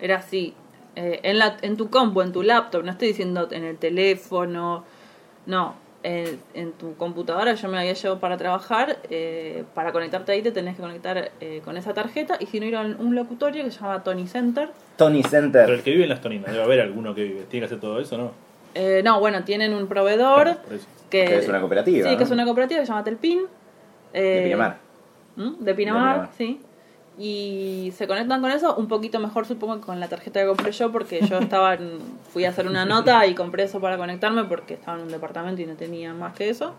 Era 0.00 0.16
así. 0.16 0.52
eh, 0.96 1.20
en, 1.22 1.38
la, 1.38 1.58
en 1.62 1.76
tu 1.76 1.90
compu, 1.90 2.22
en 2.22 2.32
tu 2.32 2.42
laptop, 2.42 2.82
no 2.82 2.90
estoy 2.90 3.06
diciendo 3.08 3.46
en 3.52 3.62
el 3.62 3.76
teléfono, 3.78 4.82
no. 5.46 5.74
En, 6.02 6.40
en 6.54 6.72
tu 6.72 6.96
computadora 6.96 7.54
yo 7.54 7.68
me 7.68 7.78
había 7.78 7.92
llevado 7.92 8.18
para 8.18 8.36
trabajar, 8.36 8.98
eh, 9.10 9.62
para 9.74 9.92
conectarte 9.92 10.32
ahí 10.32 10.42
te 10.42 10.50
tenés 10.52 10.74
que 10.76 10.82
conectar 10.82 11.30
eh, 11.40 11.62
con 11.64 11.76
esa 11.76 11.94
tarjeta 11.94 12.36
y 12.40 12.46
si 12.46 12.58
no 12.58 12.66
ir 12.66 12.74
a 12.76 12.80
un 12.80 13.14
locutorio 13.14 13.62
que 13.64 13.70
se 13.70 13.78
llama 13.80 14.02
Tony 14.02 14.26
Center. 14.26 14.70
Tony 14.96 15.22
Pero 15.22 15.30
Center. 15.30 15.70
el 15.70 15.82
que 15.84 15.90
vive 15.92 16.02
en 16.04 16.08
las 16.10 16.20
Toninas, 16.20 16.50
debe 16.50 16.64
haber 16.64 16.80
alguno 16.80 17.14
que 17.14 17.22
vive. 17.22 17.42
¿Tiene 17.48 17.60
que 17.62 17.66
hacer 17.66 17.80
todo 17.80 18.00
eso 18.00 18.18
no? 18.18 18.45
Eh, 18.78 19.00
no, 19.02 19.18
bueno, 19.20 19.42
tienen 19.44 19.72
un 19.72 19.86
proveedor 19.86 20.42
Claro, 20.44 20.58
que, 21.08 21.24
Que 21.24 21.38
es 21.38 21.48
una 21.48 21.60
cooperativa, 21.60 22.06
Sí, 22.06 22.12
¿no? 22.12 22.18
que 22.18 22.24
es 22.24 22.30
una 22.30 22.44
cooperativa 22.44 22.80
que 22.80 22.86
se 22.86 22.92
llama 22.92 23.04
Telpin. 23.04 23.40
De 24.12 24.40
Eh, 24.40 24.44
Pinamar. 24.44 24.78
¿Mm? 25.36 25.64
De 25.64 25.74
Pinamar, 25.74 26.12
Pinamar. 26.14 26.30
sí. 26.36 26.60
Y 27.18 27.92
se 27.96 28.06
conectan 28.06 28.42
con 28.42 28.50
eso 28.50 28.74
un 28.76 28.88
poquito 28.88 29.18
mejor, 29.18 29.46
supongo, 29.46 29.76
que 29.76 29.86
con 29.86 29.98
la 30.00 30.08
tarjeta 30.08 30.40
que 30.40 30.46
compré 30.46 30.72
yo, 30.72 30.92
porque 30.92 31.20
yo 31.26 31.38
estaba 31.38 31.72
en- 31.74 31.98
fui 32.32 32.44
a 32.44 32.50
hacer 32.50 32.66
una 32.66 32.84
nota 32.84 33.24
y 33.26 33.34
compré 33.34 33.62
eso 33.62 33.80
para 33.80 33.96
conectarme 33.96 34.44
porque 34.44 34.74
estaba 34.74 34.98
en 34.98 35.04
un 35.04 35.10
departamento 35.10 35.62
y 35.62 35.66
no 35.66 35.74
tenía 35.76 36.12
más 36.12 36.34
que 36.34 36.50
eso. 36.50 36.74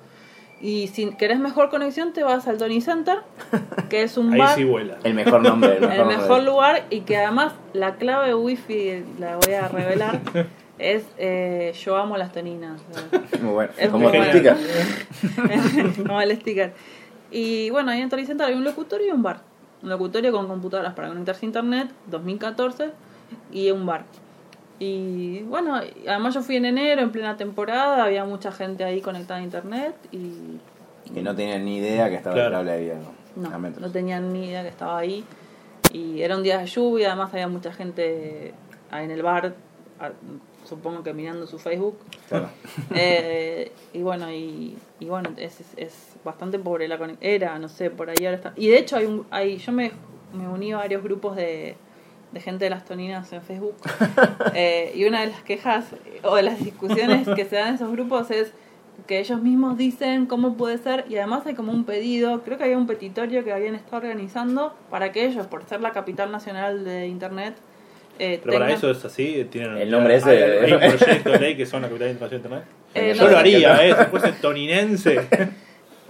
Y 0.62 0.88
si 0.90 1.12
querés 1.16 1.40
mejor 1.40 1.70
conexión, 1.72 2.14
te 2.14 2.24
vas 2.24 2.48
al 2.48 2.58
Tony 2.60 2.82
Center, 2.82 3.20
que 3.90 4.04
es 4.04 4.18
un 4.18 4.34
Ahí 4.34 4.40
bar, 4.40 4.56
sí 4.56 4.64
vuela. 4.64 4.98
El 5.04 5.16
mejor 5.16 5.42
nombre. 5.42 5.76
El 5.78 5.82
mejor, 5.82 5.96
el 6.00 6.06
mejor 6.08 6.28
nombre. 6.30 6.46
lugar, 6.46 6.84
y 6.92 7.02
que 7.02 7.18
además 7.18 7.54
la 7.74 7.96
clave 7.96 8.36
wifi, 8.36 9.04
la 9.20 9.38
voy 9.38 9.54
a 9.54 9.68
revelar, 9.70 10.20
es 10.80 11.04
eh, 11.18 11.74
yo 11.84 11.98
amo 11.98 12.18
las 12.18 12.32
toninas. 12.32 12.82
Muy 13.42 13.52
bueno. 13.54 13.72
Es 13.78 13.90
Como 13.90 14.10
bueno. 14.10 14.26
sticker. 14.26 14.56
como 16.08 16.22
el 16.22 16.36
sticker. 16.40 16.74
Y 17.32 17.70
bueno, 17.72 17.92
ahí 17.92 18.02
en 18.02 18.10
Tony 18.10 18.26
Center 18.26 18.48
hay 18.48 18.54
un 18.56 18.64
locutorio 18.64 19.08
y 19.08 19.12
un 19.12 19.24
bar. 19.24 19.42
Un 19.84 19.90
locutorio 19.90 20.32
con 20.32 20.48
computadoras 20.48 20.94
para 20.94 21.10
conectarse 21.10 21.46
a 21.46 21.48
internet, 21.48 21.90
2014, 22.08 22.90
y 23.52 23.70
un 23.72 23.86
bar. 23.86 24.06
Y 24.80 25.42
bueno, 25.44 25.80
además 26.08 26.34
yo 26.36 26.42
fui 26.42 26.56
en 26.56 26.66
enero, 26.66 27.02
en 27.02 27.12
plena 27.12 27.36
temporada, 27.36 28.04
había 28.04 28.24
mucha 28.26 28.52
gente 28.52 28.84
ahí 28.84 29.02
conectada 29.02 29.40
a 29.40 29.44
internet 29.44 29.96
y 30.12 30.60
Que 31.14 31.22
no 31.22 31.36
tenían 31.36 31.66
ni 31.66 31.78
idea 31.78 32.10
que 32.10 32.16
estaba 32.16 32.36
Claro. 32.36 32.60
el 32.62 32.66
cable 32.68 32.94
no, 33.36 33.60
metros. 33.60 33.82
no 33.82 33.92
tenían 33.92 34.32
ni 34.34 34.46
idea 34.48 34.62
que 34.64 34.70
estaba 34.70 34.98
ahí. 35.00 35.24
Y 35.94 36.22
era 36.22 36.36
un 36.38 36.44
día 36.44 36.60
de 36.60 36.66
lluvia, 36.68 37.08
además 37.10 37.34
había 37.34 37.48
mucha 37.48 37.72
gente 37.74 38.54
en 38.92 39.12
el 39.12 39.22
bar, 39.24 39.54
supongo 40.68 41.04
que 41.04 41.14
mirando 41.14 41.48
su 41.48 41.58
Facebook. 41.60 41.98
Claro. 42.28 42.50
Eh, 42.96 43.72
y 43.94 44.02
bueno, 44.02 44.32
y, 44.32 44.78
y 45.00 45.06
bueno, 45.06 45.30
es, 45.38 45.60
es, 45.60 45.68
es 45.78 46.16
bastante 46.24 46.60
pobre 46.60 46.88
la 46.88 46.98
conexión. 46.98 47.32
Era, 47.32 47.60
no 47.60 47.70
sé, 47.70 47.90
por 47.90 48.10
ahí 48.10 48.26
ahora 48.26 48.38
está. 48.38 48.54
Y 48.56 48.68
de 48.68 48.78
hecho, 48.78 48.98
hay 48.98 49.06
un, 49.06 49.26
hay, 49.30 49.58
yo 49.58 49.72
me, 49.72 49.92
me 50.34 50.48
uní 50.48 50.74
a 50.74 50.78
varios 50.78 51.04
grupos 51.04 51.36
de, 51.36 51.76
de 52.32 52.42
gente 52.42 52.66
de 52.66 52.70
las 52.70 52.86
toninas 52.86 53.32
en 53.34 53.42
Facebook. 53.42 53.76
Eh, 54.54 54.92
y 54.96 55.06
una 55.06 55.22
de 55.22 55.28
las 55.28 55.44
quejas 55.44 55.86
o 56.24 56.36
de 56.36 56.42
las 56.42 56.58
discusiones 56.58 57.28
que 57.36 57.46
se 57.46 57.58
dan 57.58 57.70
en 57.70 57.76
esos 57.76 57.92
grupos 57.92 58.32
es 58.32 58.52
que 59.06 59.20
ellos 59.20 59.42
mismos 59.42 59.78
dicen 59.78 60.26
cómo 60.26 60.56
puede 60.56 60.80
ser 60.80 61.06
y 61.10 61.18
además 61.18 61.46
hay 61.46 61.54
como 61.54 61.72
un 61.72 61.84
pedido, 61.84 62.42
creo 62.44 62.58
que 62.58 62.64
había 62.64 62.78
un 62.78 62.88
petitorio 62.88 63.44
que 63.44 63.54
habían 63.54 63.76
estado 63.76 63.98
organizando 63.98 64.74
para 64.90 65.12
que 65.12 65.26
ellos, 65.26 65.46
por 65.46 65.64
ser 65.66 65.82
la 65.82 65.92
capital 65.92 66.32
nacional 66.32 66.84
de 66.84 67.08
Internet, 67.08 67.56
eh, 68.20 68.40
Pero 68.44 68.60
para 68.60 68.72
eso 68.74 68.90
es 68.92 69.04
así, 69.06 69.48
tienen 69.52 69.78
El 69.78 69.92
nombre 69.92 70.16
ese- 70.16 70.30
hay, 70.44 70.66
hay 70.66 70.74
un 70.74 70.80
proyecto 70.98 71.32
de 71.32 71.40
ley 71.40 71.56
que 71.58 71.66
son 71.66 71.82
la 71.82 71.88
capital 71.88 72.08
de 72.08 72.14
información 72.14 72.42
de 72.42 72.48
internet. 72.48 72.70
Eh, 72.96 73.14
Yo 73.16 73.24
no 73.26 73.30
lo 73.32 73.38
haría, 73.38 73.86
eh, 73.88 73.96
si 74.00 74.06
fuese 74.06 74.32
toninense. 74.42 75.20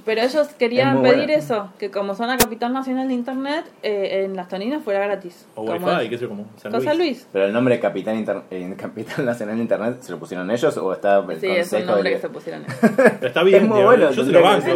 Pero 0.08 0.22
ellos 0.22 0.48
querían 0.58 1.02
pedir 1.04 1.18
buena. 1.28 1.34
eso, 1.36 1.70
que 1.78 1.92
como 1.92 2.16
son 2.16 2.28
la 2.30 2.38
capital 2.38 2.74
nacional 2.74 3.08
de 3.10 3.14
internet, 3.14 3.66
eh, 3.84 4.24
en 4.26 4.36
las 4.36 4.48
toninas 4.48 4.82
fuera 4.82 5.00
gratis. 5.02 5.46
O 5.54 5.66
Como 5.66 5.74
wifi, 5.86 6.04
es- 6.06 6.10
qué 6.10 6.18
sé 6.18 6.22
yo, 6.24 6.30
como 6.30 6.46
San 6.58 6.72
Luis. 6.72 6.84
San 6.86 6.98
Luis. 6.98 7.28
Pero 7.32 7.46
el 7.46 7.54
nombre 7.54 7.80
Capital, 7.80 8.16
Inter- 8.16 8.42
eh, 8.50 8.74
Capital 8.80 9.26
Nacional 9.26 9.56
de 9.58 9.62
Internet, 9.62 9.98
¿se 10.02 10.12
lo 10.12 10.18
pusieron 10.18 10.50
ellos 10.50 10.76
o 10.78 10.94
está 10.94 11.20
el 11.20 11.40
Sí, 11.40 11.46
es 11.48 11.68
un 11.74 11.80
consejo 11.82 11.86
nombre 11.92 12.10
de 12.10 12.16
que 12.16 12.22
se 12.22 12.30
pusieron. 12.30 12.64
Pero 12.96 13.28
está 13.28 13.44
bien, 13.44 13.64
Es 13.64 13.70
muy 13.70 13.82
bueno, 13.84 14.10
yo 14.12 14.26
se 14.26 14.32
lo 14.32 14.42
banco. 14.42 14.66
Sí, 14.66 14.72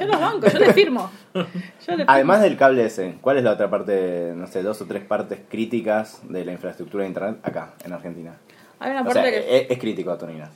yo 0.00 0.06
los 0.06 0.20
banco, 0.20 0.46
yo 0.46 0.58
le 0.60 0.72
firmo. 0.72 1.10
Yo 1.34 1.42
le 1.42 1.96
firmo. 1.98 2.04
Además 2.06 2.42
del 2.42 2.56
cable 2.56 2.84
ese, 2.84 3.16
¿cuál 3.20 3.38
es 3.38 3.44
la 3.44 3.52
otra 3.52 3.68
parte, 3.70 4.32
no 4.36 4.46
sé, 4.46 4.62
dos 4.62 4.80
o 4.82 4.86
tres 4.86 5.02
partes 5.04 5.38
críticas 5.50 6.20
de 6.28 6.44
la 6.44 6.52
infraestructura 6.52 7.02
de 7.02 7.08
Internet 7.08 7.36
acá, 7.42 7.72
en 7.84 7.92
Argentina? 7.92 8.34
Hay 8.78 8.90
una 8.90 9.00
O 9.00 9.04
parte 9.04 9.20
sea, 9.22 9.30
que... 9.30 9.56
es, 9.62 9.70
es 9.70 9.78
crítico 9.78 10.10
a 10.10 10.18
Toninas. 10.18 10.50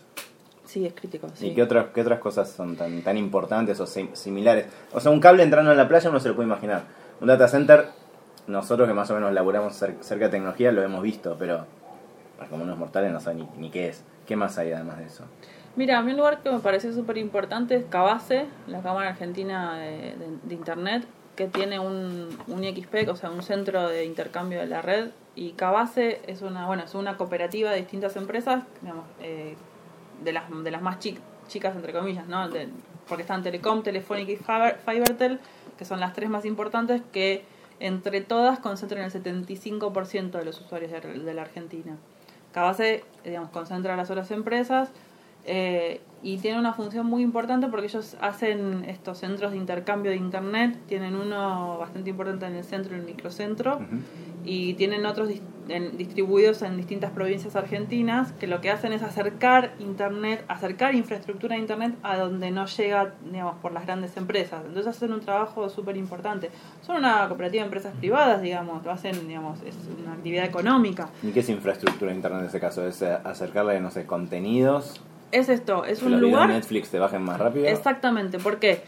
Sí, 0.71 0.87
es 0.87 0.93
crítico. 0.95 1.29
Sí. 1.35 1.49
¿Y 1.49 1.55
qué 1.55 1.65
otras, 1.65 1.87
qué 1.93 2.01
otras 2.03 2.21
cosas 2.21 2.49
son 2.49 2.77
tan, 2.77 3.03
tan 3.03 3.17
importantes 3.17 3.81
o 3.81 3.87
sim- 3.87 4.15
similares? 4.15 4.67
O 4.93 5.01
sea, 5.01 5.11
un 5.11 5.19
cable 5.19 5.43
entrando 5.43 5.73
en 5.73 5.77
la 5.77 5.89
playa 5.89 6.09
uno 6.11 6.21
se 6.21 6.29
lo 6.29 6.37
puede 6.37 6.47
imaginar. 6.47 6.83
Un 7.21 7.27
data 7.27 7.49
center, 7.49 7.87
nosotros 8.47 8.87
que 8.87 8.95
más 8.95 9.11
o 9.11 9.15
menos 9.15 9.33
laburamos 9.33 9.83
cer- 9.83 10.01
cerca 10.01 10.27
de 10.27 10.31
tecnología 10.31 10.71
lo 10.71 10.83
hemos 10.85 11.03
visto, 11.03 11.35
pero 11.37 11.67
como 12.49 12.63
unos 12.63 12.79
mortales 12.79 13.13
no 13.13 13.19
saben 13.19 13.39
ni, 13.41 13.49
ni 13.63 13.71
qué 13.71 13.89
es. 13.89 14.05
¿Qué 14.27 14.37
más 14.37 14.59
hay 14.59 14.71
además 14.71 14.99
de 14.99 15.07
eso? 15.07 15.25
Mira, 15.75 15.99
a 15.99 16.03
mí 16.03 16.13
un 16.13 16.19
lugar 16.19 16.41
que 16.41 16.51
me 16.53 16.61
pareció 16.61 16.93
súper 16.93 17.19
importante 17.19 17.75
es 17.75 17.85
Cabase, 17.87 18.47
la 18.69 18.81
Cámara 18.81 19.09
Argentina 19.11 19.77
de, 19.77 19.91
de- 20.15 20.39
de 20.45 20.55
Internet, 20.55 21.05
que 21.35 21.49
tiene 21.49 21.81
un, 21.81 22.29
un 22.47 22.63
IXP, 22.65 23.09
o 23.09 23.17
sea, 23.17 23.31
un 23.31 23.43
centro 23.43 23.89
de 23.89 24.05
intercambio 24.05 24.61
de 24.61 24.67
la 24.69 24.83
red. 24.83 25.09
Y 25.35 25.53
Cabase 25.53 26.21
es 26.29 26.43
una, 26.43 26.67
bueno, 26.69 26.85
es 26.85 26.95
una 26.95 27.17
cooperativa 27.17 27.71
de 27.73 27.79
distintas 27.79 28.15
empresas, 28.17 28.63
digamos, 28.83 29.05
eh, 29.21 29.57
de, 30.23 30.33
las, 30.33 30.45
de 30.65 30.71
las 30.71 30.83
más 30.83 30.99
chi- 30.99 31.19
chicas, 31.49 31.75
entre 31.77 31.93
comillas, 31.93 32.27
¿no? 32.29 32.49
De- 32.49 32.69
porque 33.09 33.23
están 33.23 33.43
Telecom, 33.43 33.83
Telefónica 33.83 34.31
y 34.33 34.37
Fibertel, 34.37 35.41
que 35.79 35.85
son 35.85 35.99
las 36.01 36.13
tres 36.13 36.31
más 36.31 36.45
importantes, 36.45 37.03
que 37.13 37.43
entre 37.81 38.21
todas 38.21 38.59
concentran 38.59 39.03
el 39.05 39.11
75% 39.11 40.39
de 40.39 40.45
los 40.45 40.61
usuarios 40.61 40.93
de, 40.93 41.01
de 41.01 41.35
la 41.35 41.43
Argentina. 41.43 41.97
Cabase, 42.53 43.05
digamos, 43.25 43.51
concentra 43.51 43.97
las 43.97 44.11
otras 44.11 44.31
empresas 44.31 44.91
eh, 45.47 46.01
y 46.23 46.37
tiene 46.39 46.59
una 46.59 46.73
función 46.75 47.07
muy 47.07 47.23
importante 47.23 47.69
porque 47.69 47.87
ellos 47.87 48.17
hacen 48.21 48.85
estos 48.87 49.19
centros 49.19 49.53
de 49.53 49.57
intercambio 49.57 50.11
de 50.11 50.19
internet. 50.19 50.77
Tienen 50.87 51.15
uno 51.17 51.79
bastante 51.79 52.11
importante 52.11 52.47
en 52.47 52.57
el 52.57 52.65
centro, 52.65 52.95
en 52.95 53.01
el 53.01 53.07
microcentro, 53.07 53.77
Ujú. 53.77 53.85
y 54.45 54.75
tienen 54.75 55.07
otros 55.07 55.29
en- 55.71 55.97
distribuidos 55.97 56.63
en 56.63 56.77
distintas 56.77 57.11
provincias 57.13 57.57
argentinas 57.57 58.33
que 58.33 58.47
lo 58.47 58.61
que 58.61 58.71
hacen 58.71 58.93
es 58.93 59.03
acercar 59.03 59.73
internet, 59.79 60.45
acercar 60.49 60.95
infraestructura 60.95 61.55
de 61.55 61.61
internet 61.63 61.95
a 62.03 62.17
donde 62.19 62.51
no 62.51 62.67
llega, 62.67 63.15
digamos, 63.31 63.57
por 63.63 63.73
las 63.73 63.87
grandes 63.87 64.17
empresas. 64.17 64.63
Entonces 64.67 64.87
hacen 64.89 65.13
un 65.13 65.21
trabajo 65.21 65.69
súper 65.71 65.97
importante. 65.97 66.51
Son 66.83 66.97
una 66.97 67.27
cooperativa 67.29 67.63
de 67.63 67.67
empresas 67.67 67.95
privadas, 67.99 68.43
digamos, 68.43 68.85
lo 68.85 68.91
hacen, 68.91 69.27
digamos, 69.29 69.61
es 69.63 69.77
una 70.03 70.15
actividad 70.15 70.45
económica. 70.45 71.09
¿Y 71.23 71.31
qué 71.31 71.41
es 71.41 71.49
infraestructura 71.49 72.11
de 72.11 72.17
Internet 72.17 72.41
en 72.43 72.47
ese 72.49 72.61
caso? 72.61 72.87
¿Es 72.87 73.01
eh, 73.03 73.17
acercarle, 73.25 73.81
no 73.81 73.91
sé, 73.91 74.07
contenidos? 74.07 75.01
Es 75.33 75.49
esto, 75.49 75.85
es 75.85 76.01
que 76.01 76.07
un 76.07 76.13
los 76.13 76.21
lugar 76.21 76.49
Netflix 76.49 76.91
te 76.91 76.99
bajen 76.99 77.23
más 77.23 77.39
rápido? 77.39 77.67
Exactamente, 77.67 78.39
¿por 78.39 78.59
qué? 78.59 78.83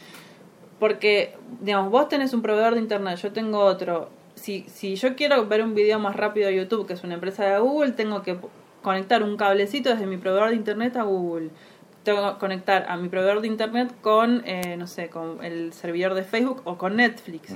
Porque, 0.80 1.36
digamos, 1.60 1.90
vos 1.92 2.08
tenés 2.08 2.32
un 2.34 2.42
proveedor 2.42 2.74
de 2.74 2.80
internet, 2.80 3.16
yo 3.18 3.32
tengo 3.32 3.60
otro. 3.60 4.10
Si, 4.42 4.64
si 4.68 4.96
yo 4.96 5.14
quiero 5.14 5.46
ver 5.46 5.62
un 5.62 5.72
video 5.72 6.00
más 6.00 6.16
rápido 6.16 6.48
de 6.48 6.56
YouTube, 6.56 6.84
que 6.84 6.94
es 6.94 7.04
una 7.04 7.14
empresa 7.14 7.44
de 7.44 7.60
Google, 7.60 7.92
tengo 7.92 8.22
que 8.22 8.36
conectar 8.82 9.22
un 9.22 9.36
cablecito 9.36 9.90
desde 9.90 10.04
mi 10.04 10.16
proveedor 10.16 10.50
de 10.50 10.56
internet 10.56 10.96
a 10.96 11.04
Google. 11.04 11.50
tengo 12.02 12.32
que 12.32 12.38
conectar 12.40 12.86
a 12.88 12.96
mi 12.96 13.08
proveedor 13.08 13.40
de 13.40 13.46
internet 13.46 13.94
con, 14.00 14.42
eh, 14.44 14.76
no 14.76 14.88
sé, 14.88 15.10
con 15.10 15.44
el 15.44 15.72
servidor 15.72 16.14
de 16.14 16.24
Facebook 16.24 16.60
o 16.64 16.76
con 16.76 16.96
Netflix. 16.96 17.54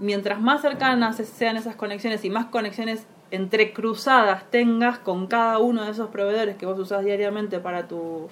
Mientras 0.00 0.40
más 0.40 0.60
cercanas 0.60 1.18
sean 1.18 1.56
esas 1.56 1.76
conexiones 1.76 2.24
y 2.24 2.30
más 2.30 2.46
conexiones 2.46 3.06
entrecruzadas 3.30 4.50
tengas 4.50 4.98
con 4.98 5.28
cada 5.28 5.60
uno 5.60 5.84
de 5.84 5.92
esos 5.92 6.08
proveedores 6.08 6.56
que 6.56 6.66
vos 6.66 6.76
usás 6.80 7.04
diariamente 7.04 7.60
para 7.60 7.86
tu, 7.86 8.28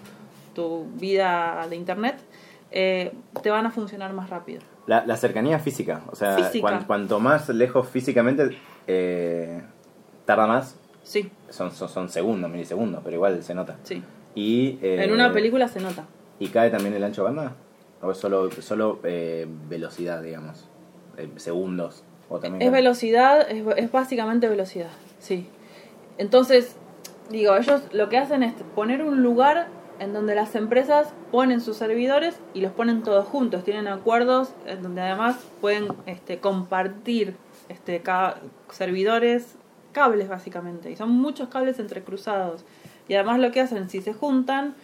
tu 0.57 0.87
vida 0.99 1.69
de 1.71 1.77
internet, 1.77 2.17
eh, 2.73 3.12
te 3.45 3.51
van 3.51 3.65
a 3.65 3.71
funcionar 3.71 4.12
más 4.12 4.29
rápido. 4.29 4.72
La, 4.87 5.07
la 5.07 5.16
cercanía 5.16 5.59
física, 5.61 6.03
o 6.11 6.16
sea, 6.16 6.37
Física. 6.37 6.61
cuan- 6.61 6.85
cuanto 6.85 7.21
más 7.21 7.49
lejos 7.51 7.88
físicamente, 7.88 8.57
eh, 8.87 9.62
tarda 10.25 10.47
más. 10.47 10.77
Sí, 11.05 11.31
Son, 11.51 11.71
son, 11.71 11.88
son 11.88 12.09
segundos, 12.09 12.51
milisegundos, 12.51 13.01
pero 13.05 13.16
igual 13.16 13.42
se 13.42 13.55
nota. 13.55 13.77
sí. 13.85 14.03
Y, 14.35 14.79
eh, 14.83 15.05
En 15.05 15.12
una 15.12 15.33
película 15.33 15.68
se 15.68 15.79
nota. 15.81 16.05
¿Y 16.38 16.49
cae 16.49 16.71
también 16.71 16.95
el 16.95 17.05
ancho 17.05 17.23
de 17.23 17.27
banda? 17.33 17.53
¿O 18.01 18.11
es 18.11 18.18
solo, 18.18 18.51
solo 18.51 18.99
eh, 19.05 19.47
velocidad, 19.68 20.23
digamos? 20.23 20.68
Eh, 21.18 21.29
segundos. 21.37 22.03
¿O 22.29 22.38
también 22.40 22.62
Es 22.62 22.71
cae? 22.71 22.81
velocidad, 22.81 23.49
es, 23.51 23.64
es 23.77 23.92
básicamente 23.92 24.49
velocidad, 24.49 24.90
sí. 25.18 25.47
Entonces, 26.18 26.77
digo, 27.31 27.55
ellos 27.57 27.83
lo 27.92 28.09
que 28.09 28.18
hacen 28.18 28.42
es 28.42 28.55
poner 28.75 29.03
un 29.03 29.23
lugar 29.23 29.68
en 30.03 30.12
donde 30.12 30.35
las 30.35 30.55
empresas 30.57 31.12
ponen 31.31 31.61
sus 31.61 31.77
servidores 31.77 32.35
y 32.55 32.61
los 32.61 32.73
ponen 32.73 33.03
todos 33.03 33.27
juntos. 33.27 33.62
Tienen 33.62 33.87
acuerdos 33.87 34.53
en 34.67 34.83
donde 34.83 35.01
además 35.01 35.37
pueden 35.61 35.88
este, 36.07 36.38
compartir 36.38 37.37
este, 37.69 38.01
ca- 38.01 38.37
servidores, 38.71 39.55
cables 39.93 40.29
básicamente. 40.29 40.91
Y 40.91 40.97
son 40.97 41.11
muchos 41.11 41.49
cables 41.49 41.79
entrecruzados. 41.79 42.65
Y 43.09 43.15
además 43.15 43.38
lo 43.38 43.53
que 43.53 43.61
hacen 43.61 43.88
si 43.88 44.01
se 44.03 44.12
juntan 44.12 44.75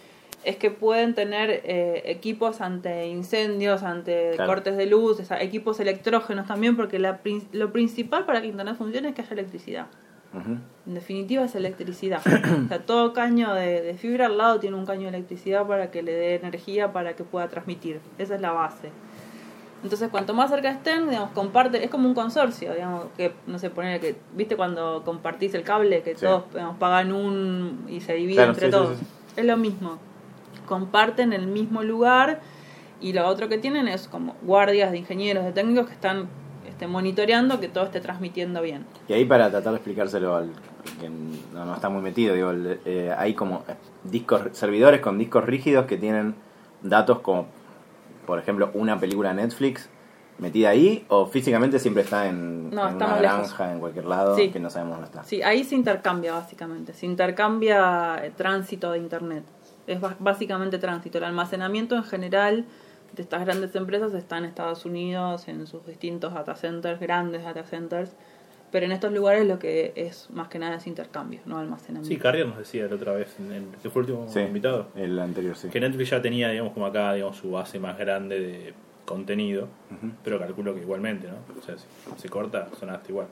es 0.44 0.56
que 0.56 0.70
pueden 0.70 1.14
tener 1.14 1.50
eh, 1.64 2.02
equipos 2.06 2.60
ante 2.60 3.08
incendios, 3.08 3.82
ante 3.82 4.32
Claro. 4.36 4.52
cortes 4.52 4.76
de 4.76 4.86
luz, 4.86 5.18
o 5.18 5.24
sea, 5.24 5.42
equipos 5.42 5.80
electrógenos 5.80 6.46
también, 6.46 6.76
porque 6.76 7.00
la, 7.00 7.18
lo 7.52 7.72
principal 7.72 8.24
para 8.24 8.40
que 8.40 8.46
Internet 8.46 8.76
funcione 8.78 9.08
es 9.08 9.14
que 9.16 9.22
haya 9.22 9.32
electricidad. 9.32 9.86
En 10.34 10.94
definitiva 10.94 11.44
es 11.44 11.54
electricidad. 11.54 12.20
o 12.64 12.68
sea, 12.68 12.80
todo 12.84 13.12
caño 13.12 13.54
de, 13.54 13.82
de 13.82 13.94
fibra 13.94 14.26
al 14.26 14.38
lado 14.38 14.60
tiene 14.60 14.76
un 14.76 14.86
caño 14.86 15.02
de 15.02 15.08
electricidad 15.16 15.66
para 15.66 15.90
que 15.90 16.02
le 16.02 16.12
dé 16.12 16.34
energía 16.36 16.92
para 16.92 17.14
que 17.16 17.24
pueda 17.24 17.48
transmitir. 17.48 18.00
Esa 18.18 18.34
es 18.34 18.40
la 18.40 18.52
base. 18.52 18.90
Entonces, 19.82 20.08
cuanto 20.10 20.34
más 20.34 20.50
cerca 20.50 20.70
estén, 20.70 21.08
digamos, 21.08 21.30
comparte, 21.30 21.82
es 21.84 21.90
como 21.90 22.08
un 22.08 22.14
consorcio, 22.14 22.74
digamos, 22.74 23.06
que 23.16 23.32
no 23.46 23.58
sé, 23.60 23.70
poner 23.70 24.00
que, 24.00 24.16
¿viste 24.34 24.56
cuando 24.56 25.02
compartís 25.04 25.54
el 25.54 25.62
cable 25.62 26.02
que 26.02 26.14
Sí. 26.16 26.26
todos 26.26 26.44
digamos, 26.52 26.76
pagan 26.78 27.12
un 27.12 27.84
y 27.88 28.00
se 28.00 28.14
divide 28.14 28.34
Claro, 28.36 28.50
entre 28.50 28.66
sí, 28.66 28.70
todos? 28.72 28.98
sí. 28.98 29.06
Es 29.36 29.44
lo 29.44 29.56
mismo. 29.56 29.98
Comparten 30.66 31.32
el 31.32 31.46
mismo 31.46 31.82
lugar 31.84 32.40
y 33.00 33.12
lo 33.12 33.26
otro 33.28 33.48
que 33.48 33.56
tienen 33.58 33.86
es 33.86 34.08
como 34.08 34.34
guardias 34.42 34.90
de 34.90 34.98
ingenieros, 34.98 35.44
de 35.44 35.52
técnicos 35.52 35.86
que 35.86 35.92
están 35.94 36.28
monitoreando 36.86 37.58
que 37.60 37.68
todo 37.68 37.84
esté 37.84 38.00
transmitiendo 38.00 38.62
bien. 38.62 38.84
Y 39.08 39.12
ahí 39.12 39.24
para 39.24 39.50
tratar 39.50 39.72
de 39.72 39.76
explicárselo 39.78 40.36
al 40.36 40.52
que 41.00 41.08
no, 41.08 41.64
no 41.64 41.74
está 41.74 41.88
muy 41.88 42.02
metido, 42.02 42.34
digo, 42.34 42.50
el- 42.50 42.80
eh, 42.84 43.14
hay 43.16 43.34
como 43.34 43.64
discos, 44.04 44.42
servidores 44.52 45.00
con 45.00 45.18
discos 45.18 45.44
rígidos 45.44 45.86
que 45.86 45.96
tienen 45.96 46.34
datos 46.82 47.20
como, 47.20 47.46
por 48.26 48.38
ejemplo, 48.38 48.70
una 48.74 48.98
película 48.98 49.32
Netflix 49.34 49.88
metida 50.38 50.68
ahí, 50.70 51.04
o 51.08 51.26
físicamente 51.26 51.80
siempre 51.80 52.04
está 52.04 52.28
en, 52.28 52.70
No, 52.70 52.88
en 52.88 52.94
una 52.94 53.06
lejos. 53.06 53.20
granja, 53.20 53.72
en 53.72 53.80
cualquier 53.80 54.04
lado, 54.04 54.36
Sí. 54.36 54.50
que 54.50 54.60
no 54.60 54.70
sabemos 54.70 54.94
dónde 54.98 55.06
está. 55.06 55.24
Sí, 55.24 55.42
ahí 55.42 55.64
se 55.64 55.74
intercambia 55.74 56.32
básicamente, 56.34 56.92
se 56.94 57.06
intercambia 57.06 58.20
eh, 58.24 58.30
tránsito 58.36 58.92
de 58.92 58.98
Internet. 58.98 59.42
Es 59.88 59.98
básicamente 60.20 60.78
tránsito. 60.78 61.18
El 61.18 61.24
almacenamiento 61.24 61.96
en 61.96 62.04
general 62.04 62.66
de 63.14 63.22
estas 63.22 63.44
grandes 63.44 63.74
empresas 63.74 64.12
está 64.14 64.38
en 64.38 64.44
Estados 64.44 64.84
Unidos, 64.84 65.48
en 65.48 65.66
sus 65.66 65.84
distintos 65.86 66.34
data 66.34 66.54
centers, 66.54 67.00
grandes 67.00 67.42
data 67.44 67.64
centers, 67.64 68.12
pero 68.70 68.84
en 68.86 68.92
estos 68.92 69.12
lugares 69.12 69.46
lo 69.46 69.58
que 69.58 69.92
es 69.96 70.28
más 70.30 70.48
que 70.48 70.58
nada 70.58 70.76
es 70.76 70.86
intercambio, 70.86 71.40
no 71.46 71.58
almacenamiento. 71.58 72.08
Sí, 72.14 72.18
Carrier 72.20 72.46
nos 72.46 72.58
decía 72.58 72.86
la 72.86 72.94
otra 72.96 73.12
vez, 73.14 73.34
en, 73.40 73.52
en- 73.52 73.72
que 73.82 73.88
fue 73.90 74.02
el 74.02 74.10
último 74.10 74.28
Sí, 74.28 74.40
invitado, 74.40 74.88
el 74.94 75.18
anterior, 75.18 75.56
sí. 75.56 75.68
que 75.68 75.80
Netflix 75.80 76.10
ya 76.10 76.20
tenía, 76.22 76.50
digamos, 76.50 76.72
como 76.74 76.86
acá, 76.86 77.14
digamos, 77.14 77.36
su 77.38 77.50
base 77.50 77.80
más 77.80 77.96
grande 77.98 78.38
de 78.40 78.74
contenido, 79.06 79.68
pero 80.22 80.38
calculo 80.38 80.74
que 80.74 80.82
igualmente, 80.82 81.28
¿no? 81.28 81.36
O 81.58 81.62
sea, 81.62 81.76
si 81.78 81.86
se 82.20 82.28
corta, 82.28 82.68
sonaste 82.78 83.10
igual. 83.10 83.28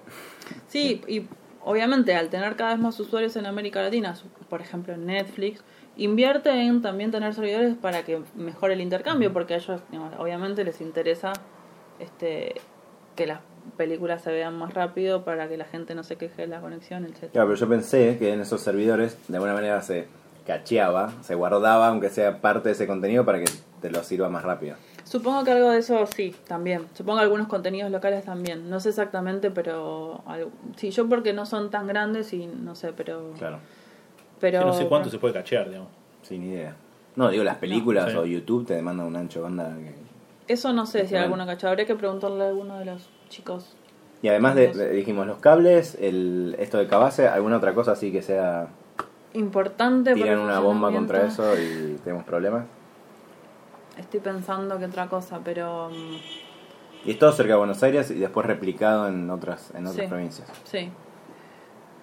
Sí, 0.68 1.02
y 1.06 1.26
obviamente 1.62 2.14
al 2.14 2.30
tener 2.30 2.56
cada 2.56 2.70
vez 2.70 2.78
más 2.80 2.98
usuarios 2.98 3.36
en 3.36 3.44
América 3.44 3.82
Latina, 3.82 4.16
por 4.48 4.62
ejemplo 4.62 4.94
en 4.94 5.04
Netflix, 5.04 5.62
invierte 5.96 6.50
en 6.50 6.82
también 6.82 7.10
tener 7.10 7.34
servidores 7.34 7.74
para 7.74 8.04
que 8.04 8.22
mejore 8.34 8.74
el 8.74 8.80
intercambio, 8.80 9.32
porque 9.32 9.54
a 9.54 9.56
ellos 9.58 9.80
digamos, 9.90 10.14
obviamente 10.18 10.64
les 10.64 10.80
interesa 10.80 11.32
este 11.98 12.54
que 13.14 13.26
las 13.26 13.40
películas 13.76 14.22
se 14.22 14.30
vean 14.30 14.56
más 14.58 14.74
rápido 14.74 15.24
para 15.24 15.48
que 15.48 15.56
la 15.56 15.64
gente 15.64 15.94
no 15.94 16.04
se 16.04 16.16
queje 16.16 16.42
de 16.42 16.48
la 16.48 16.60
conexión, 16.60 17.04
etcétera. 17.04 17.32
Claro, 17.32 17.48
pero 17.48 17.58
yo 17.58 17.68
pensé 17.68 18.16
que 18.18 18.32
en 18.32 18.40
esos 18.40 18.60
servidores 18.60 19.18
de 19.28 19.36
alguna 19.36 19.54
manera 19.54 19.80
se 19.82 20.06
cacheaba, 20.46 21.12
se 21.22 21.34
guardaba, 21.34 21.88
aunque 21.88 22.08
sea 22.08 22.40
parte 22.40 22.68
de 22.68 22.74
ese 22.74 22.86
contenido, 22.86 23.24
para 23.24 23.40
que 23.40 23.50
te 23.80 23.90
lo 23.90 24.04
sirva 24.04 24.28
más 24.28 24.44
rápido. 24.44 24.76
Supongo 25.04 25.44
que 25.44 25.52
algo 25.52 25.70
de 25.70 25.78
eso 25.78 26.04
sí, 26.06 26.34
también. 26.46 26.86
Supongo 26.94 27.18
que 27.18 27.24
algunos 27.24 27.48
contenidos 27.48 27.90
locales 27.90 28.24
también. 28.24 28.68
No 28.68 28.80
sé 28.80 28.90
exactamente, 28.90 29.50
pero 29.50 30.22
sí, 30.76 30.90
yo 30.90 31.08
porque 31.08 31.32
no 31.32 31.46
son 31.46 31.70
tan 31.70 31.86
grandes 31.86 32.32
y 32.32 32.46
no 32.46 32.74
sé, 32.74 32.92
pero 32.92 33.32
Claro, 33.38 33.58
pero 34.40 34.60
Que 34.60 34.64
no 34.66 34.72
sé 34.74 34.86
cuánto 34.86 35.08
se 35.10 35.18
puede 35.18 35.34
cachear, 35.34 35.68
digamos. 35.68 35.88
sin 36.22 36.42
idea. 36.44 36.76
No, 37.14 37.30
digo, 37.30 37.44
las 37.44 37.56
películas 37.56 38.10
sí. 38.10 38.16
o 38.16 38.26
YouTube 38.26 38.66
te 38.66 38.74
demandan 38.74 39.06
un 39.06 39.16
ancho 39.16 39.42
banda. 39.42 39.74
que- 39.76 40.52
Eso 40.52 40.72
no 40.72 40.84
sé 40.86 41.06
si 41.08 41.14
hay 41.16 41.24
alguna 41.24 41.46
cachada. 41.46 41.70
Habría 41.72 41.86
que 41.86 41.94
preguntarle 41.94 42.44
a 42.44 42.48
alguno 42.48 42.78
de 42.78 42.84
los 42.84 43.08
chicos. 43.28 43.74
Y 44.22 44.28
además 44.28 44.54
de, 44.54 44.90
dijimos, 44.92 45.26
los 45.26 45.38
cables, 45.38 45.96
el, 46.00 46.56
esto 46.58 46.78
de 46.78 46.86
cabase, 46.88 47.28
alguna 47.28 47.56
otra 47.58 47.74
cosa 47.74 47.92
así 47.92 48.10
que 48.12 48.22
sea... 48.22 48.68
Importante 49.34 50.14
Tiran 50.14 50.38
una 50.40 50.60
bomba 50.60 50.90
contra 50.90 51.26
eso 51.26 51.54
y 51.58 51.98
tenemos 52.02 52.24
problemas. 52.24 52.64
Estoy 53.98 54.20
pensando 54.20 54.78
que 54.78 54.86
otra 54.86 55.08
cosa, 55.08 55.40
pero 55.44 55.90
mm, 55.90 57.06
Y 57.08 57.10
es 57.12 57.18
todo 57.18 57.32
cerca 57.32 57.52
de 57.52 57.58
Buenos 57.58 57.82
Aires 57.82 58.10
y 58.10 58.14
después 58.18 58.46
replicado 58.46 59.08
en 59.08 59.28
otras 59.30 59.70
en 59.74 59.86
otras 59.86 60.04
Sí. 60.04 60.08
provincias. 60.10 60.48
sí. 60.64 60.90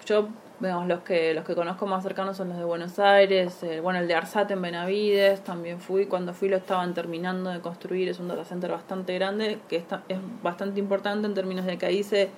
Yo, 0.06 0.28
digamos, 0.60 0.86
los 0.86 1.00
que 1.00 1.34
los 1.34 1.44
que 1.44 1.54
conozco 1.54 1.86
más 1.86 2.02
cercanos 2.02 2.36
son 2.36 2.48
los 2.50 2.58
de 2.58 2.64
Buenos 2.64 2.98
Aires. 2.98 3.62
eh, 3.62 3.80
bueno, 3.80 3.98
el 3.98 4.08
de 4.08 4.14
Arsat 4.14 4.50
en 4.50 4.62
Benavides 4.62 5.42
también 5.42 5.80
fui. 5.80 6.06
Cuando 6.06 6.32
fui 6.32 6.48
lo 6.48 6.56
estaban 6.56 6.94
terminando 6.94 7.50
de 7.50 7.60
construir. 7.60 8.08
Es 8.08 8.20
un 8.20 8.28
data 8.28 8.44
center 8.44 8.70
bastante 8.70 9.14
grande 9.14 9.58
que 9.68 9.76
está, 9.76 10.02
es 10.08 10.18
bastante 10.42 10.80
importante 10.80 11.26
en 11.26 11.34
términos 11.34 11.66
de 11.66 11.76
que 11.78 11.86
ahí 11.86 12.02
se 12.02 12.30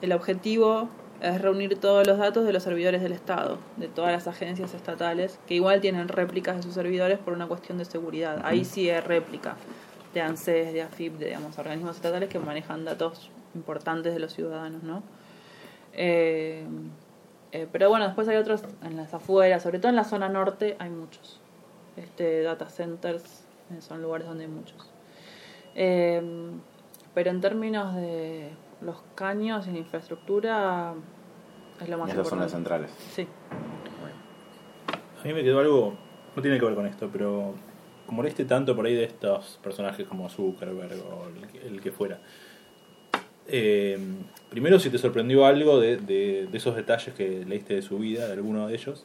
el 0.00 0.12
objetivo 0.12 0.88
es 1.20 1.40
reunir 1.40 1.78
todos 1.78 2.04
los 2.04 2.18
datos 2.18 2.44
de 2.44 2.52
los 2.52 2.64
servidores 2.64 3.00
del 3.00 3.12
Estado, 3.12 3.58
de 3.76 3.86
todas 3.86 4.10
las 4.10 4.26
agencias 4.26 4.74
estatales, 4.74 5.38
que 5.46 5.54
igual 5.54 5.80
tienen 5.80 6.08
réplicas 6.08 6.56
de 6.56 6.62
sus 6.64 6.74
servidores 6.74 7.18
por 7.20 7.32
una 7.32 7.46
cuestión 7.46 7.78
de 7.78 7.84
seguridad. 7.84 8.40
Ahí 8.44 8.64
sí 8.64 8.90
hay 8.90 9.00
réplica 9.00 9.54
de 10.12 10.20
ANSES, 10.20 10.72
de 10.72 10.82
AFIP, 10.82 11.18
de 11.18 11.26
digamos, 11.26 11.56
organismos 11.58 11.94
estatales 11.96 12.28
que 12.28 12.40
manejan 12.40 12.84
datos 12.84 13.30
importantes 13.54 14.12
de 14.12 14.18
los 14.18 14.34
ciudadanos, 14.34 14.82
¿no? 14.82 15.04
Eh, 15.92 16.64
eh, 17.52 17.68
pero 17.70 17.88
bueno, 17.90 18.06
después 18.06 18.26
hay 18.28 18.36
otros 18.36 18.62
en 18.82 18.96
las 18.96 19.12
afueras, 19.14 19.62
sobre 19.62 19.78
todo 19.78 19.90
en 19.90 19.96
la 19.96 20.04
zona 20.04 20.28
norte 20.28 20.76
hay 20.78 20.90
muchos. 20.90 21.40
Este, 21.96 22.42
data 22.42 22.68
centers 22.70 23.44
eh, 23.70 23.80
son 23.80 24.00
lugares 24.02 24.26
donde 24.26 24.44
hay 24.44 24.50
muchos. 24.50 24.90
Eh, 25.74 26.50
pero 27.14 27.30
en 27.30 27.40
términos 27.40 27.94
de 27.94 28.50
los 28.80 28.96
caños 29.14 29.66
y 29.68 29.72
la 29.72 29.78
infraestructura 29.78 30.94
es 31.80 31.88
lo 31.88 31.98
más 31.98 32.10
Esas 32.10 32.26
son 32.28 32.38
las 32.40 32.52
importante. 32.54 32.88
centrales. 32.88 32.90
Sí. 33.14 33.28
A 35.20 35.24
mí 35.24 35.32
me 35.34 35.42
quedó 35.44 35.60
algo, 35.60 35.94
no 36.34 36.42
tiene 36.42 36.58
que 36.58 36.64
ver 36.64 36.74
con 36.74 36.86
esto, 36.86 37.08
pero 37.12 37.54
como 38.06 38.22
leíste 38.22 38.44
tanto 38.44 38.74
por 38.74 38.86
ahí 38.86 38.94
de 38.94 39.04
estos 39.04 39.58
personajes 39.62 40.06
como 40.08 40.28
Zuckerberg 40.28 40.94
o 41.06 41.28
el, 41.28 41.46
que- 41.48 41.66
el 41.66 41.80
que 41.80 41.92
fuera, 41.92 42.18
eh, 43.52 43.98
primero 44.50 44.80
si 44.80 44.90
te 44.90 44.98
sorprendió 44.98 45.46
algo 45.46 45.78
de, 45.78 45.96
de- 45.98 46.48
de 46.50 46.58
esos 46.58 46.74
detalles 46.74 47.14
que 47.14 47.44
leíste 47.46 47.74
de 47.74 47.82
su 47.82 47.98
vida, 47.98 48.26
de 48.26 48.32
alguno 48.32 48.66
de 48.66 48.74
ellos, 48.74 49.04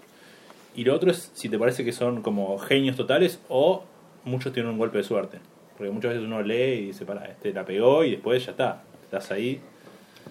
y 0.76 0.84
lo 0.84 0.96
otro 0.96 1.12
es 1.12 1.30
si 1.36 1.50
te 1.50 1.60
parece 1.60 1.86
que 1.86 1.92
son 1.92 2.22
como 2.24 2.58
genios 2.58 2.96
totales 2.96 3.40
o 3.50 3.84
muchos 4.24 4.52
tienen 4.54 4.72
un 4.72 4.78
golpe 4.80 4.98
de 4.98 5.04
suerte. 5.04 5.38
Porque 5.78 5.92
muchas 5.92 6.12
veces 6.14 6.26
uno 6.26 6.42
lee 6.42 6.74
y 6.74 6.86
dice, 6.88 7.06
para, 7.06 7.26
este 7.26 7.54
la 7.54 7.64
pegó 7.64 8.04
y 8.04 8.12
después 8.12 8.44
ya 8.44 8.52
está, 8.52 8.82
estás 9.04 9.30
ahí. 9.32 9.62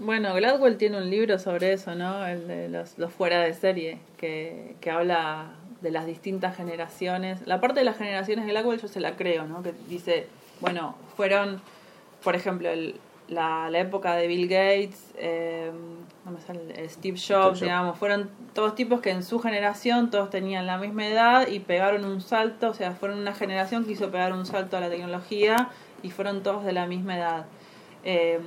Bueno, 0.00 0.34
Gladwell 0.34 0.76
tiene 0.76 0.98
un 0.98 1.08
libro 1.08 1.38
sobre 1.38 1.72
eso, 1.72 1.94
¿no? 1.94 2.26
El 2.26 2.48
de 2.48 2.68
los, 2.68 2.98
los 2.98 3.12
fuera 3.12 3.40
de 3.42 3.54
serie, 3.54 3.98
que, 4.18 4.74
que 4.80 4.90
habla 4.90 5.52
de 5.82 5.90
las 5.92 6.04
distintas 6.06 6.56
generaciones. 6.56 7.46
La 7.46 7.60
parte 7.60 7.78
de 7.80 7.84
las 7.84 7.96
generaciones 7.96 8.44
de 8.44 8.50
Gladwell 8.52 8.80
yo 8.80 8.88
se 8.88 8.98
la 9.00 9.14
creo, 9.16 9.46
¿no? 9.46 9.62
Que 9.62 9.72
dice, 9.88 10.26
bueno, 10.60 10.96
fueron, 11.16 11.60
por 12.24 12.34
ejemplo, 12.34 12.68
el, 12.68 12.96
la, 13.28 13.68
la 13.70 13.78
época 13.78 14.14
de 14.14 14.26
Bill 14.26 14.48
Gates, 14.48 15.14
eh, 15.16 15.70
no 16.24 16.30
me 16.30 16.40
sale, 16.40 16.88
Steve 16.88 17.16
Jobs, 17.16 17.44
Jobs. 17.44 17.60
digamos, 17.60 17.98
fueron 17.98 18.30
todos 18.54 18.74
tipos 18.74 19.00
que 19.00 19.10
en 19.10 19.22
su 19.22 19.38
generación 19.38 20.10
todos 20.10 20.30
tenían 20.30 20.66
la 20.66 20.78
misma 20.78 21.06
edad 21.06 21.48
y 21.48 21.60
pegaron 21.60 22.04
un 22.04 22.20
salto, 22.20 22.70
o 22.70 22.74
sea, 22.74 22.92
fueron 22.92 23.18
una 23.18 23.34
generación 23.34 23.84
que 23.84 23.92
hizo 23.92 24.10
pegar 24.10 24.32
un 24.32 24.46
salto 24.46 24.76
a 24.76 24.80
la 24.80 24.88
tecnología 24.88 25.70
y 26.02 26.10
fueron 26.10 26.42
todos 26.42 26.64
de 26.64 26.72
la 26.72 26.86
misma 26.86 27.16
edad. 27.16 27.46
Eh, 28.04 28.38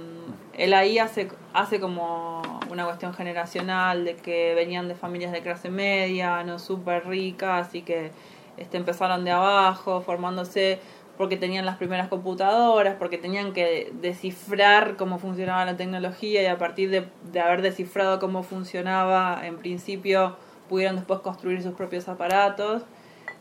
él 0.53 0.73
ahí 0.73 0.99
hace, 0.99 1.29
hace 1.53 1.81
como 1.81 2.41
una 2.69 2.85
cuestión 2.85 3.13
generacional 3.13 4.05
de 4.05 4.15
que 4.15 4.53
venían 4.55 4.87
de 4.87 4.95
familias 4.95 5.33
de 5.33 5.41
clase 5.41 5.69
media, 5.69 6.43
no 6.43 6.59
súper 6.59 7.05
ricas 7.05 7.75
y 7.75 7.81
que 7.81 8.11
este, 8.55 8.77
empezaron 8.77 9.25
de 9.25 9.31
abajo, 9.31 10.01
formándose 10.01 10.79
porque 11.19 11.36
tenían 11.36 11.65
las 11.65 11.75
primeras 11.75 12.08
computadoras, 12.08 12.95
porque 12.95 13.17
tenían 13.17 13.51
que 13.51 13.91
descifrar 14.01 14.95
cómo 14.95 15.19
funcionaba 15.19 15.65
la 15.65 15.75
tecnología 15.75 16.41
y 16.41 16.45
a 16.45 16.58
partir 16.58 16.89
de, 16.89 17.08
de 17.29 17.41
haber 17.41 17.62
descifrado 17.62 18.19
cómo 18.19 18.41
funcionaba, 18.41 19.41
en 19.43 19.58
principio 19.58 20.38
pudieron 20.69 20.95
después 20.95 21.19
construir 21.19 21.62
sus 21.62 21.73
propios 21.73 22.08
aparatos. 22.08 22.84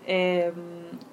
Eh, 0.09 0.51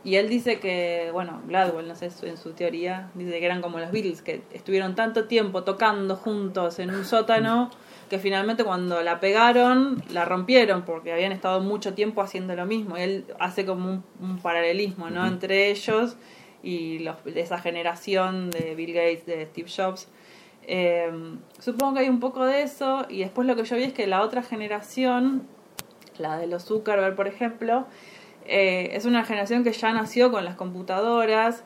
y 0.04 0.15
él 0.15 0.28
dice 0.28 0.60
que, 0.60 1.12
bueno, 1.13 1.39
Gladwell, 1.45 1.88
no 1.88 1.95
sé, 1.95 2.10
en 2.23 2.36
su 2.36 2.54
teoría, 2.54 3.12
dice 3.13 3.39
que 3.39 3.45
eran 3.45 3.62
como 3.62 3.78
los 3.78 3.91
Beatles, 3.91 4.23
que 4.23 4.41
estuvieron 4.51 4.95
tanto 4.95 5.25
tiempo 5.25 5.63
tocando 5.63 6.15
juntos 6.15 6.80
en 6.80 6.89
un 6.89 7.06
sótano 7.06 7.69
que 8.10 8.17
finalmente 8.17 8.63
cuando 8.63 9.04
la 9.04 9.19
pegaron, 9.19 10.04
la 10.10 10.25
rompieron 10.25 10.82
porque 10.82 11.13
habían 11.13 11.32
estado 11.32 11.62
mucho 11.62 11.93
tiempo 11.93 12.23
haciendo 12.23 12.56
lo 12.56 12.65
mismo. 12.65 12.97
Y 12.97 13.01
él 13.01 13.25
hace 13.39 13.67
como 13.67 13.88
un, 13.88 14.04
un 14.19 14.39
paralelismo, 14.39 15.12
¿no? 15.12 15.28
Entre 15.28 15.69
ellos 15.69 16.17
y 16.65 16.99
los, 16.99 17.23
de 17.23 17.39
esa 17.39 17.60
generación 17.60 18.49
de 18.49 18.73
Bill 18.75 18.93
Gates, 18.93 19.25
de 19.25 19.45
Steve 19.45 19.69
Jobs. 19.69 20.08
Eh, 20.67 21.12
supongo 21.60 21.93
que 21.93 21.99
hay 22.01 22.10
un 22.10 22.19
poco 22.19 22.43
de 22.43 22.63
eso 22.63 23.06
y 23.08 23.19
después 23.19 23.47
lo 23.47 23.56
que 23.56 23.63
yo 23.63 23.75
vi 23.75 23.84
es 23.84 23.93
que 23.93 24.08
la 24.08 24.21
otra 24.23 24.41
generación, 24.41 25.47
la 26.17 26.38
de 26.38 26.47
los 26.47 26.65
Zuckerberg, 26.65 27.15
por 27.15 27.28
ejemplo, 27.28 27.86
eh, 28.47 28.89
es 28.93 29.06
una 29.06 29.23
generación 29.23 29.63
que 29.63 29.71
ya 29.71 29.93
nació 29.93 30.32
con 30.32 30.43
las 30.43 30.56
computadoras, 30.56 31.63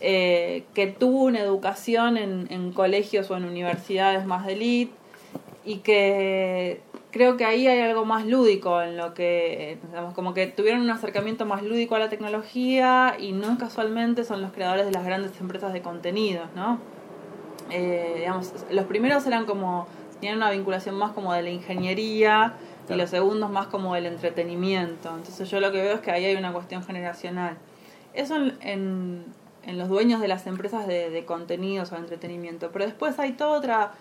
eh, 0.00 0.64
que 0.74 0.88
tuvo 0.88 1.24
una 1.24 1.40
educación 1.40 2.16
en, 2.16 2.48
en 2.50 2.72
colegios 2.72 3.30
o 3.30 3.36
en 3.36 3.44
universidades 3.44 4.26
más 4.26 4.46
de 4.46 4.54
elite 4.54 4.94
y 5.64 5.76
que 5.78 6.80
creo 7.10 7.36
que 7.36 7.44
ahí 7.44 7.66
hay 7.66 7.80
algo 7.80 8.04
más 8.04 8.26
lúdico 8.26 8.80
en 8.82 8.96
lo 8.96 9.14
que, 9.14 9.78
digamos, 9.88 10.14
como 10.14 10.34
que 10.34 10.46
tuvieron 10.46 10.80
un 10.80 10.90
acercamiento 10.90 11.44
más 11.46 11.62
lúdico 11.62 11.94
a 11.96 11.98
la 11.98 12.08
tecnología 12.08 13.16
y 13.18 13.32
no 13.32 13.58
casualmente 13.58 14.24
son 14.24 14.42
los 14.42 14.52
creadores 14.52 14.86
de 14.86 14.92
las 14.92 15.04
grandes 15.04 15.38
empresas 15.40 15.72
de 15.72 15.82
contenidos, 15.82 16.48
¿no? 16.54 16.78
Eh, 17.70 18.14
digamos, 18.18 18.52
los 18.70 18.84
primeros 18.86 19.26
eran 19.26 19.46
como, 19.46 19.86
tenían 20.20 20.36
una 20.36 20.50
vinculación 20.50 20.96
más 20.96 21.12
como 21.12 21.32
de 21.32 21.42
la 21.42 21.50
ingeniería 21.50 22.54
y 22.88 22.94
los 22.94 23.10
segundos 23.10 23.50
más 23.50 23.66
como 23.68 23.94
del 23.94 24.06
entretenimiento. 24.06 25.10
Entonces 25.10 25.48
yo 25.48 25.60
lo 25.60 25.70
que 25.70 25.80
veo 25.80 25.94
es 25.94 26.00
que 26.00 26.10
ahí 26.10 26.24
hay 26.24 26.36
una 26.36 26.52
cuestión 26.52 26.82
generacional. 26.82 27.56
Eso 28.14 28.34
en, 28.34 28.58
en, 28.60 29.24
en 29.64 29.78
los 29.78 29.88
dueños 29.88 30.20
de 30.20 30.26
las 30.26 30.46
empresas 30.48 30.88
de, 30.88 31.10
de 31.10 31.24
contenidos 31.24 31.92
o 31.92 31.94
de 31.94 32.00
entretenimiento. 32.00 32.70
Pero 32.72 32.86
después 32.86 33.18
hay 33.20 33.32
toda 33.32 33.58
otra 33.58 33.92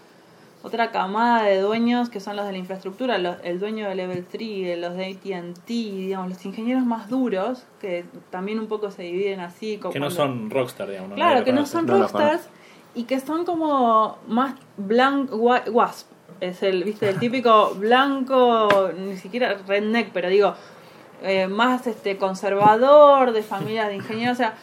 otra 0.62 0.92
camada 0.92 1.44
de 1.44 1.60
dueños 1.62 2.10
que 2.10 2.20
son 2.20 2.36
los 2.36 2.46
de 2.46 2.52
la 2.52 2.58
infraestructura, 2.58 3.18
los- 3.18 3.38
el 3.44 3.60
dueño 3.60 3.88
de 3.88 3.96
Level 3.96 4.26
3, 4.26 4.78
los 4.78 4.96
de 4.96 5.06
AT&T, 5.06 5.74
digamos, 5.74 6.30
los 6.30 6.46
ingenieros 6.46 6.84
más 6.86 7.08
duros, 7.10 7.64
que 7.80 8.04
también 8.30 8.60
un 8.60 8.68
poco 8.68 8.92
se 8.92 9.04
dividen 9.04 9.40
así. 9.40 9.78
como 9.78 9.94
Que 9.94 10.00
no 10.00 10.08
cuando- 10.08 10.24
son 10.24 10.50
rockstar, 10.50 10.90
digamos. 10.90 11.14
Claro, 11.14 11.44
que 11.46 11.54
no 11.54 11.66
son 11.66 11.86
No 11.86 11.98
rockstars 12.00 12.50
y 12.94 13.04
que 13.04 13.20
son 13.20 13.46
como 13.46 14.18
más 14.28 14.56
blanc 14.78 15.30
wa- 15.34 15.64
wasp. 15.72 16.08
Es 16.42 16.62
el, 16.64 16.84
viste, 16.84 17.08
el 17.10 17.20
típico 17.20 17.74
blanco, 17.80 18.92
ni 18.98 19.18
siquiera 19.18 19.58
redneck, 19.68 20.12
pero 20.14 20.30
digo, 20.30 20.54
eh, 21.22 21.48
más 21.48 21.86
este 21.88 22.18
conservador, 22.18 23.32
de 23.34 23.44
familias 23.44 23.88
de 23.90 23.96
ingenieros, 23.96 24.36
o 24.36 24.38
sea, 24.38 24.54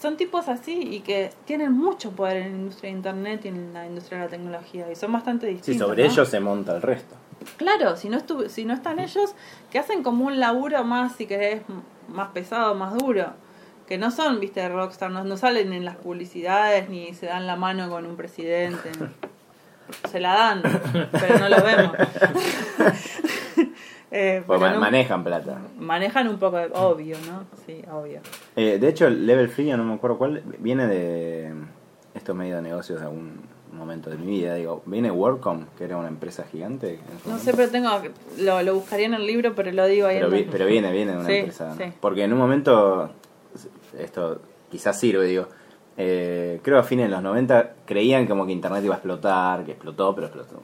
son 0.00 0.16
tipos 0.16 0.48
así 0.48 0.80
y 0.82 1.00
que 1.00 1.30
tienen 1.46 1.72
mucho 1.72 2.10
poder 2.12 2.38
en 2.38 2.52
la 2.52 2.58
industria 2.58 2.90
de 2.90 2.96
internet 2.96 3.40
y 3.44 3.48
en 3.48 3.72
la 3.72 3.86
industria 3.86 4.18
de 4.18 4.24
la 4.24 4.30
tecnología 4.30 4.90
y 4.90 4.96
son 4.96 5.12
bastante 5.12 5.46
Sí, 5.48 5.54
distintos. 5.54 5.88
sobre 5.88 6.04
¿no? 6.04 6.10
ellos 6.10 6.28
se 6.28 6.40
monta 6.40 6.74
el 6.76 6.82
resto. 6.82 7.14
Claro, 7.56 7.96
si 7.96 8.08
no, 8.08 8.16
estu 8.16 8.48
si 8.48 8.64
no 8.64 8.74
están 8.74 8.98
ellos, 8.98 9.34
que 9.70 9.78
hacen 9.78 10.02
como 10.02 10.26
un 10.26 10.40
laburo 10.40 10.82
más, 10.84 11.14
si 11.16 11.26
querés, 11.26 11.62
más 12.08 12.28
pesado, 12.28 12.74
más 12.74 12.94
duro. 12.94 13.32
Que 13.86 13.98
no 13.98 14.10
son, 14.10 14.40
viste, 14.40 14.66
rockstar, 14.68 15.10
no, 15.10 15.24
no 15.24 15.36
salen 15.36 15.72
en 15.74 15.84
las 15.84 15.96
publicidades 15.96 16.88
ni 16.88 17.12
se 17.12 17.26
dan 17.26 17.46
la 17.46 17.56
mano 17.56 17.90
con 17.90 18.06
un 18.06 18.16
presidente. 18.16 18.90
Se 20.10 20.18
la 20.18 20.32
dan, 20.32 20.62
pero 21.12 21.38
no 21.38 21.48
lo 21.50 21.62
vemos. 21.62 21.94
Eh, 24.16 24.44
Porque 24.46 24.70
no- 24.70 24.78
manejan 24.78 25.24
plata. 25.24 25.58
manejan 25.76 26.28
un 26.28 26.38
poco, 26.38 26.56
de, 26.56 26.70
obvio, 26.72 27.16
¿no? 27.26 27.42
Sí, 27.66 27.82
obvio. 27.92 28.20
Eh, 28.54 28.78
de 28.78 28.88
hecho, 28.88 29.08
el 29.08 29.26
Level 29.26 29.48
Free, 29.48 29.72
no 29.72 29.82
me 29.82 29.94
acuerdo 29.94 30.18
cuál, 30.18 30.40
viene 30.60 30.86
de 30.86 31.52
estos 32.14 32.36
medios 32.36 32.56
de 32.56 32.62
negocios 32.62 33.00
de 33.00 33.06
algún 33.06 33.40
momento 33.72 34.10
de 34.10 34.16
mi 34.16 34.26
vida. 34.26 34.54
Digo, 34.54 34.82
viene 34.86 35.10
WorldCom, 35.10 35.66
que 35.76 35.82
era 35.82 35.96
una 35.96 36.06
empresa 36.06 36.44
gigante. 36.44 37.00
No 37.24 37.32
momento. 37.32 37.44
sé, 37.44 37.56
pero 37.56 37.70
tengo, 37.72 37.88
lo, 38.38 38.62
lo 38.62 38.74
buscaría 38.76 39.06
en 39.06 39.14
el 39.14 39.26
libro, 39.26 39.52
pero 39.56 39.72
lo 39.72 39.84
digo 39.86 40.06
ahí. 40.06 40.18
Pero, 40.18 40.28
en 40.28 40.32
vi- 40.32 40.38
el- 40.42 40.48
pero 40.48 40.66
viene, 40.66 40.92
viene 40.92 41.10
de 41.10 41.18
una 41.18 41.26
Sí, 41.28 41.34
empresa. 41.34 41.74
sí. 41.76 41.84
Porque 42.00 42.22
en 42.22 42.32
un 42.32 42.38
momento, 42.38 43.10
esto 43.98 44.40
quizás 44.70 44.98
sirve, 44.98 45.26
digo, 45.26 45.48
eh, 45.96 46.60
creo 46.62 46.78
a 46.78 46.82
fines 46.84 47.06
de 47.06 47.10
los 47.10 47.22
90 47.22 47.74
creían 47.84 48.26
como 48.26 48.46
que 48.46 48.52
Internet 48.52 48.84
iba 48.84 48.94
a 48.94 48.98
explotar, 48.98 49.64
que 49.64 49.72
explotó, 49.72 50.14
pero 50.14 50.28
explotó. 50.28 50.62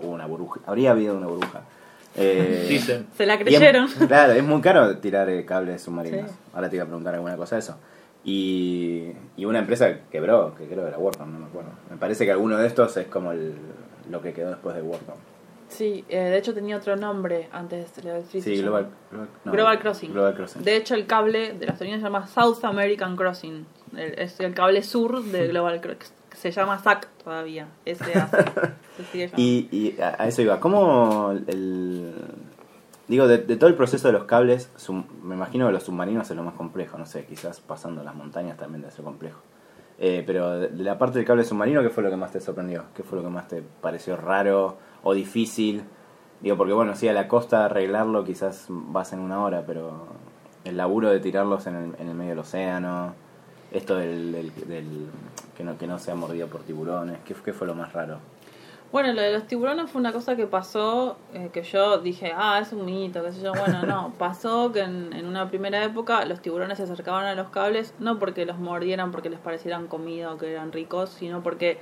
Hubo 0.00 0.10
una 0.10 0.26
burbuja, 0.26 0.60
habría 0.66 0.90
habido 0.92 1.16
una 1.16 1.26
burbuja. 1.28 1.62
Eh, 2.16 2.66
Dicen. 2.68 3.06
Se 3.16 3.24
la 3.26 3.34
es- 3.34 3.40
creyeron. 3.40 3.88
claro, 4.08 4.32
es 4.32 4.42
muy 4.44 4.60
caro 4.60 4.98
tirar 4.98 5.28
eh, 5.30 5.44
cables 5.44 5.82
submarinos. 5.82 6.30
Sí. 6.30 6.36
Ahora 6.52 6.68
te 6.68 6.76
iba 6.76 6.84
a 6.84 6.86
preguntar 6.86 7.14
alguna 7.14 7.36
cosa 7.36 7.56
de 7.56 7.60
eso. 7.60 7.76
Y, 8.24 9.12
y 9.36 9.44
una 9.44 9.58
empresa 9.58 9.98
quebró, 10.10 10.54
que 10.54 10.66
creo 10.66 10.82
que 10.82 10.88
era 10.88 10.98
WorldCom, 10.98 11.32
no 11.32 11.38
me 11.40 11.46
acuerdo. 11.46 11.70
Me 11.90 11.96
parece 11.96 12.24
que 12.24 12.30
alguno 12.32 12.56
de 12.56 12.66
estos 12.66 12.96
es 12.96 13.06
como 13.08 13.32
el, 13.32 13.54
lo 14.10 14.20
que 14.22 14.32
quedó 14.32 14.50
después 14.50 14.76
de 14.76 14.82
WorldCom. 14.82 15.16
Sí, 15.68 16.04
eh, 16.08 16.18
de 16.18 16.36
hecho 16.36 16.52
tenía 16.52 16.76
otro 16.76 16.94
nombre 16.96 17.48
antes 17.50 17.96
de 17.96 18.02
Level 18.02 18.24
3. 18.30 18.44
Sí, 18.44 18.60
Global, 18.60 18.84
llama- 18.84 18.94
Global, 19.10 19.28
no, 19.44 19.52
Global 19.52 19.78
Crossing. 19.80 20.12
Global 20.12 20.34
Crossing. 20.34 20.62
De 20.62 20.76
hecho, 20.76 20.94
el 20.94 21.06
cable 21.06 21.54
de 21.54 21.66
las 21.66 21.80
líneas 21.80 22.00
se 22.00 22.04
llama 22.04 22.26
South 22.26 22.62
American 22.64 23.16
Crossing. 23.16 23.66
El- 23.96 24.18
es 24.18 24.38
el 24.40 24.52
cable 24.54 24.82
sur 24.82 25.22
de 25.24 25.48
Global 25.48 25.80
Crossing. 25.80 26.12
Se 26.36 26.50
llama 26.50 26.78
SAC 26.78 27.08
todavía. 27.22 27.68
SAC. 27.86 28.72
Se 28.96 29.04
sigue 29.04 29.26
llamando. 29.28 29.42
Y, 29.42 29.68
y 29.70 30.00
a, 30.00 30.16
a 30.22 30.26
eso 30.28 30.42
iba, 30.42 30.58
¿cómo 30.60 31.32
el... 31.46 32.14
Digo, 33.08 33.26
de, 33.28 33.38
de 33.38 33.56
todo 33.56 33.68
el 33.68 33.74
proceso 33.76 34.08
de 34.08 34.12
los 34.12 34.24
cables, 34.24 34.70
sum- 34.76 35.04
me 35.22 35.34
imagino 35.34 35.66
que 35.66 35.72
los 35.72 35.82
submarinos 35.82 36.30
es 36.30 36.36
lo 36.36 36.42
más 36.44 36.54
complejo, 36.54 36.96
no 36.98 37.04
sé, 37.06 37.26
quizás 37.26 37.60
pasando 37.60 38.02
las 38.04 38.14
montañas 38.14 38.56
también 38.56 38.80
debe 38.82 38.92
ser 38.92 39.04
complejo. 39.04 39.40
Eh, 39.98 40.22
pero 40.26 40.50
de, 40.58 40.68
de 40.68 40.82
la 40.84 40.98
parte 40.98 41.18
del 41.18 41.26
cable 41.26 41.44
submarino, 41.44 41.82
¿qué 41.82 41.90
fue 41.90 42.02
lo 42.02 42.10
que 42.10 42.16
más 42.16 42.32
te 42.32 42.40
sorprendió? 42.40 42.84
¿Qué 42.94 43.02
fue 43.02 43.18
lo 43.18 43.24
que 43.24 43.30
más 43.30 43.48
te 43.48 43.62
pareció 43.80 44.16
raro 44.16 44.78
o 45.02 45.14
difícil? 45.14 45.84
Digo, 46.40 46.56
porque 46.56 46.72
bueno, 46.72 46.94
sí, 46.96 47.06
a 47.08 47.12
la 47.12 47.28
costa 47.28 47.66
arreglarlo 47.66 48.24
quizás 48.24 48.66
vas 48.68 49.12
en 49.12 49.18
una 49.20 49.42
hora, 49.42 49.64
pero 49.66 50.06
el 50.64 50.76
laburo 50.76 51.10
de 51.10 51.20
tirarlos 51.20 51.66
en 51.66 51.74
el, 51.76 51.94
en 52.00 52.08
el 52.08 52.14
medio 52.14 52.30
del 52.30 52.38
océano, 52.38 53.14
esto 53.72 53.96
del, 53.96 54.32
del, 54.32 54.52
del- 54.68 55.06
que, 55.56 55.64
no, 55.64 55.76
que 55.78 55.86
no 55.86 55.98
sea 55.98 56.14
mordido 56.14 56.46
por 56.48 56.62
tiburones, 56.62 57.18
¿qué, 57.26 57.34
qué 57.34 57.52
fue 57.52 57.66
lo 57.66 57.74
más 57.74 57.92
raro? 57.92 58.18
Bueno, 58.90 59.12
lo 59.14 59.22
de 59.22 59.32
los 59.32 59.46
tiburones 59.46 59.90
fue 59.90 60.00
una 60.00 60.12
cosa 60.12 60.36
que 60.36 60.46
pasó, 60.46 61.16
eh, 61.32 61.48
que 61.50 61.62
yo 61.62 61.98
dije, 61.98 62.32
ah, 62.36 62.58
es 62.60 62.72
un 62.74 62.84
mito, 62.84 63.24
qué 63.24 63.32
sé 63.32 63.40
yo. 63.42 63.52
Bueno, 63.52 63.82
no, 63.86 64.12
pasó 64.18 64.70
que 64.70 64.80
en, 64.80 65.14
en 65.14 65.24
una 65.26 65.48
primera 65.48 65.82
época 65.82 66.24
los 66.26 66.42
tiburones 66.42 66.76
se 66.76 66.84
acercaban 66.84 67.24
a 67.24 67.34
los 67.34 67.48
cables, 67.48 67.94
no 67.98 68.18
porque 68.18 68.44
los 68.44 68.58
mordieran, 68.58 69.10
porque 69.10 69.30
les 69.30 69.38
parecieran 69.40 69.86
comida 69.86 70.32
o 70.32 70.36
que 70.36 70.52
eran 70.52 70.72
ricos, 70.72 71.08
sino 71.08 71.42
porque 71.42 71.78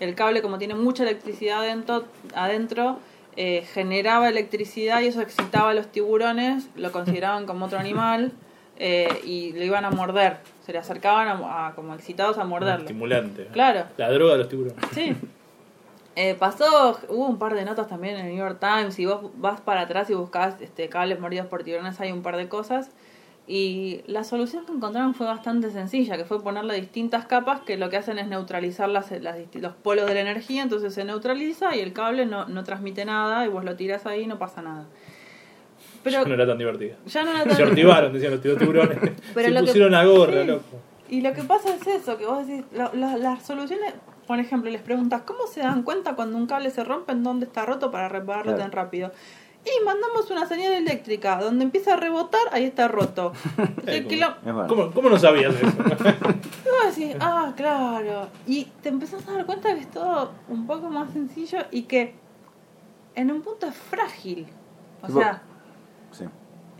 el 0.00 0.16
cable, 0.16 0.42
como 0.42 0.58
tiene 0.58 0.74
mucha 0.74 1.04
electricidad 1.04 1.60
adentro, 1.60 2.04
adentro 2.34 2.98
eh, 3.36 3.64
generaba 3.72 4.28
electricidad 4.28 5.00
y 5.02 5.06
eso 5.06 5.20
excitaba 5.20 5.70
a 5.70 5.74
los 5.74 5.86
tiburones, 5.92 6.68
lo 6.74 6.90
consideraban 6.90 7.46
como 7.46 7.66
otro 7.66 7.78
animal 7.78 8.32
eh, 8.78 9.20
y 9.24 9.52
lo 9.52 9.62
iban 9.62 9.84
a 9.84 9.90
morder. 9.90 10.38
Se 10.68 10.72
le 10.74 10.80
acercaban 10.80 11.28
a, 11.28 11.68
a- 11.68 11.74
como 11.74 11.94
excitados 11.94 12.36
a 12.36 12.44
morderlo. 12.44 12.82
Estimulante. 12.84 13.46
Claro. 13.54 13.84
La 13.96 14.12
droga 14.12 14.32
de 14.32 14.38
los 14.40 14.48
tiburones. 14.50 14.76
Sí. 14.92 15.16
Eh, 16.14 16.34
pasó, 16.38 16.98
hubo 17.08 17.26
un 17.26 17.38
par 17.38 17.54
de 17.54 17.64
notas 17.64 17.88
también 17.88 18.16
en 18.16 18.26
el 18.26 18.32
New 18.34 18.38
York 18.44 18.58
Times. 18.60 18.92
Si 18.92 19.06
vos 19.06 19.30
vas 19.36 19.62
para 19.62 19.80
atrás 19.80 20.10
y 20.10 20.14
buscas 20.14 20.60
este, 20.60 20.90
cables 20.90 21.20
mordidos 21.20 21.46
por 21.46 21.64
tiburones, 21.64 21.98
hay 22.02 22.12
un 22.12 22.20
par 22.20 22.36
de 22.36 22.50
cosas. 22.50 22.90
Y 23.46 24.02
la 24.06 24.24
solución 24.24 24.66
que 24.66 24.72
encontraron 24.72 25.14
fue 25.14 25.26
bastante 25.26 25.70
sencilla, 25.70 26.18
que 26.18 26.26
fue 26.26 26.42
ponerle 26.42 26.74
distintas 26.74 27.24
capas 27.24 27.60
que 27.62 27.78
lo 27.78 27.88
que 27.88 27.96
hacen 27.96 28.18
es 28.18 28.26
neutralizar 28.28 28.90
las, 28.90 29.10
las 29.22 29.36
los 29.54 29.72
polos 29.72 30.04
de 30.04 30.12
la 30.12 30.20
energía, 30.20 30.62
entonces 30.62 30.92
se 30.92 31.02
neutraliza 31.06 31.74
y 31.74 31.80
el 31.80 31.94
cable 31.94 32.26
no, 32.26 32.44
no 32.46 32.62
transmite 32.62 33.06
nada 33.06 33.46
y 33.46 33.48
vos 33.48 33.64
lo 33.64 33.74
tiras 33.74 34.04
ahí 34.04 34.24
y 34.24 34.26
no 34.26 34.38
pasa 34.38 34.60
nada. 34.60 34.84
Pero 36.10 36.26
no 36.28 36.34
era 36.34 36.46
tan 36.46 36.58
divertida. 36.58 36.96
ya 37.06 37.24
no 37.24 37.30
era 37.30 37.42
Se 37.44 37.56
tan... 37.62 37.68
ortivaron, 37.70 38.12
decían 38.12 38.32
los 38.32 38.40
tiburones. 38.42 38.98
Pero 39.34 39.48
Se 39.48 39.50
lo 39.54 39.60
que- 39.60 39.66
pusieron 39.66 39.94
a 39.94 40.04
gorra, 40.04 40.42
sí. 40.42 40.46
loco. 40.48 40.64
Y 41.10 41.20
lo 41.22 41.32
que 41.32 41.42
pasa 41.42 41.74
es 41.74 41.86
eso, 41.86 42.18
que 42.18 42.26
vos 42.26 42.46
decís, 42.46 42.64
la- 42.72 42.90
la- 42.94 43.16
las 43.16 43.42
soluciones 43.46 43.94
por 44.26 44.38
ejemplo, 44.38 44.70
les 44.70 44.82
preguntas, 44.82 45.22
¿cómo 45.22 45.46
se 45.46 45.60
dan 45.60 45.82
cuenta 45.84 46.14
cuando 46.14 46.36
un 46.36 46.46
cable 46.46 46.68
se 46.70 46.84
rompe 46.84 47.12
en 47.12 47.22
dónde 47.24 47.46
está 47.46 47.64
roto 47.64 47.90
para 47.90 48.10
repararlo 48.10 48.52
Claro. 48.52 48.58
tan 48.62 48.72
rápido? 48.72 49.10
Y 49.64 49.84
mandamos 49.86 50.30
una 50.30 50.46
señal 50.46 50.74
eléctrica, 50.74 51.40
donde 51.40 51.64
empieza 51.64 51.94
a 51.94 51.96
rebotar, 51.96 52.42
ahí 52.52 52.64
está 52.64 52.88
roto. 52.88 53.32
¿Cómo, 54.68 54.90
¿Cómo 54.92 55.08
no 55.08 55.18
sabías 55.18 55.54
eso? 55.54 55.66
Y 55.66 56.68
vos 56.86 56.94
decís, 56.96 57.16
ah, 57.20 57.52
claro. 57.56 58.28
Y 58.46 58.66
te 58.82 58.90
empezás 58.90 59.26
a 59.28 59.32
dar 59.32 59.46
cuenta 59.46 59.74
que 59.74 59.80
es 59.80 59.90
todo 59.90 60.32
un 60.48 60.66
poco 60.66 60.88
más 60.90 61.10
sencillo 61.12 61.58
y 61.70 61.82
que 61.84 62.14
en 63.14 63.30
un 63.32 63.40
punto 63.42 63.66
es 63.66 63.74
frágil. 63.74 64.46
O 65.02 65.08
sea. 65.08 65.42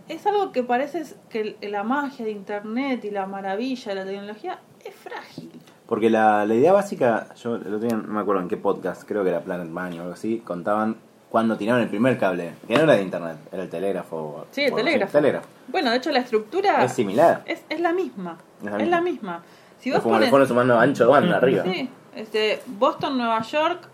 Es 0.08 0.26
algo 0.26 0.52
que 0.52 0.62
parece 0.62 1.02
que 1.30 1.56
la 1.62 1.82
magia 1.84 2.24
de 2.24 2.30
internet 2.32 3.04
y 3.04 3.10
la 3.10 3.26
maravilla 3.26 3.88
de 3.90 3.94
la 3.94 4.04
tecnología 4.04 4.58
es 4.84 4.94
frágil. 4.94 5.50
Porque 5.86 6.10
la, 6.10 6.44
la 6.44 6.54
idea 6.54 6.72
básica, 6.72 7.34
yo 7.34 7.56
el 7.56 7.62
otro 7.74 7.78
día 7.88 7.96
no 7.96 8.02
me 8.12 8.20
acuerdo 8.20 8.42
en 8.42 8.48
qué 8.48 8.56
podcast, 8.56 9.04
creo 9.08 9.22
que 9.24 9.30
era 9.30 9.40
Planet 9.40 9.68
Money 9.68 9.98
o 9.98 10.02
algo 10.02 10.14
así, 10.14 10.38
contaban 10.44 10.96
cuando 11.30 11.56
tiraron 11.56 11.82
el 11.82 11.88
primer 11.88 12.18
cable, 12.18 12.52
que 12.66 12.74
no 12.74 12.82
era 12.84 12.94
de 12.94 13.02
internet, 13.02 13.36
era 13.52 13.62
el 13.62 13.68
telégrafo. 13.70 14.46
Sí, 14.50 14.62
el 14.62 14.74
telégrafo. 14.74 15.12
telégrafo. 15.12 15.46
Bueno, 15.68 15.90
de 15.90 15.96
hecho 15.98 16.10
la 16.10 16.20
estructura 16.20 16.82
Es 16.84 16.92
similar. 16.92 17.42
es, 17.46 17.62
es 17.68 17.80
la 17.80 17.92
misma. 17.92 18.38
Es 18.62 18.66
Es 18.66 18.72
la 18.88 19.00
misma. 19.00 19.00
misma. 19.00 19.42
Si 19.78 19.90
Es 19.90 20.02
vos 20.02 20.04
pones, 20.30 20.48
sumando 20.48 20.78
ancho 20.78 21.04
de 21.04 21.10
banda 21.10 21.36
arriba. 21.36 21.64
sí, 21.64 21.88
este, 22.16 22.60
Boston, 22.66 23.16
Nueva 23.18 23.40
York, 23.42 23.88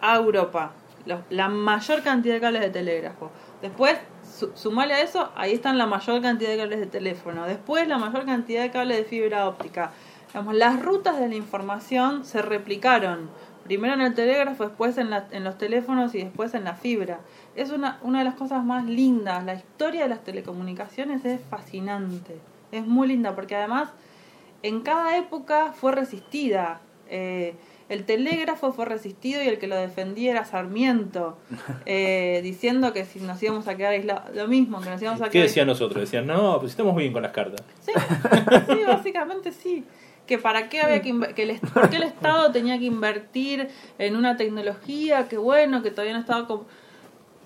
a 0.00 0.16
Europa. 0.16 0.72
Los- 1.06 1.20
la 1.30 1.48
mayor 1.48 2.02
cantidad 2.02 2.34
de 2.34 2.40
cables 2.40 2.60
de 2.62 2.70
telégrafo. 2.70 3.30
Después, 3.62 3.96
su, 4.30 4.52
sumale 4.54 4.94
a 4.94 5.02
eso, 5.02 5.30
ahí 5.34 5.52
están 5.52 5.78
la 5.78 5.86
mayor 5.86 6.22
cantidad 6.22 6.50
de 6.50 6.56
cables 6.56 6.80
de 6.80 6.86
teléfono. 6.86 7.46
Después, 7.46 7.86
la 7.88 7.98
mayor 7.98 8.24
cantidad 8.24 8.62
de 8.62 8.70
cables 8.70 8.98
de 8.98 9.04
fibra 9.04 9.48
óptica. 9.48 9.92
Digamos, 10.28 10.54
las 10.54 10.80
rutas 10.80 11.18
de 11.18 11.28
la 11.28 11.34
información 11.34 12.24
se 12.24 12.40
replicaron. 12.42 13.30
Primero 13.64 13.94
en 13.94 14.00
el 14.00 14.14
telégrafo, 14.14 14.66
después 14.66 14.96
en, 14.98 15.10
en 15.12 15.44
los 15.44 15.58
teléfonos 15.58 16.14
y 16.14 16.24
después 16.24 16.54
en 16.54 16.64
la 16.64 16.74
fibra. 16.74 17.20
Es 17.54 17.70
una, 17.70 17.98
una 18.02 18.20
de 18.20 18.24
las 18.24 18.34
cosas 18.34 18.64
más 18.64 18.84
lindas. 18.84 19.44
La 19.44 19.54
historia 19.54 20.04
de 20.04 20.08
las 20.08 20.24
telecomunicaciones 20.24 21.24
es 21.24 21.40
fascinante. 21.50 22.40
Es 22.72 22.86
muy 22.86 23.08
linda 23.08 23.34
porque 23.34 23.56
además 23.56 23.90
en 24.62 24.82
cada 24.82 25.16
época 25.16 25.72
fue 25.72 25.92
resistida. 25.92 26.80
Eh, 27.08 27.54
el 27.90 28.04
telégrafo 28.04 28.72
fue 28.72 28.84
resistido 28.84 29.42
y 29.42 29.48
el 29.48 29.58
que 29.58 29.66
lo 29.66 29.76
defendía 29.76 30.30
era 30.30 30.44
Sarmiento, 30.44 31.36
eh, 31.86 32.40
diciendo 32.44 32.92
que 32.92 33.04
si 33.04 33.18
nos 33.18 33.42
íbamos 33.42 33.66
a 33.66 33.76
quedar 33.76 33.92
aislados, 33.92 34.34
lo 34.34 34.46
mismo, 34.46 34.80
que 34.80 34.88
nos 34.88 35.02
íbamos 35.02 35.20
a 35.20 35.24
¿Qué 35.24 35.32
quedar 35.32 35.48
decían 35.48 35.66
nosotros? 35.66 36.00
Decían, 36.00 36.26
no, 36.26 36.58
pues 36.60 36.70
estamos 36.70 36.94
bien 36.94 37.12
con 37.12 37.22
las 37.22 37.32
cartas. 37.32 37.60
Sí, 37.84 37.92
sí, 38.68 38.80
básicamente 38.86 39.50
sí. 39.50 39.84
Que 40.24 40.38
para 40.38 40.68
qué 40.68 40.80
había 40.80 41.02
que, 41.02 41.34
que 41.34 41.42
el, 41.42 41.58
por 41.58 41.90
qué 41.90 41.96
el 41.96 42.04
Estado 42.04 42.52
tenía 42.52 42.78
que 42.78 42.84
invertir 42.84 43.68
en 43.98 44.14
una 44.14 44.36
tecnología 44.36 45.26
que 45.26 45.36
bueno, 45.36 45.82
que 45.82 45.90
todavía 45.90 46.14
no 46.14 46.20
estaba 46.20 46.46
como 46.46 46.66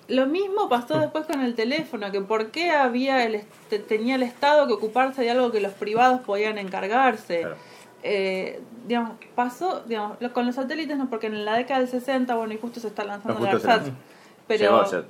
lo 0.08 0.26
mismo 0.26 0.68
pasó 0.68 0.98
después 0.98 1.24
con 1.24 1.40
el 1.40 1.54
teléfono, 1.54 2.12
que 2.12 2.20
por 2.20 2.50
qué 2.50 2.70
había 2.70 3.24
el, 3.24 3.42
tenía 3.88 4.16
el 4.16 4.22
Estado 4.22 4.66
que 4.66 4.74
ocuparse 4.74 5.22
de 5.22 5.30
algo 5.30 5.50
que 5.50 5.60
los 5.60 5.72
privados 5.72 6.20
podían 6.20 6.58
encargarse. 6.58 7.40
Claro. 7.40 7.56
Eh, 8.06 8.60
digamos, 8.86 9.12
pasó, 9.34 9.82
digamos, 9.86 10.18
lo- 10.20 10.32
con 10.34 10.44
los 10.44 10.54
satélites 10.54 10.96
no, 10.98 11.08
porque 11.08 11.26
en 11.28 11.44
la 11.46 11.56
década 11.56 11.80
del 11.80 11.88
60, 11.88 12.34
bueno, 12.36 12.52
y 12.52 12.58
justo 12.58 12.78
se 12.78 12.88
está 12.88 13.02
lanzando 13.02 13.38
No, 13.40 13.46
la 13.46 13.52
justo 13.52 13.66
se 13.66 13.72
ARSAT, 13.72 13.92
pero 14.46 14.60
Llegó, 14.64 14.84
se, 14.86 15.02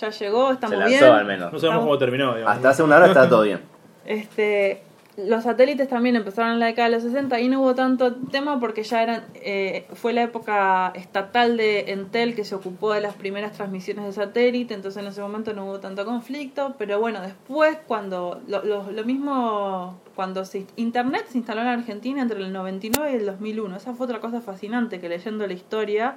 ya 0.00 0.10
llegó, 0.10 0.50
estamos 0.50 0.70
se 0.74 0.80
lanzó 0.80 0.98
bien. 1.04 1.04
al 1.14 1.24
menos. 1.24 1.52
No 1.52 1.58
sabemos 1.60 1.82
cómo 1.84 1.96
terminó. 1.98 2.34
digamos. 2.34 2.56
Hasta 2.56 2.70
hace 2.70 2.82
una 2.82 2.96
hora 2.96 3.06
estaba 3.06 3.28
todo 3.28 3.42
bien. 3.42 3.60
Este, 4.06 4.82
los 5.16 5.44
satélites 5.44 5.88
también 5.88 6.14
empezaron 6.16 6.52
en 6.54 6.58
la 6.60 6.66
década 6.66 6.88
de 6.90 6.96
los 6.96 7.04
60 7.04 7.40
y 7.40 7.48
no 7.48 7.62
hubo 7.62 7.74
tanto 7.74 8.14
tema 8.16 8.60
porque 8.60 8.82
ya 8.82 9.02
eran 9.02 9.24
eh, 9.34 9.86
fue 9.94 10.12
la 10.12 10.22
época 10.24 10.92
estatal 10.94 11.56
de 11.56 11.92
Entel 11.92 12.34
que 12.34 12.44
se 12.44 12.54
ocupó 12.54 12.92
de 12.92 13.00
las 13.00 13.14
primeras 13.14 13.52
transmisiones 13.52 14.04
de 14.04 14.12
satélite, 14.12 14.74
entonces 14.74 15.00
en 15.02 15.08
ese 15.08 15.22
momento 15.22 15.54
no 15.54 15.64
hubo 15.64 15.78
tanto 15.80 16.04
conflicto, 16.04 16.74
pero 16.78 17.00
bueno, 17.00 17.22
después 17.22 17.78
cuando 17.86 18.42
lo, 18.46 18.62
lo, 18.64 18.90
lo 18.90 19.04
mismo 19.04 20.00
cuando 20.14 20.44
se, 20.44 20.66
Internet 20.76 21.26
se 21.28 21.38
instaló 21.38 21.60
en 21.62 21.66
Argentina 21.68 22.22
entre 22.22 22.38
el 22.38 22.52
99 22.52 23.12
y 23.12 23.16
el 23.16 23.26
2001, 23.26 23.76
esa 23.76 23.94
fue 23.94 24.06
otra 24.06 24.20
cosa 24.20 24.40
fascinante 24.40 25.00
que 25.00 25.08
leyendo 25.08 25.46
la 25.46 25.52
historia 25.52 26.16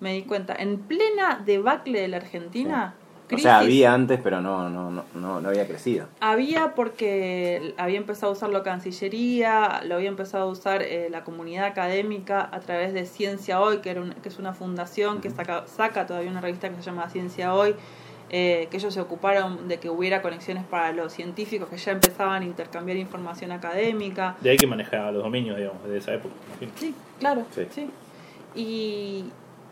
me 0.00 0.14
di 0.14 0.22
cuenta, 0.22 0.54
en 0.58 0.78
plena 0.78 1.42
debacle 1.44 2.00
de 2.00 2.08
la 2.08 2.16
Argentina, 2.18 2.94
O 3.32 3.38
sea, 3.38 3.58
había 3.58 3.92
antes, 3.94 4.18
pero 4.22 4.40
no, 4.40 4.68
no, 4.70 4.90
no, 4.90 5.04
no, 5.14 5.40
no 5.40 5.48
había 5.50 5.66
crecido. 5.68 6.08
había 6.20 6.74
porque 6.74 7.74
había 7.76 7.98
empezado 7.98 8.32
a 8.32 8.34
usarlo 8.34 8.62
Cancillería, 8.64 9.82
lo 9.86 9.94
había 9.96 10.08
empezado 10.08 10.44
a 10.44 10.50
usar 10.50 10.82
eh, 10.82 11.08
la 11.10 11.22
comunidad 11.24 11.64
académica 11.66 12.48
a 12.52 12.60
través 12.60 12.92
de 12.92 13.06
Ciencia 13.06 13.60
Hoy, 13.60 13.78
que, 13.78 13.90
era 13.90 14.00
un- 14.00 14.14
que 14.14 14.28
es 14.28 14.38
una 14.38 14.52
fundación 14.52 15.20
que 15.20 15.30
saca, 15.30 15.66
saca 15.66 16.06
todavía 16.06 16.30
una 16.30 16.40
revista 16.40 16.68
que 16.70 16.76
se 16.76 16.82
llama 16.82 17.08
Ciencia 17.10 17.54
Hoy, 17.54 17.74
eh, 18.30 18.68
que 18.70 18.76
ellos 18.76 18.94
se 18.94 19.00
ocuparon 19.00 19.66
de 19.68 19.78
que 19.78 19.90
hubiera 19.90 20.22
conexiones 20.22 20.64
para 20.64 20.92
los 20.92 21.12
científicos 21.12 21.68
que 21.68 21.76
ya 21.76 21.92
empezaban 21.92 22.42
a 22.42 22.44
intercambiar 22.46 22.96
información 22.96 23.50
académica. 23.52 24.36
De 24.40 24.50
ahí 24.50 24.56
que 24.56 24.66
manejaba 24.66 25.10
los 25.12 25.22
dominios, 25.22 25.56
digamos, 25.56 25.82
de 25.88 25.98
esa 25.98 26.14
época. 26.14 26.34
Sí, 26.76 26.94
claro, 27.18 27.44
Sí. 27.54 27.66
sí. 27.70 27.90
Y, 28.54 29.24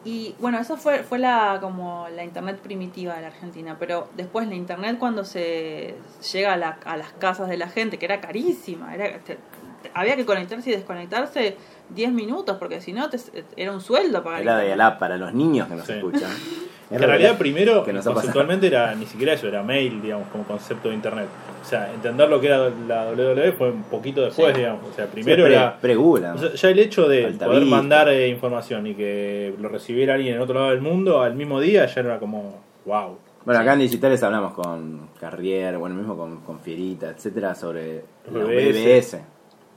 y 0.04 0.34
bueno, 0.38 0.58
eso 0.58 0.76
fue, 0.76 1.02
fue 1.02 1.18
la 1.18 1.58
como 1.60 2.06
la 2.14 2.24
internet 2.24 2.58
primitiva 2.60 3.14
de 3.14 3.22
la 3.22 3.26
Argentina, 3.28 3.76
pero 3.78 4.08
después 4.16 4.46
la 4.48 4.54
internet 4.54 4.96
cuando 4.98 5.24
se 5.24 5.94
llega 6.32 6.52
a, 6.52 6.56
la- 6.56 6.78
a 6.84 6.96
las 6.96 7.12
casas 7.12 7.48
de 7.48 7.56
la 7.56 7.68
gente, 7.68 7.98
que 7.98 8.06
era 8.06 8.20
carísima, 8.20 8.94
era, 8.94 9.18
te- 9.18 9.34
te- 9.82 9.90
había 9.94 10.16
que 10.16 10.24
conectarse 10.24 10.70
y 10.70 10.74
desconectarse 10.74 11.56
10 11.90 12.12
minutos, 12.12 12.56
porque 12.58 12.80
si 12.80 12.92
no 12.92 13.08
te- 13.10 13.18
era 13.56 13.72
un 13.72 13.80
sueldo 13.80 14.22
pagar 14.22 14.42
Era 14.42 14.56
de. 14.58 14.72
Alap 14.72 14.98
para 14.98 15.16
los 15.16 15.32
niños 15.34 15.68
que 15.68 15.74
nos 15.74 15.86
Sí. 15.86 15.92
escuchan. 15.94 16.30
Que 16.88 16.94
en 16.94 17.02
realidad 17.02 17.36
primero, 17.36 17.84
que 17.84 17.92
conceptualmente 17.92 18.66
era 18.66 18.94
ni 18.94 19.04
siquiera 19.04 19.34
eso, 19.34 19.46
era 19.46 19.62
mail, 19.62 20.00
digamos, 20.00 20.28
como 20.28 20.44
concepto 20.44 20.88
de 20.88 20.94
internet. 20.94 21.26
O 21.60 21.64
sea, 21.64 21.92
entender 21.92 22.28
lo 22.30 22.40
que 22.40 22.46
era 22.46 22.70
la 22.88 23.10
WWE 23.10 23.52
fue 23.52 23.70
un 23.70 23.82
poquito 23.82 24.22
después, 24.22 24.54
Sí. 24.54 24.60
digamos. 24.60 24.88
O 24.90 24.92
sea, 24.94 25.06
primero 25.06 25.44
pre, 25.44 25.52
era... 25.54 26.34
O 26.34 26.38
sea, 26.38 26.54
ya 26.54 26.68
el 26.70 26.78
hecho 26.78 27.06
de 27.06 27.18
Altavista. 27.26 27.46
poder 27.46 27.64
mandar 27.66 28.08
eh, 28.08 28.28
información 28.28 28.86
y 28.86 28.94
que 28.94 29.54
lo 29.60 29.68
recibiera 29.68 30.14
alguien 30.14 30.36
en 30.36 30.40
otro 30.40 30.54
lado 30.54 30.70
del 30.70 30.80
mundo 30.80 31.20
al 31.20 31.34
mismo 31.34 31.60
día 31.60 31.84
ya 31.86 32.00
era 32.00 32.18
como, 32.18 32.62
wow. 32.86 33.18
Bueno, 33.44 33.60
acá 33.60 33.74
en 33.74 33.80
Digitales 33.80 34.22
hablamos 34.22 34.54
con 34.54 35.08
Carrier, 35.20 35.76
bueno, 35.76 35.94
mismo 35.94 36.16
con, 36.16 36.40
con 36.40 36.58
Fierita, 36.60 37.10
etcétera, 37.10 37.54
sobre 37.54 38.04
BBS. 38.30 39.12
BBS. 39.16 39.20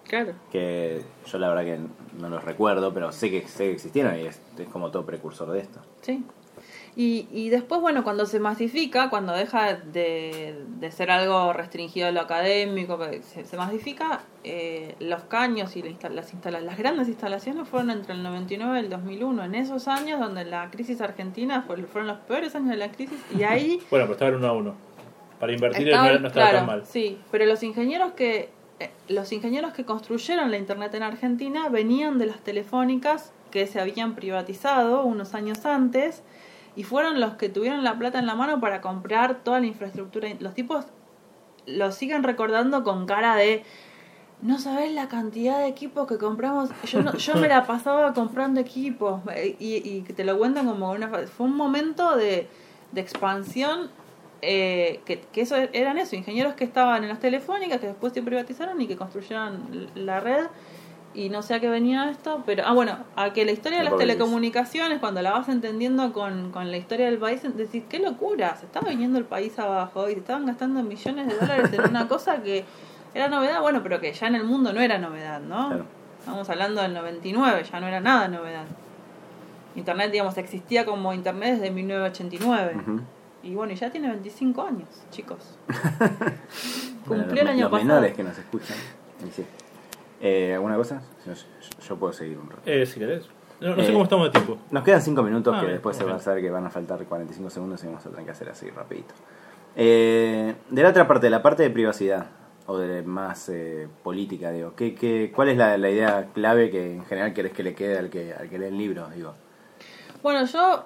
Claro. 0.08 0.34
Que 0.52 1.02
yo 1.26 1.38
la 1.38 1.50
verdad 1.50 1.64
que 1.64 1.80
no 2.20 2.30
los 2.30 2.44
recuerdo, 2.44 2.94
pero 2.94 3.12
sé 3.12 3.30
que, 3.30 3.48
sé 3.48 3.66
que 3.66 3.72
existieron 3.74 4.18
y 4.20 4.28
es, 4.28 4.42
es 4.58 4.68
como 4.70 4.92
todo 4.92 5.06
precursor 5.06 5.52
de 5.52 5.60
esto. 5.60 5.80
Sí. 6.02 6.24
Y, 6.96 7.28
y 7.32 7.48
después, 7.50 7.80
bueno, 7.80 8.04
cuando 8.04 8.26
se 8.26 8.40
masifica, 8.42 9.10
cuando 9.10 9.32
deja 9.32 9.76
de, 9.76 10.62
de 10.80 10.92
ser 10.92 11.10
algo 11.10 11.54
restringido 11.54 12.08
a 12.08 12.12
lo 12.12 12.20
académico, 12.20 13.00
se, 13.22 13.46
se 13.46 13.56
masifica, 13.58 14.24
eh, 14.44 14.96
los 15.00 15.24
caños 15.24 15.76
y 15.78 15.84
las, 15.84 16.34
instala- 16.34 16.60
las 16.60 16.78
grandes 16.78 17.08
instalaciones 17.08 17.68
fueron 17.70 17.92
entre 17.92 18.14
el 18.14 18.24
99 18.24 18.76
y 18.78 18.84
el 18.84 18.90
2001. 18.90 19.44
En 19.46 19.56
esos 19.56 19.88
años 19.88 20.20
donde 20.20 20.44
la 20.44 20.70
crisis 20.70 21.00
argentina 21.00 21.64
fue- 21.66 21.82
fueron 21.84 22.08
los 22.10 22.18
peores 22.20 22.54
años 22.56 22.72
de 22.72 22.78
la 22.78 22.92
crisis 22.92 23.20
y 23.38 23.44
ahí 23.44 23.82
Bueno, 23.90 24.06
pero 24.06 24.12
estaba 24.14 24.30
en 24.32 24.36
uno 24.38 24.48
a 24.48 24.52
uno. 24.54 24.76
Para 25.40 25.54
invertir 25.54 25.84
no, 25.88 25.92
Estaban- 25.92 26.10
era- 26.12 26.20
no 26.20 26.28
estaba 26.28 26.46
claro, 26.50 26.58
tan 26.60 26.68
mal. 26.68 26.86
Sí, 26.86 27.18
pero 27.32 27.46
los 27.46 27.64
ingenieros 27.64 28.12
que 28.14 28.50
eh, 28.82 28.90
los 29.08 29.32
ingenieros 29.32 29.72
que 29.74 29.86
construyeron 29.86 30.52
la 30.52 30.58
internet 30.58 30.94
en 30.96 31.04
Argentina 31.04 31.70
venían 31.70 32.18
de 32.18 32.26
las 32.26 32.40
telefónicas 32.42 33.32
que 33.50 33.66
se 33.68 33.80
habían 33.80 34.16
privatizado 34.16 35.04
unos 35.04 35.34
años 35.36 35.66
antes 35.66 36.24
y 36.76 36.84
fueron 36.84 37.20
los 37.20 37.34
que 37.34 37.50
tuvieron 37.50 37.84
la 37.84 37.98
plata 37.98 38.20
en 38.20 38.26
la 38.26 38.36
mano 38.36 38.60
para 38.60 38.82
comprar 38.82 39.44
toda 39.44 39.60
la 39.60 39.66
infraestructura. 39.66 40.30
Los 40.40 40.54
tipos 40.54 40.86
lo 41.66 41.92
siguen 41.92 42.24
recordando 42.24 42.84
con 42.84 43.06
cara 43.06 43.36
de 43.36 43.64
no 44.42 44.58
sabes 44.58 44.92
la 44.92 45.08
cantidad 45.08 45.60
de 45.60 45.68
equipos 45.68 46.08
que 46.08 46.18
compramos. 46.18 46.70
Yo 46.86 47.04
no, 47.04 47.14
yo 47.16 47.36
me 47.36 47.48
la 47.48 47.66
pasaba 47.68 48.14
comprando 48.14 48.60
equipos 48.60 49.22
y, 49.60 49.76
y 49.76 50.02
te 50.02 50.24
lo 50.24 50.38
cuentan 50.38 50.68
como 50.68 50.92
una 50.92 51.10
fue 51.28 51.46
un 51.46 51.56
momento 51.56 52.16
de, 52.16 52.48
de 52.92 53.02
expansión 53.02 53.90
eh, 54.42 55.02
que, 55.06 55.20
que 55.20 55.42
eso 55.42 55.56
eran 55.56 56.00
eso, 56.00 56.16
ingenieros 56.16 56.56
que 56.56 56.64
estaban 56.64 57.04
en 57.04 57.10
las 57.10 57.20
telefónicas 57.20 57.80
que 57.80 57.88
después 57.88 58.12
se 58.14 58.24
privatizaron 58.24 58.82
y 58.82 58.88
que 58.88 58.96
construyeron 58.96 59.90
la 59.94 60.20
red 60.20 60.48
y 61.14 61.30
no 61.30 61.42
sé 61.42 61.56
a 61.56 61.60
qué 61.60 61.70
venía 61.70 62.10
esto, 62.10 62.42
pero 62.46 62.64
ah 62.66 62.74
bueno, 62.74 62.98
a 63.16 63.34
que 63.34 63.44
la 63.46 63.52
historia 63.52 63.80
de 63.80 63.84
las 63.84 63.98
telecomunicaciones 63.98 65.00
cuando 65.00 65.22
la 65.22 65.32
vas 65.32 65.50
entendiendo 65.50 66.14
con, 66.14 66.52
con 66.52 66.72
la 66.72 66.78
historia 66.78 67.06
del 67.08 67.18
país 67.18 67.42
decís, 67.56 67.84
qué 67.90 68.00
locura, 68.00 68.56
se 68.56 68.66
estaba 68.66 68.90
viniendo 68.90 69.18
el 69.20 69.26
país 69.26 69.58
abajo 69.60 70.10
y 70.10 70.14
se 70.14 70.20
estaban 70.20 70.46
gastando 70.46 70.82
millones 70.84 71.28
de 71.28 71.36
dólares 71.38 71.74
en 71.74 71.82
una 71.90 72.08
cosa 72.08 72.42
que 72.42 72.64
era 73.14 73.28
novedad, 73.28 73.62
bueno, 73.62 73.84
pero 73.84 74.00
que 74.00 74.14
ya 74.14 74.28
en 74.28 74.36
el 74.36 74.46
mundo 74.46 74.72
no 74.72 74.80
era 74.80 74.98
novedad, 74.98 75.42
¿no? 75.42 75.68
Claro. 75.68 75.86
Estamos 76.20 76.50
hablando 76.50 76.82
del 76.82 76.94
99, 76.94 77.64
ya 77.70 77.80
no 77.82 77.88
era 77.88 78.00
nada 78.00 78.28
novedad. 78.28 78.66
Internet, 79.76 80.12
digamos, 80.12 80.38
existía 80.38 80.86
como 80.86 81.14
Internet 81.14 81.56
desde 81.56 81.72
1989. 81.72 82.76
Ujú. 82.76 83.02
Y 83.44 83.56
bueno, 83.56 83.74
y 83.74 83.76
ya 83.76 83.90
tiene 83.90 84.08
25 84.10 84.62
años, 84.64 84.88
chicos. 85.12 85.58
Bueno, 87.08 87.24
Cumplió 87.24 87.42
el 87.42 87.48
año 87.48 87.62
los 87.64 87.72
pasado. 87.72 87.88
menores 87.88 88.14
que 88.16 88.24
nos 88.24 88.38
escuchan. 88.38 88.78
Sí. 89.36 89.44
Eh, 90.22 90.54
¿Alguna 90.54 90.76
cosa? 90.76 91.02
Yo, 91.88 91.96
puedo 91.98 92.14
seguir 92.14 92.38
un 92.38 92.50
rato. 92.50 92.62
Eh, 92.66 92.86
si 92.86 93.00
querés. 93.00 93.28
No, 93.60 93.76
no 93.76 93.84
sé 93.84 93.90
Eh, 93.90 93.94
cómo 93.94 94.04
estamos 94.04 94.26
de 94.28 94.32
tiempo. 94.32 94.58
Nos 94.72 94.84
quedan 94.84 95.02
5 95.02 95.24
minutos 95.24 95.54
Ah, 95.56 95.60
que 95.60 95.66
bien, 95.66 95.76
después 95.78 95.96
se 95.98 96.04
va 96.04 96.16
a 96.16 96.20
saber 96.20 96.42
que 96.44 96.50
van 96.50 96.66
a 96.66 96.70
faltar 96.70 97.04
45 97.06 97.50
segundos 97.50 97.84
y 97.84 97.88
vamos 97.88 98.06
a 98.06 98.10
tener 98.10 98.26
que 98.26 98.32
hacer 98.32 98.50
así 98.50 98.70
rapidito. 98.70 99.14
Eh, 99.76 100.56
de 100.70 100.84
la 100.84 100.90
otra 100.90 101.08
parte, 101.08 101.30
la 101.30 101.42
parte 101.42 101.64
de 101.64 101.70
privacidad 101.70 102.28
o 102.68 102.78
de 102.78 103.02
más 103.04 103.50
eh, 103.50 103.88
política, 104.04 104.52
digo, 104.52 104.74
¿qué, 104.76 104.94
qué, 104.96 105.32
¿cuál 105.36 105.50
es 105.50 105.58
la, 105.58 105.78
la 105.78 105.90
idea 105.90 106.28
clave 106.34 106.70
que 106.70 106.94
en 106.96 107.06
general 107.06 107.34
querés 107.34 107.54
que 107.54 107.64
le 107.64 107.74
quede 107.74 107.98
al 107.98 108.10
que, 108.10 108.34
al 108.34 108.50
que 108.50 108.60
lee 108.60 108.66
el 108.68 108.78
libro? 108.78 109.08
Digo? 109.14 109.34
Bueno, 110.22 110.46
yo 110.46 110.86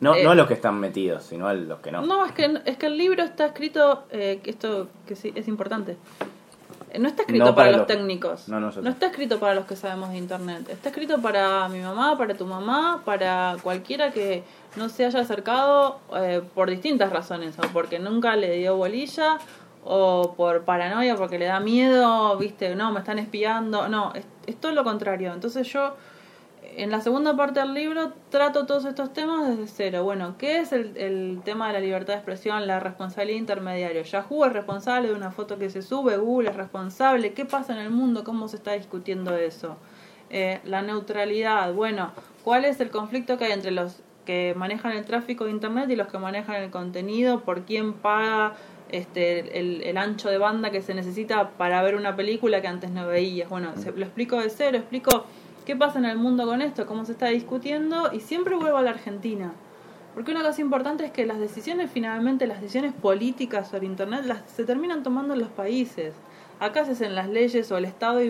No, 0.00 0.14
Eh, 0.14 0.24
no 0.24 0.30
a 0.30 0.34
los 0.34 0.46
que 0.46 0.54
están 0.54 0.78
metidos, 0.80 1.22
sino 1.24 1.46
a 1.48 1.54
los 1.54 1.80
que 1.80 1.90
no. 1.92 2.02
No, 2.06 2.24
es 2.24 2.32
que, 2.32 2.60
es 2.64 2.76
que 2.76 2.86
el 2.86 2.96
libro 2.98 3.22
está 3.22 3.46
escrito, 3.46 4.04
eh, 4.10 4.40
que 4.42 4.50
esto 4.50 4.88
que 5.06 5.14
sí, 5.16 5.32
es 5.34 5.46
importante. 5.48 5.96
No 6.98 7.08
está 7.08 7.22
escrito 7.22 7.44
No 7.44 7.54
para, 7.54 7.66
para 7.66 7.70
los 7.70 7.78
los- 7.78 7.86
técnicos. 7.86 8.48
No, 8.48 8.60
no, 8.60 8.68
está 8.68 9.06
escrito 9.06 9.38
para 9.40 9.54
los 9.54 9.64
que 9.66 9.76
sabemos 9.76 10.10
de 10.10 10.18
internet. 10.18 10.68
Está 10.68 10.90
escrito 10.90 11.20
para 11.20 11.68
mi 11.68 11.80
mamá, 11.80 12.16
para 12.16 12.34
tu 12.34 12.46
mamá, 12.46 13.02
para 13.04 13.56
cualquiera 13.62 14.12
que 14.12 14.44
no 14.76 14.88
se 14.88 15.04
haya 15.04 15.20
acercado 15.20 15.98
eh, 16.16 16.42
por 16.54 16.70
distintas 16.70 17.10
razones. 17.10 17.56
O 17.58 17.62
porque 17.72 17.98
nunca 17.98 18.36
le 18.36 18.56
dio 18.58 18.76
bolilla, 18.76 19.38
o 19.84 20.34
por 20.36 20.62
paranoia, 20.64 21.16
porque 21.16 21.38
le 21.38 21.46
da 21.46 21.60
miedo, 21.60 22.36
viste, 22.38 22.74
no, 22.74 22.92
me 22.92 23.00
están 23.00 23.18
espiando. 23.18 23.88
No, 23.88 24.12
es, 24.14 24.24
es 24.46 24.60
todo 24.60 24.72
lo 24.72 24.84
contrario. 24.84 25.32
Entonces 25.32 25.66
yo 25.72 25.94
en 26.76 26.90
la 26.90 27.00
segunda 27.00 27.36
parte 27.36 27.60
del 27.60 27.74
libro 27.74 28.12
trato 28.30 28.66
todos 28.66 28.84
estos 28.84 29.12
temas 29.12 29.48
desde 29.48 29.66
cero. 29.66 30.04
Bueno, 30.04 30.36
¿qué 30.38 30.58
es 30.58 30.72
el, 30.72 30.96
el 30.96 31.40
tema 31.44 31.68
de 31.68 31.74
la 31.74 31.80
libertad 31.80 32.14
de 32.14 32.18
expresión, 32.18 32.66
la 32.66 32.80
responsabilidad 32.80 33.38
intermediaria? 33.38 34.02
Yahoo 34.02 34.44
es 34.46 34.52
responsable 34.52 35.08
de 35.08 35.14
una 35.14 35.30
foto 35.30 35.58
que 35.58 35.70
se 35.70 35.82
sube, 35.82 36.16
Google 36.16 36.50
es 36.50 36.56
responsable. 36.56 37.32
¿Qué 37.32 37.44
pasa 37.44 37.72
en 37.74 37.80
el 37.80 37.90
mundo? 37.90 38.24
¿Cómo 38.24 38.48
se 38.48 38.56
está 38.56 38.72
discutiendo 38.72 39.36
eso? 39.36 39.76
Eh, 40.30 40.60
la 40.64 40.82
neutralidad, 40.82 41.72
bueno, 41.72 42.12
¿cuál 42.42 42.64
es 42.64 42.80
el 42.80 42.90
conflicto 42.90 43.38
que 43.38 43.44
hay 43.44 43.52
entre 43.52 43.70
los 43.70 44.00
que 44.24 44.54
manejan 44.56 44.92
el 44.92 45.04
tráfico 45.04 45.44
de 45.44 45.50
Internet 45.50 45.88
y 45.90 45.96
los 45.96 46.08
que 46.08 46.18
manejan 46.18 46.56
el 46.62 46.70
contenido? 46.70 47.40
¿Por 47.40 47.62
quién 47.62 47.92
paga? 47.92 48.54
Este, 48.90 49.58
el, 49.58 49.82
el 49.82 49.96
ancho 49.96 50.28
de 50.28 50.38
banda 50.38 50.70
que 50.70 50.80
se 50.80 50.94
necesita 50.94 51.50
para 51.50 51.82
ver 51.82 51.96
una 51.96 52.14
película 52.14 52.60
que 52.60 52.68
antes 52.68 52.90
no 52.90 53.06
veías. 53.08 53.48
Bueno, 53.48 53.72
se- 53.76 53.90
lo 53.90 54.04
explico 54.04 54.38
de 54.38 54.50
cero, 54.50 54.76
explico 54.78 55.24
qué 55.64 55.76
pasa 55.76 55.98
en 55.98 56.04
el 56.04 56.18
mundo 56.18 56.46
con 56.46 56.62
esto, 56.62 56.86
cómo 56.86 57.04
se 57.04 57.12
está 57.12 57.26
discutiendo 57.26 58.12
y 58.12 58.20
siempre 58.20 58.56
vuelvo 58.56 58.78
a 58.78 58.82
la 58.82 58.90
Argentina. 58.90 59.52
Porque 60.14 60.30
una 60.30 60.42
cosa 60.42 60.60
importante 60.60 61.04
es 61.04 61.10
que 61.10 61.26
las 61.26 61.40
decisiones, 61.40 61.90
finalmente, 61.90 62.46
las 62.46 62.60
decisiones 62.60 62.92
políticas 62.92 63.68
sobre 63.68 63.86
Internet, 63.86 64.24
las, 64.24 64.42
se 64.48 64.64
terminan 64.64 65.02
tomando 65.02 65.34
en 65.34 65.40
los 65.40 65.48
países. 65.48 66.14
Acá 66.60 66.84
se 66.84 66.92
hacen 66.92 67.16
las 67.16 67.28
leyes 67.28 67.70
o 67.72 67.78
el 67.78 67.84
Estado 67.84 68.20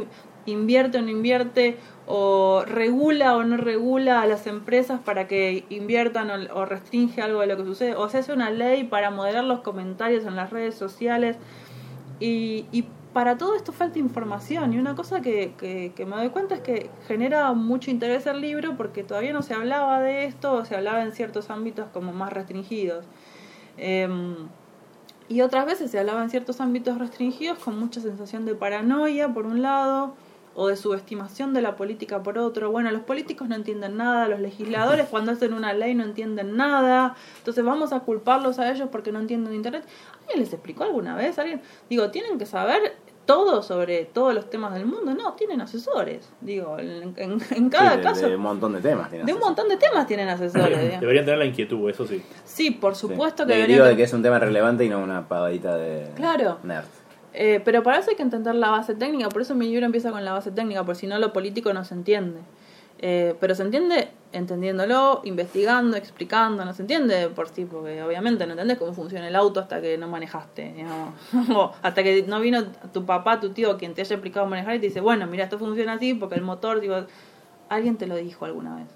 invierte 0.46 0.98
o 0.98 1.02
no 1.02 1.10
invierte, 1.10 1.76
o 2.06 2.64
regula 2.66 3.36
o 3.36 3.44
no 3.44 3.58
regula 3.58 4.22
a 4.22 4.26
las 4.26 4.46
empresas 4.46 5.00
para 5.00 5.26
que 5.26 5.64
inviertan 5.68 6.30
o, 6.30 6.54
o 6.54 6.64
restringe 6.64 7.20
algo 7.20 7.40
de 7.40 7.48
lo 7.48 7.56
que 7.56 7.64
sucede, 7.64 7.94
o 7.96 8.08
se 8.08 8.18
hace 8.18 8.32
una 8.32 8.50
ley 8.50 8.84
para 8.84 9.10
moderar 9.10 9.44
los 9.44 9.60
comentarios 9.60 10.24
en 10.24 10.36
las 10.36 10.50
redes 10.50 10.74
sociales. 10.74 11.36
Y, 12.18 12.66
y 12.72 12.86
para 13.14 13.38
todo 13.38 13.54
esto 13.54 13.72
falta 13.72 13.98
información. 13.98 14.74
Y 14.74 14.78
una 14.78 14.94
cosa 14.94 15.22
que, 15.22 15.54
que, 15.56 15.92
que 15.96 16.04
me 16.04 16.16
doy 16.16 16.28
cuenta 16.28 16.56
es 16.56 16.60
que 16.60 16.90
genera 17.08 17.50
mucho 17.54 17.90
interés 17.90 18.26
el 18.26 18.42
libro 18.42 18.76
porque 18.76 19.04
todavía 19.04 19.32
no 19.32 19.40
se 19.40 19.54
hablaba 19.54 20.00
de 20.00 20.26
esto 20.26 20.52
o 20.52 20.64
se 20.66 20.76
hablaba 20.76 21.02
en 21.02 21.12
ciertos 21.12 21.48
ámbitos 21.48 21.88
como 21.92 22.12
más 22.12 22.32
restringidos. 22.32 23.06
Em, 23.78 24.48
y 25.28 25.40
otras 25.40 25.64
veces 25.64 25.90
se 25.90 25.98
hablaba 25.98 26.22
en 26.22 26.28
ciertos 26.28 26.60
ámbitos 26.60 26.98
restringidos 26.98 27.58
con 27.58 27.78
mucha 27.78 28.00
sensación 28.00 28.44
de 28.44 28.54
paranoia 28.54 29.32
por 29.32 29.46
un 29.46 29.62
lado 29.62 30.14
o 30.54 30.68
de 30.68 30.76
subestimación 30.76 31.52
de 31.52 31.62
la 31.62 31.76
política 31.76 32.22
por 32.22 32.38
otro. 32.38 32.70
Bueno, 32.70 32.90
los 32.90 33.02
políticos 33.02 33.48
no 33.48 33.54
entienden 33.54 33.96
nada, 33.96 34.28
los 34.28 34.40
legisladores 34.40 35.06
cuando 35.08 35.32
hacen 35.32 35.52
una 35.52 35.72
ley 35.72 35.94
no 35.94 36.04
entienden 36.04 36.56
nada, 36.56 37.16
entonces 37.38 37.64
vamos 37.64 37.92
a 37.92 38.00
culparlos 38.00 38.58
a 38.58 38.70
ellos 38.70 38.88
porque 38.90 39.12
no 39.12 39.18
entienden 39.18 39.54
Internet. 39.54 39.84
¿Alguien 40.22 40.40
les 40.40 40.52
explicó 40.52 40.84
alguna 40.84 41.16
vez? 41.16 41.38
¿Alguien? 41.38 41.60
Digo, 41.90 42.10
tienen 42.10 42.38
que 42.38 42.46
saber 42.46 42.96
todo 43.26 43.62
sobre 43.62 44.04
todos 44.04 44.34
los 44.34 44.50
temas 44.50 44.74
del 44.74 44.86
mundo. 44.86 45.14
No, 45.14 45.32
tienen 45.34 45.60
asesores. 45.60 46.28
Digo, 46.40 46.78
en, 46.78 47.14
en- 47.16 47.38
en 47.50 47.68
cada 47.70 47.92
Sí, 47.92 47.96
de, 47.98 48.02
caso, 48.02 48.28
de 48.28 48.36
un 48.36 48.42
montón 48.42 48.72
de 48.74 48.80
temas. 48.80 49.08
tiene 49.10 49.24
de 49.24 49.32
un 49.32 49.38
asesor. 49.38 49.48
montón 49.48 49.68
de 49.68 49.76
temas 49.76 50.06
tienen 50.06 50.28
asesores. 50.28 51.00
Deberían 51.00 51.24
tener 51.24 51.38
la 51.38 51.44
inquietud, 51.46 51.88
eso 51.88 52.06
sí. 52.06 52.22
Sí, 52.44 52.70
por 52.70 52.94
Sí. 52.94 53.02
supuesto 53.02 53.44
que 53.46 53.52
De- 53.52 53.56
deberían 53.58 53.76
Digo 53.78 53.84
de 53.86 53.90
que- 53.92 53.96
que 53.98 54.02
es 54.04 54.12
un 54.12 54.22
tema 54.22 54.38
relevante 54.38 54.84
y 54.84 54.88
no 54.88 54.98
una 55.02 55.28
pavadita 55.28 55.76
de 55.76 56.10
Claro. 56.16 56.58
nerd. 56.62 56.84
Eh, 57.32 57.60
pero 57.64 57.82
para 57.82 57.98
eso 57.98 58.10
hay 58.10 58.16
que 58.16 58.22
entender 58.22 58.54
la 58.54 58.70
base 58.70 58.94
técnica, 58.94 59.28
por 59.28 59.42
eso 59.42 59.54
mi 59.56 59.66
libro 59.68 59.84
empieza 59.86 60.12
con 60.12 60.24
la 60.24 60.32
base 60.32 60.52
técnica, 60.52 60.84
porque 60.84 61.00
si 61.00 61.06
no 61.08 61.18
lo 61.18 61.32
político 61.32 61.72
no 61.72 61.84
se 61.84 61.94
entiende. 61.94 62.38
Eh, 62.98 63.34
pero 63.40 63.54
se 63.54 63.62
entiende 63.62 64.08
entendiéndolo, 64.32 65.20
investigando, 65.24 65.96
explicando, 65.96 66.64
no 66.64 66.72
se 66.74 66.82
entiende 66.82 67.28
por 67.28 67.48
sí, 67.48 67.64
porque 67.64 68.02
obviamente 68.02 68.46
no 68.46 68.52
entendés 68.52 68.78
cómo 68.78 68.92
funciona 68.92 69.28
el 69.28 69.36
auto 69.36 69.60
hasta 69.60 69.80
que 69.80 69.96
no 69.96 70.08
manejaste, 70.08 70.84
hasta 71.82 72.02
que 72.02 72.24
no 72.26 72.40
vino 72.40 72.64
tu 72.92 73.04
papá, 73.04 73.40
tu 73.40 73.50
tío, 73.50 73.76
quien 73.76 73.94
te 73.94 74.02
haya 74.02 74.16
explicado 74.16 74.46
manejar 74.46 74.76
y 74.76 74.80
te 74.80 74.86
dice, 74.86 75.00
bueno, 75.00 75.26
mira, 75.26 75.44
esto 75.44 75.58
funciona 75.58 75.94
así 75.94 76.14
porque 76.14 76.34
el 76.34 76.42
motor, 76.42 76.80
digo, 76.80 76.96
alguien 77.68 77.96
te 77.96 78.06
lo 78.06 78.16
dijo 78.16 78.44
alguna 78.44 78.76
vez. 78.76 78.88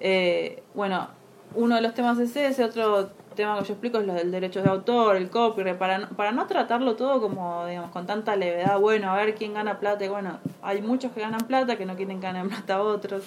Eh, 0.00 0.62
bueno, 0.74 1.08
uno 1.54 1.76
de 1.76 1.82
los 1.82 1.94
temas 1.94 2.18
es 2.18 2.34
ese, 2.36 2.64
otro 2.64 3.10
tema 3.34 3.58
que 3.58 3.64
yo 3.64 3.74
explico 3.74 3.98
es 3.98 4.06
lo 4.06 4.14
del 4.14 4.30
derecho 4.30 4.62
de 4.62 4.70
autor, 4.70 5.16
el 5.16 5.30
copyright, 5.30 5.76
para 5.76 5.98
no, 5.98 6.08
para 6.08 6.32
no 6.32 6.46
tratarlo 6.46 6.96
todo 6.96 7.20
como, 7.20 7.66
digamos, 7.66 7.90
con 7.90 8.06
tanta 8.06 8.36
levedad, 8.36 8.78
bueno, 8.78 9.10
a 9.10 9.16
ver 9.16 9.34
quién 9.34 9.54
gana 9.54 9.78
plata, 9.78 10.04
y 10.04 10.08
bueno, 10.08 10.38
hay 10.62 10.82
muchos 10.82 11.12
que 11.12 11.20
ganan 11.20 11.40
plata 11.46 11.76
que 11.76 11.86
no 11.86 11.96
quieren 11.96 12.20
que 12.20 12.26
ganen 12.26 12.48
plata 12.50 12.82
otros. 12.82 13.22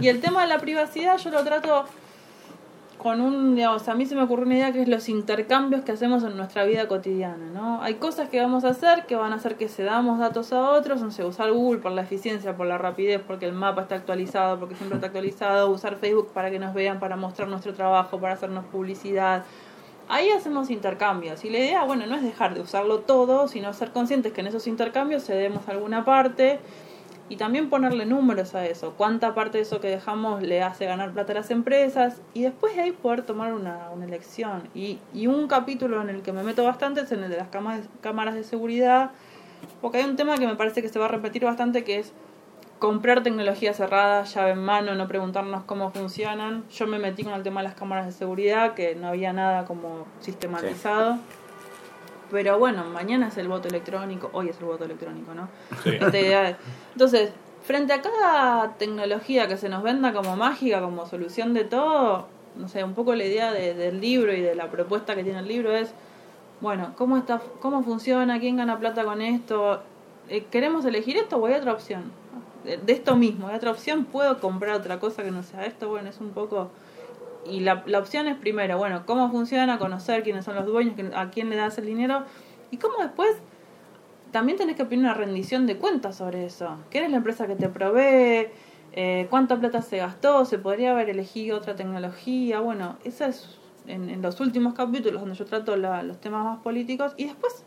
Y 0.00 0.08
el 0.08 0.20
tema 0.20 0.42
de 0.42 0.48
la 0.48 0.58
privacidad 0.58 1.18
yo 1.18 1.30
lo 1.30 1.42
trato 1.44 1.84
con 3.04 3.20
un, 3.20 3.54
digamos, 3.54 3.86
a 3.90 3.94
mí 3.94 4.06
se 4.06 4.14
me 4.14 4.22
ocurrió 4.22 4.46
una 4.46 4.54
idea 4.54 4.72
que 4.72 4.80
es 4.80 4.88
los 4.88 5.10
intercambios 5.10 5.84
que 5.84 5.92
hacemos 5.92 6.24
en 6.24 6.38
nuestra 6.38 6.64
vida 6.64 6.88
cotidiana, 6.88 7.50
¿no? 7.52 7.82
Hay 7.82 7.96
cosas 7.96 8.30
que 8.30 8.40
vamos 8.40 8.64
a 8.64 8.70
hacer 8.70 9.04
que 9.04 9.14
van 9.14 9.34
a 9.34 9.36
hacer 9.36 9.56
que 9.56 9.68
cedamos 9.68 10.18
datos 10.18 10.54
a 10.54 10.70
otros, 10.70 11.02
no 11.02 11.10
sé, 11.10 11.22
usar 11.22 11.52
Google 11.52 11.80
por 11.80 11.92
la 11.92 12.00
eficiencia, 12.00 12.56
por 12.56 12.66
la 12.66 12.78
rapidez, 12.78 13.20
porque 13.20 13.44
el 13.44 13.52
mapa 13.52 13.82
está 13.82 13.96
actualizado, 13.96 14.58
porque 14.58 14.74
siempre 14.74 14.96
está 14.96 15.08
actualizado, 15.08 15.68
usar 15.68 15.96
Facebook 15.96 16.32
para 16.32 16.50
que 16.50 16.58
nos 16.58 16.72
vean, 16.72 16.98
para 16.98 17.14
mostrar 17.14 17.46
nuestro 17.46 17.74
trabajo, 17.74 18.18
para 18.18 18.32
hacernos 18.32 18.64
publicidad. 18.64 19.44
Ahí 20.08 20.30
hacemos 20.30 20.70
intercambios 20.70 21.44
y 21.44 21.50
la 21.50 21.58
idea, 21.58 21.84
bueno, 21.84 22.06
no 22.06 22.14
es 22.14 22.22
dejar 22.22 22.54
de 22.54 22.62
usarlo 22.62 23.00
todo, 23.00 23.48
sino 23.48 23.74
ser 23.74 23.90
conscientes 23.90 24.32
que 24.32 24.40
en 24.40 24.46
esos 24.46 24.66
intercambios 24.66 25.26
cedemos 25.26 25.68
alguna 25.68 26.06
parte 26.06 26.58
y 27.28 27.36
también 27.36 27.70
ponerle 27.70 28.04
números 28.04 28.54
a 28.54 28.66
eso, 28.66 28.94
cuánta 28.96 29.34
parte 29.34 29.58
de 29.58 29.62
eso 29.62 29.80
que 29.80 29.88
dejamos 29.88 30.42
le 30.42 30.62
hace 30.62 30.84
ganar 30.86 31.12
plata 31.12 31.32
a 31.32 31.36
las 31.36 31.50
empresas 31.50 32.20
y 32.34 32.42
después 32.42 32.76
de 32.76 32.82
ahí 32.82 32.92
poder 32.92 33.22
tomar 33.22 33.54
una, 33.54 33.90
una 33.94 34.04
elección. 34.04 34.68
Y, 34.74 34.98
y 35.14 35.26
un 35.26 35.48
capítulo 35.48 36.02
en 36.02 36.10
el 36.10 36.22
que 36.22 36.32
me 36.32 36.42
meto 36.42 36.64
bastante 36.64 37.00
es 37.00 37.12
en 37.12 37.24
el 37.24 37.30
de 37.30 37.38
las 37.38 37.48
cámaras, 37.48 37.86
cámaras 38.02 38.34
de 38.34 38.44
seguridad, 38.44 39.10
porque 39.80 39.98
hay 39.98 40.04
un 40.04 40.16
tema 40.16 40.36
que 40.36 40.46
me 40.46 40.56
parece 40.56 40.82
que 40.82 40.88
se 40.88 40.98
va 40.98 41.06
a 41.06 41.08
repetir 41.08 41.44
bastante 41.44 41.84
que 41.84 41.98
es 41.98 42.12
comprar 42.78 43.22
tecnología 43.22 43.72
cerrada, 43.72 44.24
llave 44.24 44.50
en 44.50 44.58
mano, 44.58 44.94
no 44.94 45.08
preguntarnos 45.08 45.64
cómo 45.64 45.90
funcionan. 45.90 46.64
Yo 46.70 46.86
me 46.86 46.98
metí 46.98 47.24
con 47.24 47.32
el 47.32 47.42
tema 47.42 47.60
de 47.60 47.68
las 47.68 47.74
cámaras 47.74 48.04
de 48.04 48.12
seguridad, 48.12 48.74
que 48.74 48.94
no 48.94 49.08
había 49.08 49.32
nada 49.32 49.64
como 49.64 50.06
sistematizado. 50.20 51.18
Pero 52.34 52.58
bueno, 52.58 52.82
mañana 52.92 53.28
es 53.28 53.36
el 53.38 53.46
voto 53.46 53.68
electrónico, 53.68 54.28
hoy 54.32 54.48
es 54.48 54.58
el 54.58 54.64
voto 54.64 54.84
electrónico, 54.84 55.34
¿no? 55.34 55.48
Sí. 55.84 55.90
Esta 55.90 56.18
idea 56.18 56.42
de- 56.42 56.56
Entonces, 56.92 57.30
frente 57.62 57.92
a 57.92 58.02
cada 58.02 58.72
tecnología 58.76 59.46
que 59.46 59.56
se 59.56 59.68
nos 59.68 59.84
venda 59.84 60.12
como 60.12 60.34
mágica, 60.34 60.80
como 60.80 61.06
solución 61.06 61.54
de 61.54 61.62
todo, 61.62 62.26
no 62.56 62.66
sé, 62.68 62.82
un 62.82 62.94
poco 62.94 63.14
la 63.14 63.24
idea 63.24 63.52
de- 63.52 63.74
del 63.74 64.00
libro 64.00 64.34
y 64.34 64.40
de 64.40 64.56
la 64.56 64.68
propuesta 64.68 65.14
que 65.14 65.22
tiene 65.22 65.38
el 65.38 65.46
libro 65.46 65.70
es, 65.76 65.94
bueno, 66.60 66.92
¿cómo, 66.96 67.16
está, 67.18 67.40
cómo 67.60 67.84
funciona? 67.84 68.40
¿Quién 68.40 68.56
gana 68.56 68.80
plata 68.80 69.04
con 69.04 69.22
esto? 69.22 69.80
Eh, 70.28 70.44
¿Queremos 70.50 70.84
elegir 70.86 71.16
esto 71.16 71.36
o 71.36 71.46
hay 71.46 71.54
otra 71.54 71.72
opción? 71.72 72.10
De, 72.64 72.78
de 72.78 72.92
esto 72.94 73.14
mismo, 73.14 73.46
hay 73.46 73.54
otra 73.54 73.70
opción, 73.70 74.06
¿puedo 74.06 74.40
comprar 74.40 74.74
otra 74.74 74.98
cosa 74.98 75.22
que 75.22 75.30
no 75.30 75.44
sea 75.44 75.66
esto? 75.66 75.88
Bueno, 75.88 76.10
es 76.10 76.18
un 76.20 76.30
poco... 76.30 76.70
Y 77.46 77.60
la, 77.60 77.82
la 77.86 77.98
opción 77.98 78.26
es 78.26 78.36
primero, 78.36 78.78
bueno, 78.78 79.04
cómo 79.06 79.30
funciona, 79.30 79.78
conocer 79.78 80.22
quiénes 80.22 80.44
son 80.44 80.54
los 80.54 80.66
dueños, 80.66 80.94
a 81.14 81.30
quién 81.30 81.50
le 81.50 81.56
das 81.56 81.76
el 81.78 81.86
dinero 81.86 82.24
y 82.70 82.78
cómo 82.78 82.94
después 83.02 83.30
también 84.32 84.58
tenés 84.58 84.76
que 84.76 84.84
pedir 84.84 84.98
una 84.98 85.14
rendición 85.14 85.66
de 85.66 85.76
cuentas 85.76 86.16
sobre 86.16 86.44
eso. 86.46 86.76
¿Quién 86.90 87.04
es 87.04 87.10
la 87.10 87.18
empresa 87.18 87.46
que 87.46 87.54
te 87.54 87.68
provee? 87.68 88.48
Eh, 88.96 89.26
¿Cuánta 89.30 89.58
plata 89.58 89.82
se 89.82 89.98
gastó? 89.98 90.44
¿Se 90.44 90.58
podría 90.58 90.92
haber 90.92 91.10
elegido 91.10 91.56
otra 91.58 91.76
tecnología? 91.76 92.60
Bueno, 92.60 92.96
eso 93.04 93.24
es 93.26 93.58
en, 93.86 94.08
en 94.10 94.22
los 94.22 94.40
últimos 94.40 94.74
capítulos 94.74 95.20
donde 95.20 95.36
yo 95.36 95.44
trato 95.44 95.76
la- 95.76 96.02
los 96.02 96.20
temas 96.20 96.44
más 96.44 96.58
políticos. 96.62 97.12
Y 97.16 97.24
después, 97.26 97.64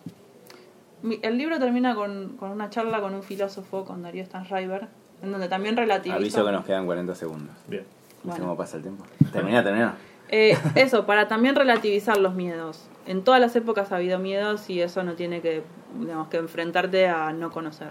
mi- 1.03 1.19
el 1.21 1.38
libro 1.38 1.59
termina 1.59 1.95
con, 1.95 2.36
con 2.38 2.51
una 2.51 2.69
charla 2.69 2.99
con 3.01 3.13
un 3.13 3.23
filósofo, 3.23 3.86
con 3.86 4.01
Darío 4.03 4.25
Stanriver, 4.25 4.88
en 5.21 5.32
donde 5.32 5.47
también 5.47 5.78
relativiza... 5.78 6.15
Aviso 6.17 6.45
que 6.45 6.51
nos 6.51 6.65
quedan 6.65 6.86
40 6.86 7.13
segundos. 7.15 7.55
Bien. 7.67 7.84
No 8.28 8.34
sé 8.34 8.39
Bueno. 8.39 8.45
cómo 8.45 8.57
pasa 8.57 8.78
el 8.78 8.84
tiempo. 8.84 9.05
Termina, 9.32 9.63
termina. 9.63 9.95
Eh, 10.30 10.57
eso, 10.75 11.05
para 11.05 11.28
también 11.30 11.55
relativizar 11.55 12.17
los 12.17 12.34
miedos. 12.36 12.88
En 13.05 13.23
todas 13.23 13.39
las 13.39 13.55
épocas 13.55 13.91
ha 13.91 13.95
habido 13.95 14.19
miedos 14.19 14.69
y 14.69 14.82
eso 14.82 15.01
no 15.03 15.13
tiene 15.13 15.39
que, 15.41 15.63
digamos, 15.97 16.28
que 16.28 16.38
enfrentarte 16.38 17.07
a 17.07 17.32
no 17.32 17.49
conocer. 17.51 17.89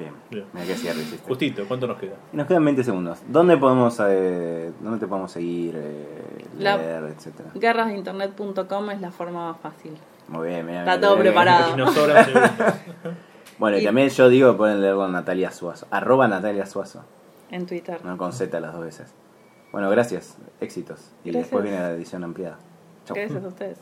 Bien. 0.00 0.12
Bien. 0.30 0.44
Mira 0.52 0.66
qué 0.66 0.74
cierre 0.74 1.00
hiciste. 1.00 1.26
Justito, 1.26 1.62
¿cuánto 1.68 1.86
nos 1.86 1.98
queda? 1.98 2.16
Nos 2.32 2.46
quedan 2.46 2.64
20 2.64 2.82
segundos. 2.84 3.18
¿Dónde 3.28 3.56
podemos, 3.56 3.96
eh, 4.06 4.72
dónde 4.80 4.98
te 4.98 5.06
podemos 5.06 5.30
seguir, 5.30 5.74
eh, 5.76 6.44
La- 6.58 6.76
leer, 6.76 7.04
etcétera? 7.04 7.50
Guerrasdeinternet.com 7.54 8.90
es 8.90 9.00
la 9.00 9.10
forma 9.12 9.52
más 9.52 9.60
fácil. 9.60 9.92
Muy 10.28 10.48
bien, 10.48 10.66
mira, 10.66 10.80
Está 10.80 10.96
mira, 10.96 11.00
todo 11.06 11.16
mira, 11.16 11.22
preparado. 11.30 11.76
Bueno, 13.58 13.78
y, 13.78 13.80
Y- 13.80 13.84
también 13.86 14.08
yo 14.10 14.28
digo 14.28 14.52
que 14.52 14.58
pueden 14.58 14.82
leerlo 14.82 15.06
en 15.06 15.12
Natalia 15.12 15.50
Suazo. 15.50 15.86
Arroba 15.90 16.28
Natalia 16.28 16.66
Suazo. 16.66 17.02
En 17.50 17.66
Twitter. 17.66 18.04
No 18.04 18.16
con 18.16 18.32
Z 18.32 18.58
las 18.60 18.72
dos 18.72 18.84
veces. 18.84 19.12
Bueno, 19.72 19.90
gracias. 19.90 20.36
Éxitos. 20.60 21.10
Y 21.24 21.30
Gracias. 21.30 21.44
después 21.44 21.64
viene 21.64 21.78
la 21.78 21.90
edición 21.92 22.24
ampliada. 22.24 22.58
Chau. 23.04 23.16
Gracias 23.16 23.44
a 23.44 23.48
ustedes. 23.48 23.78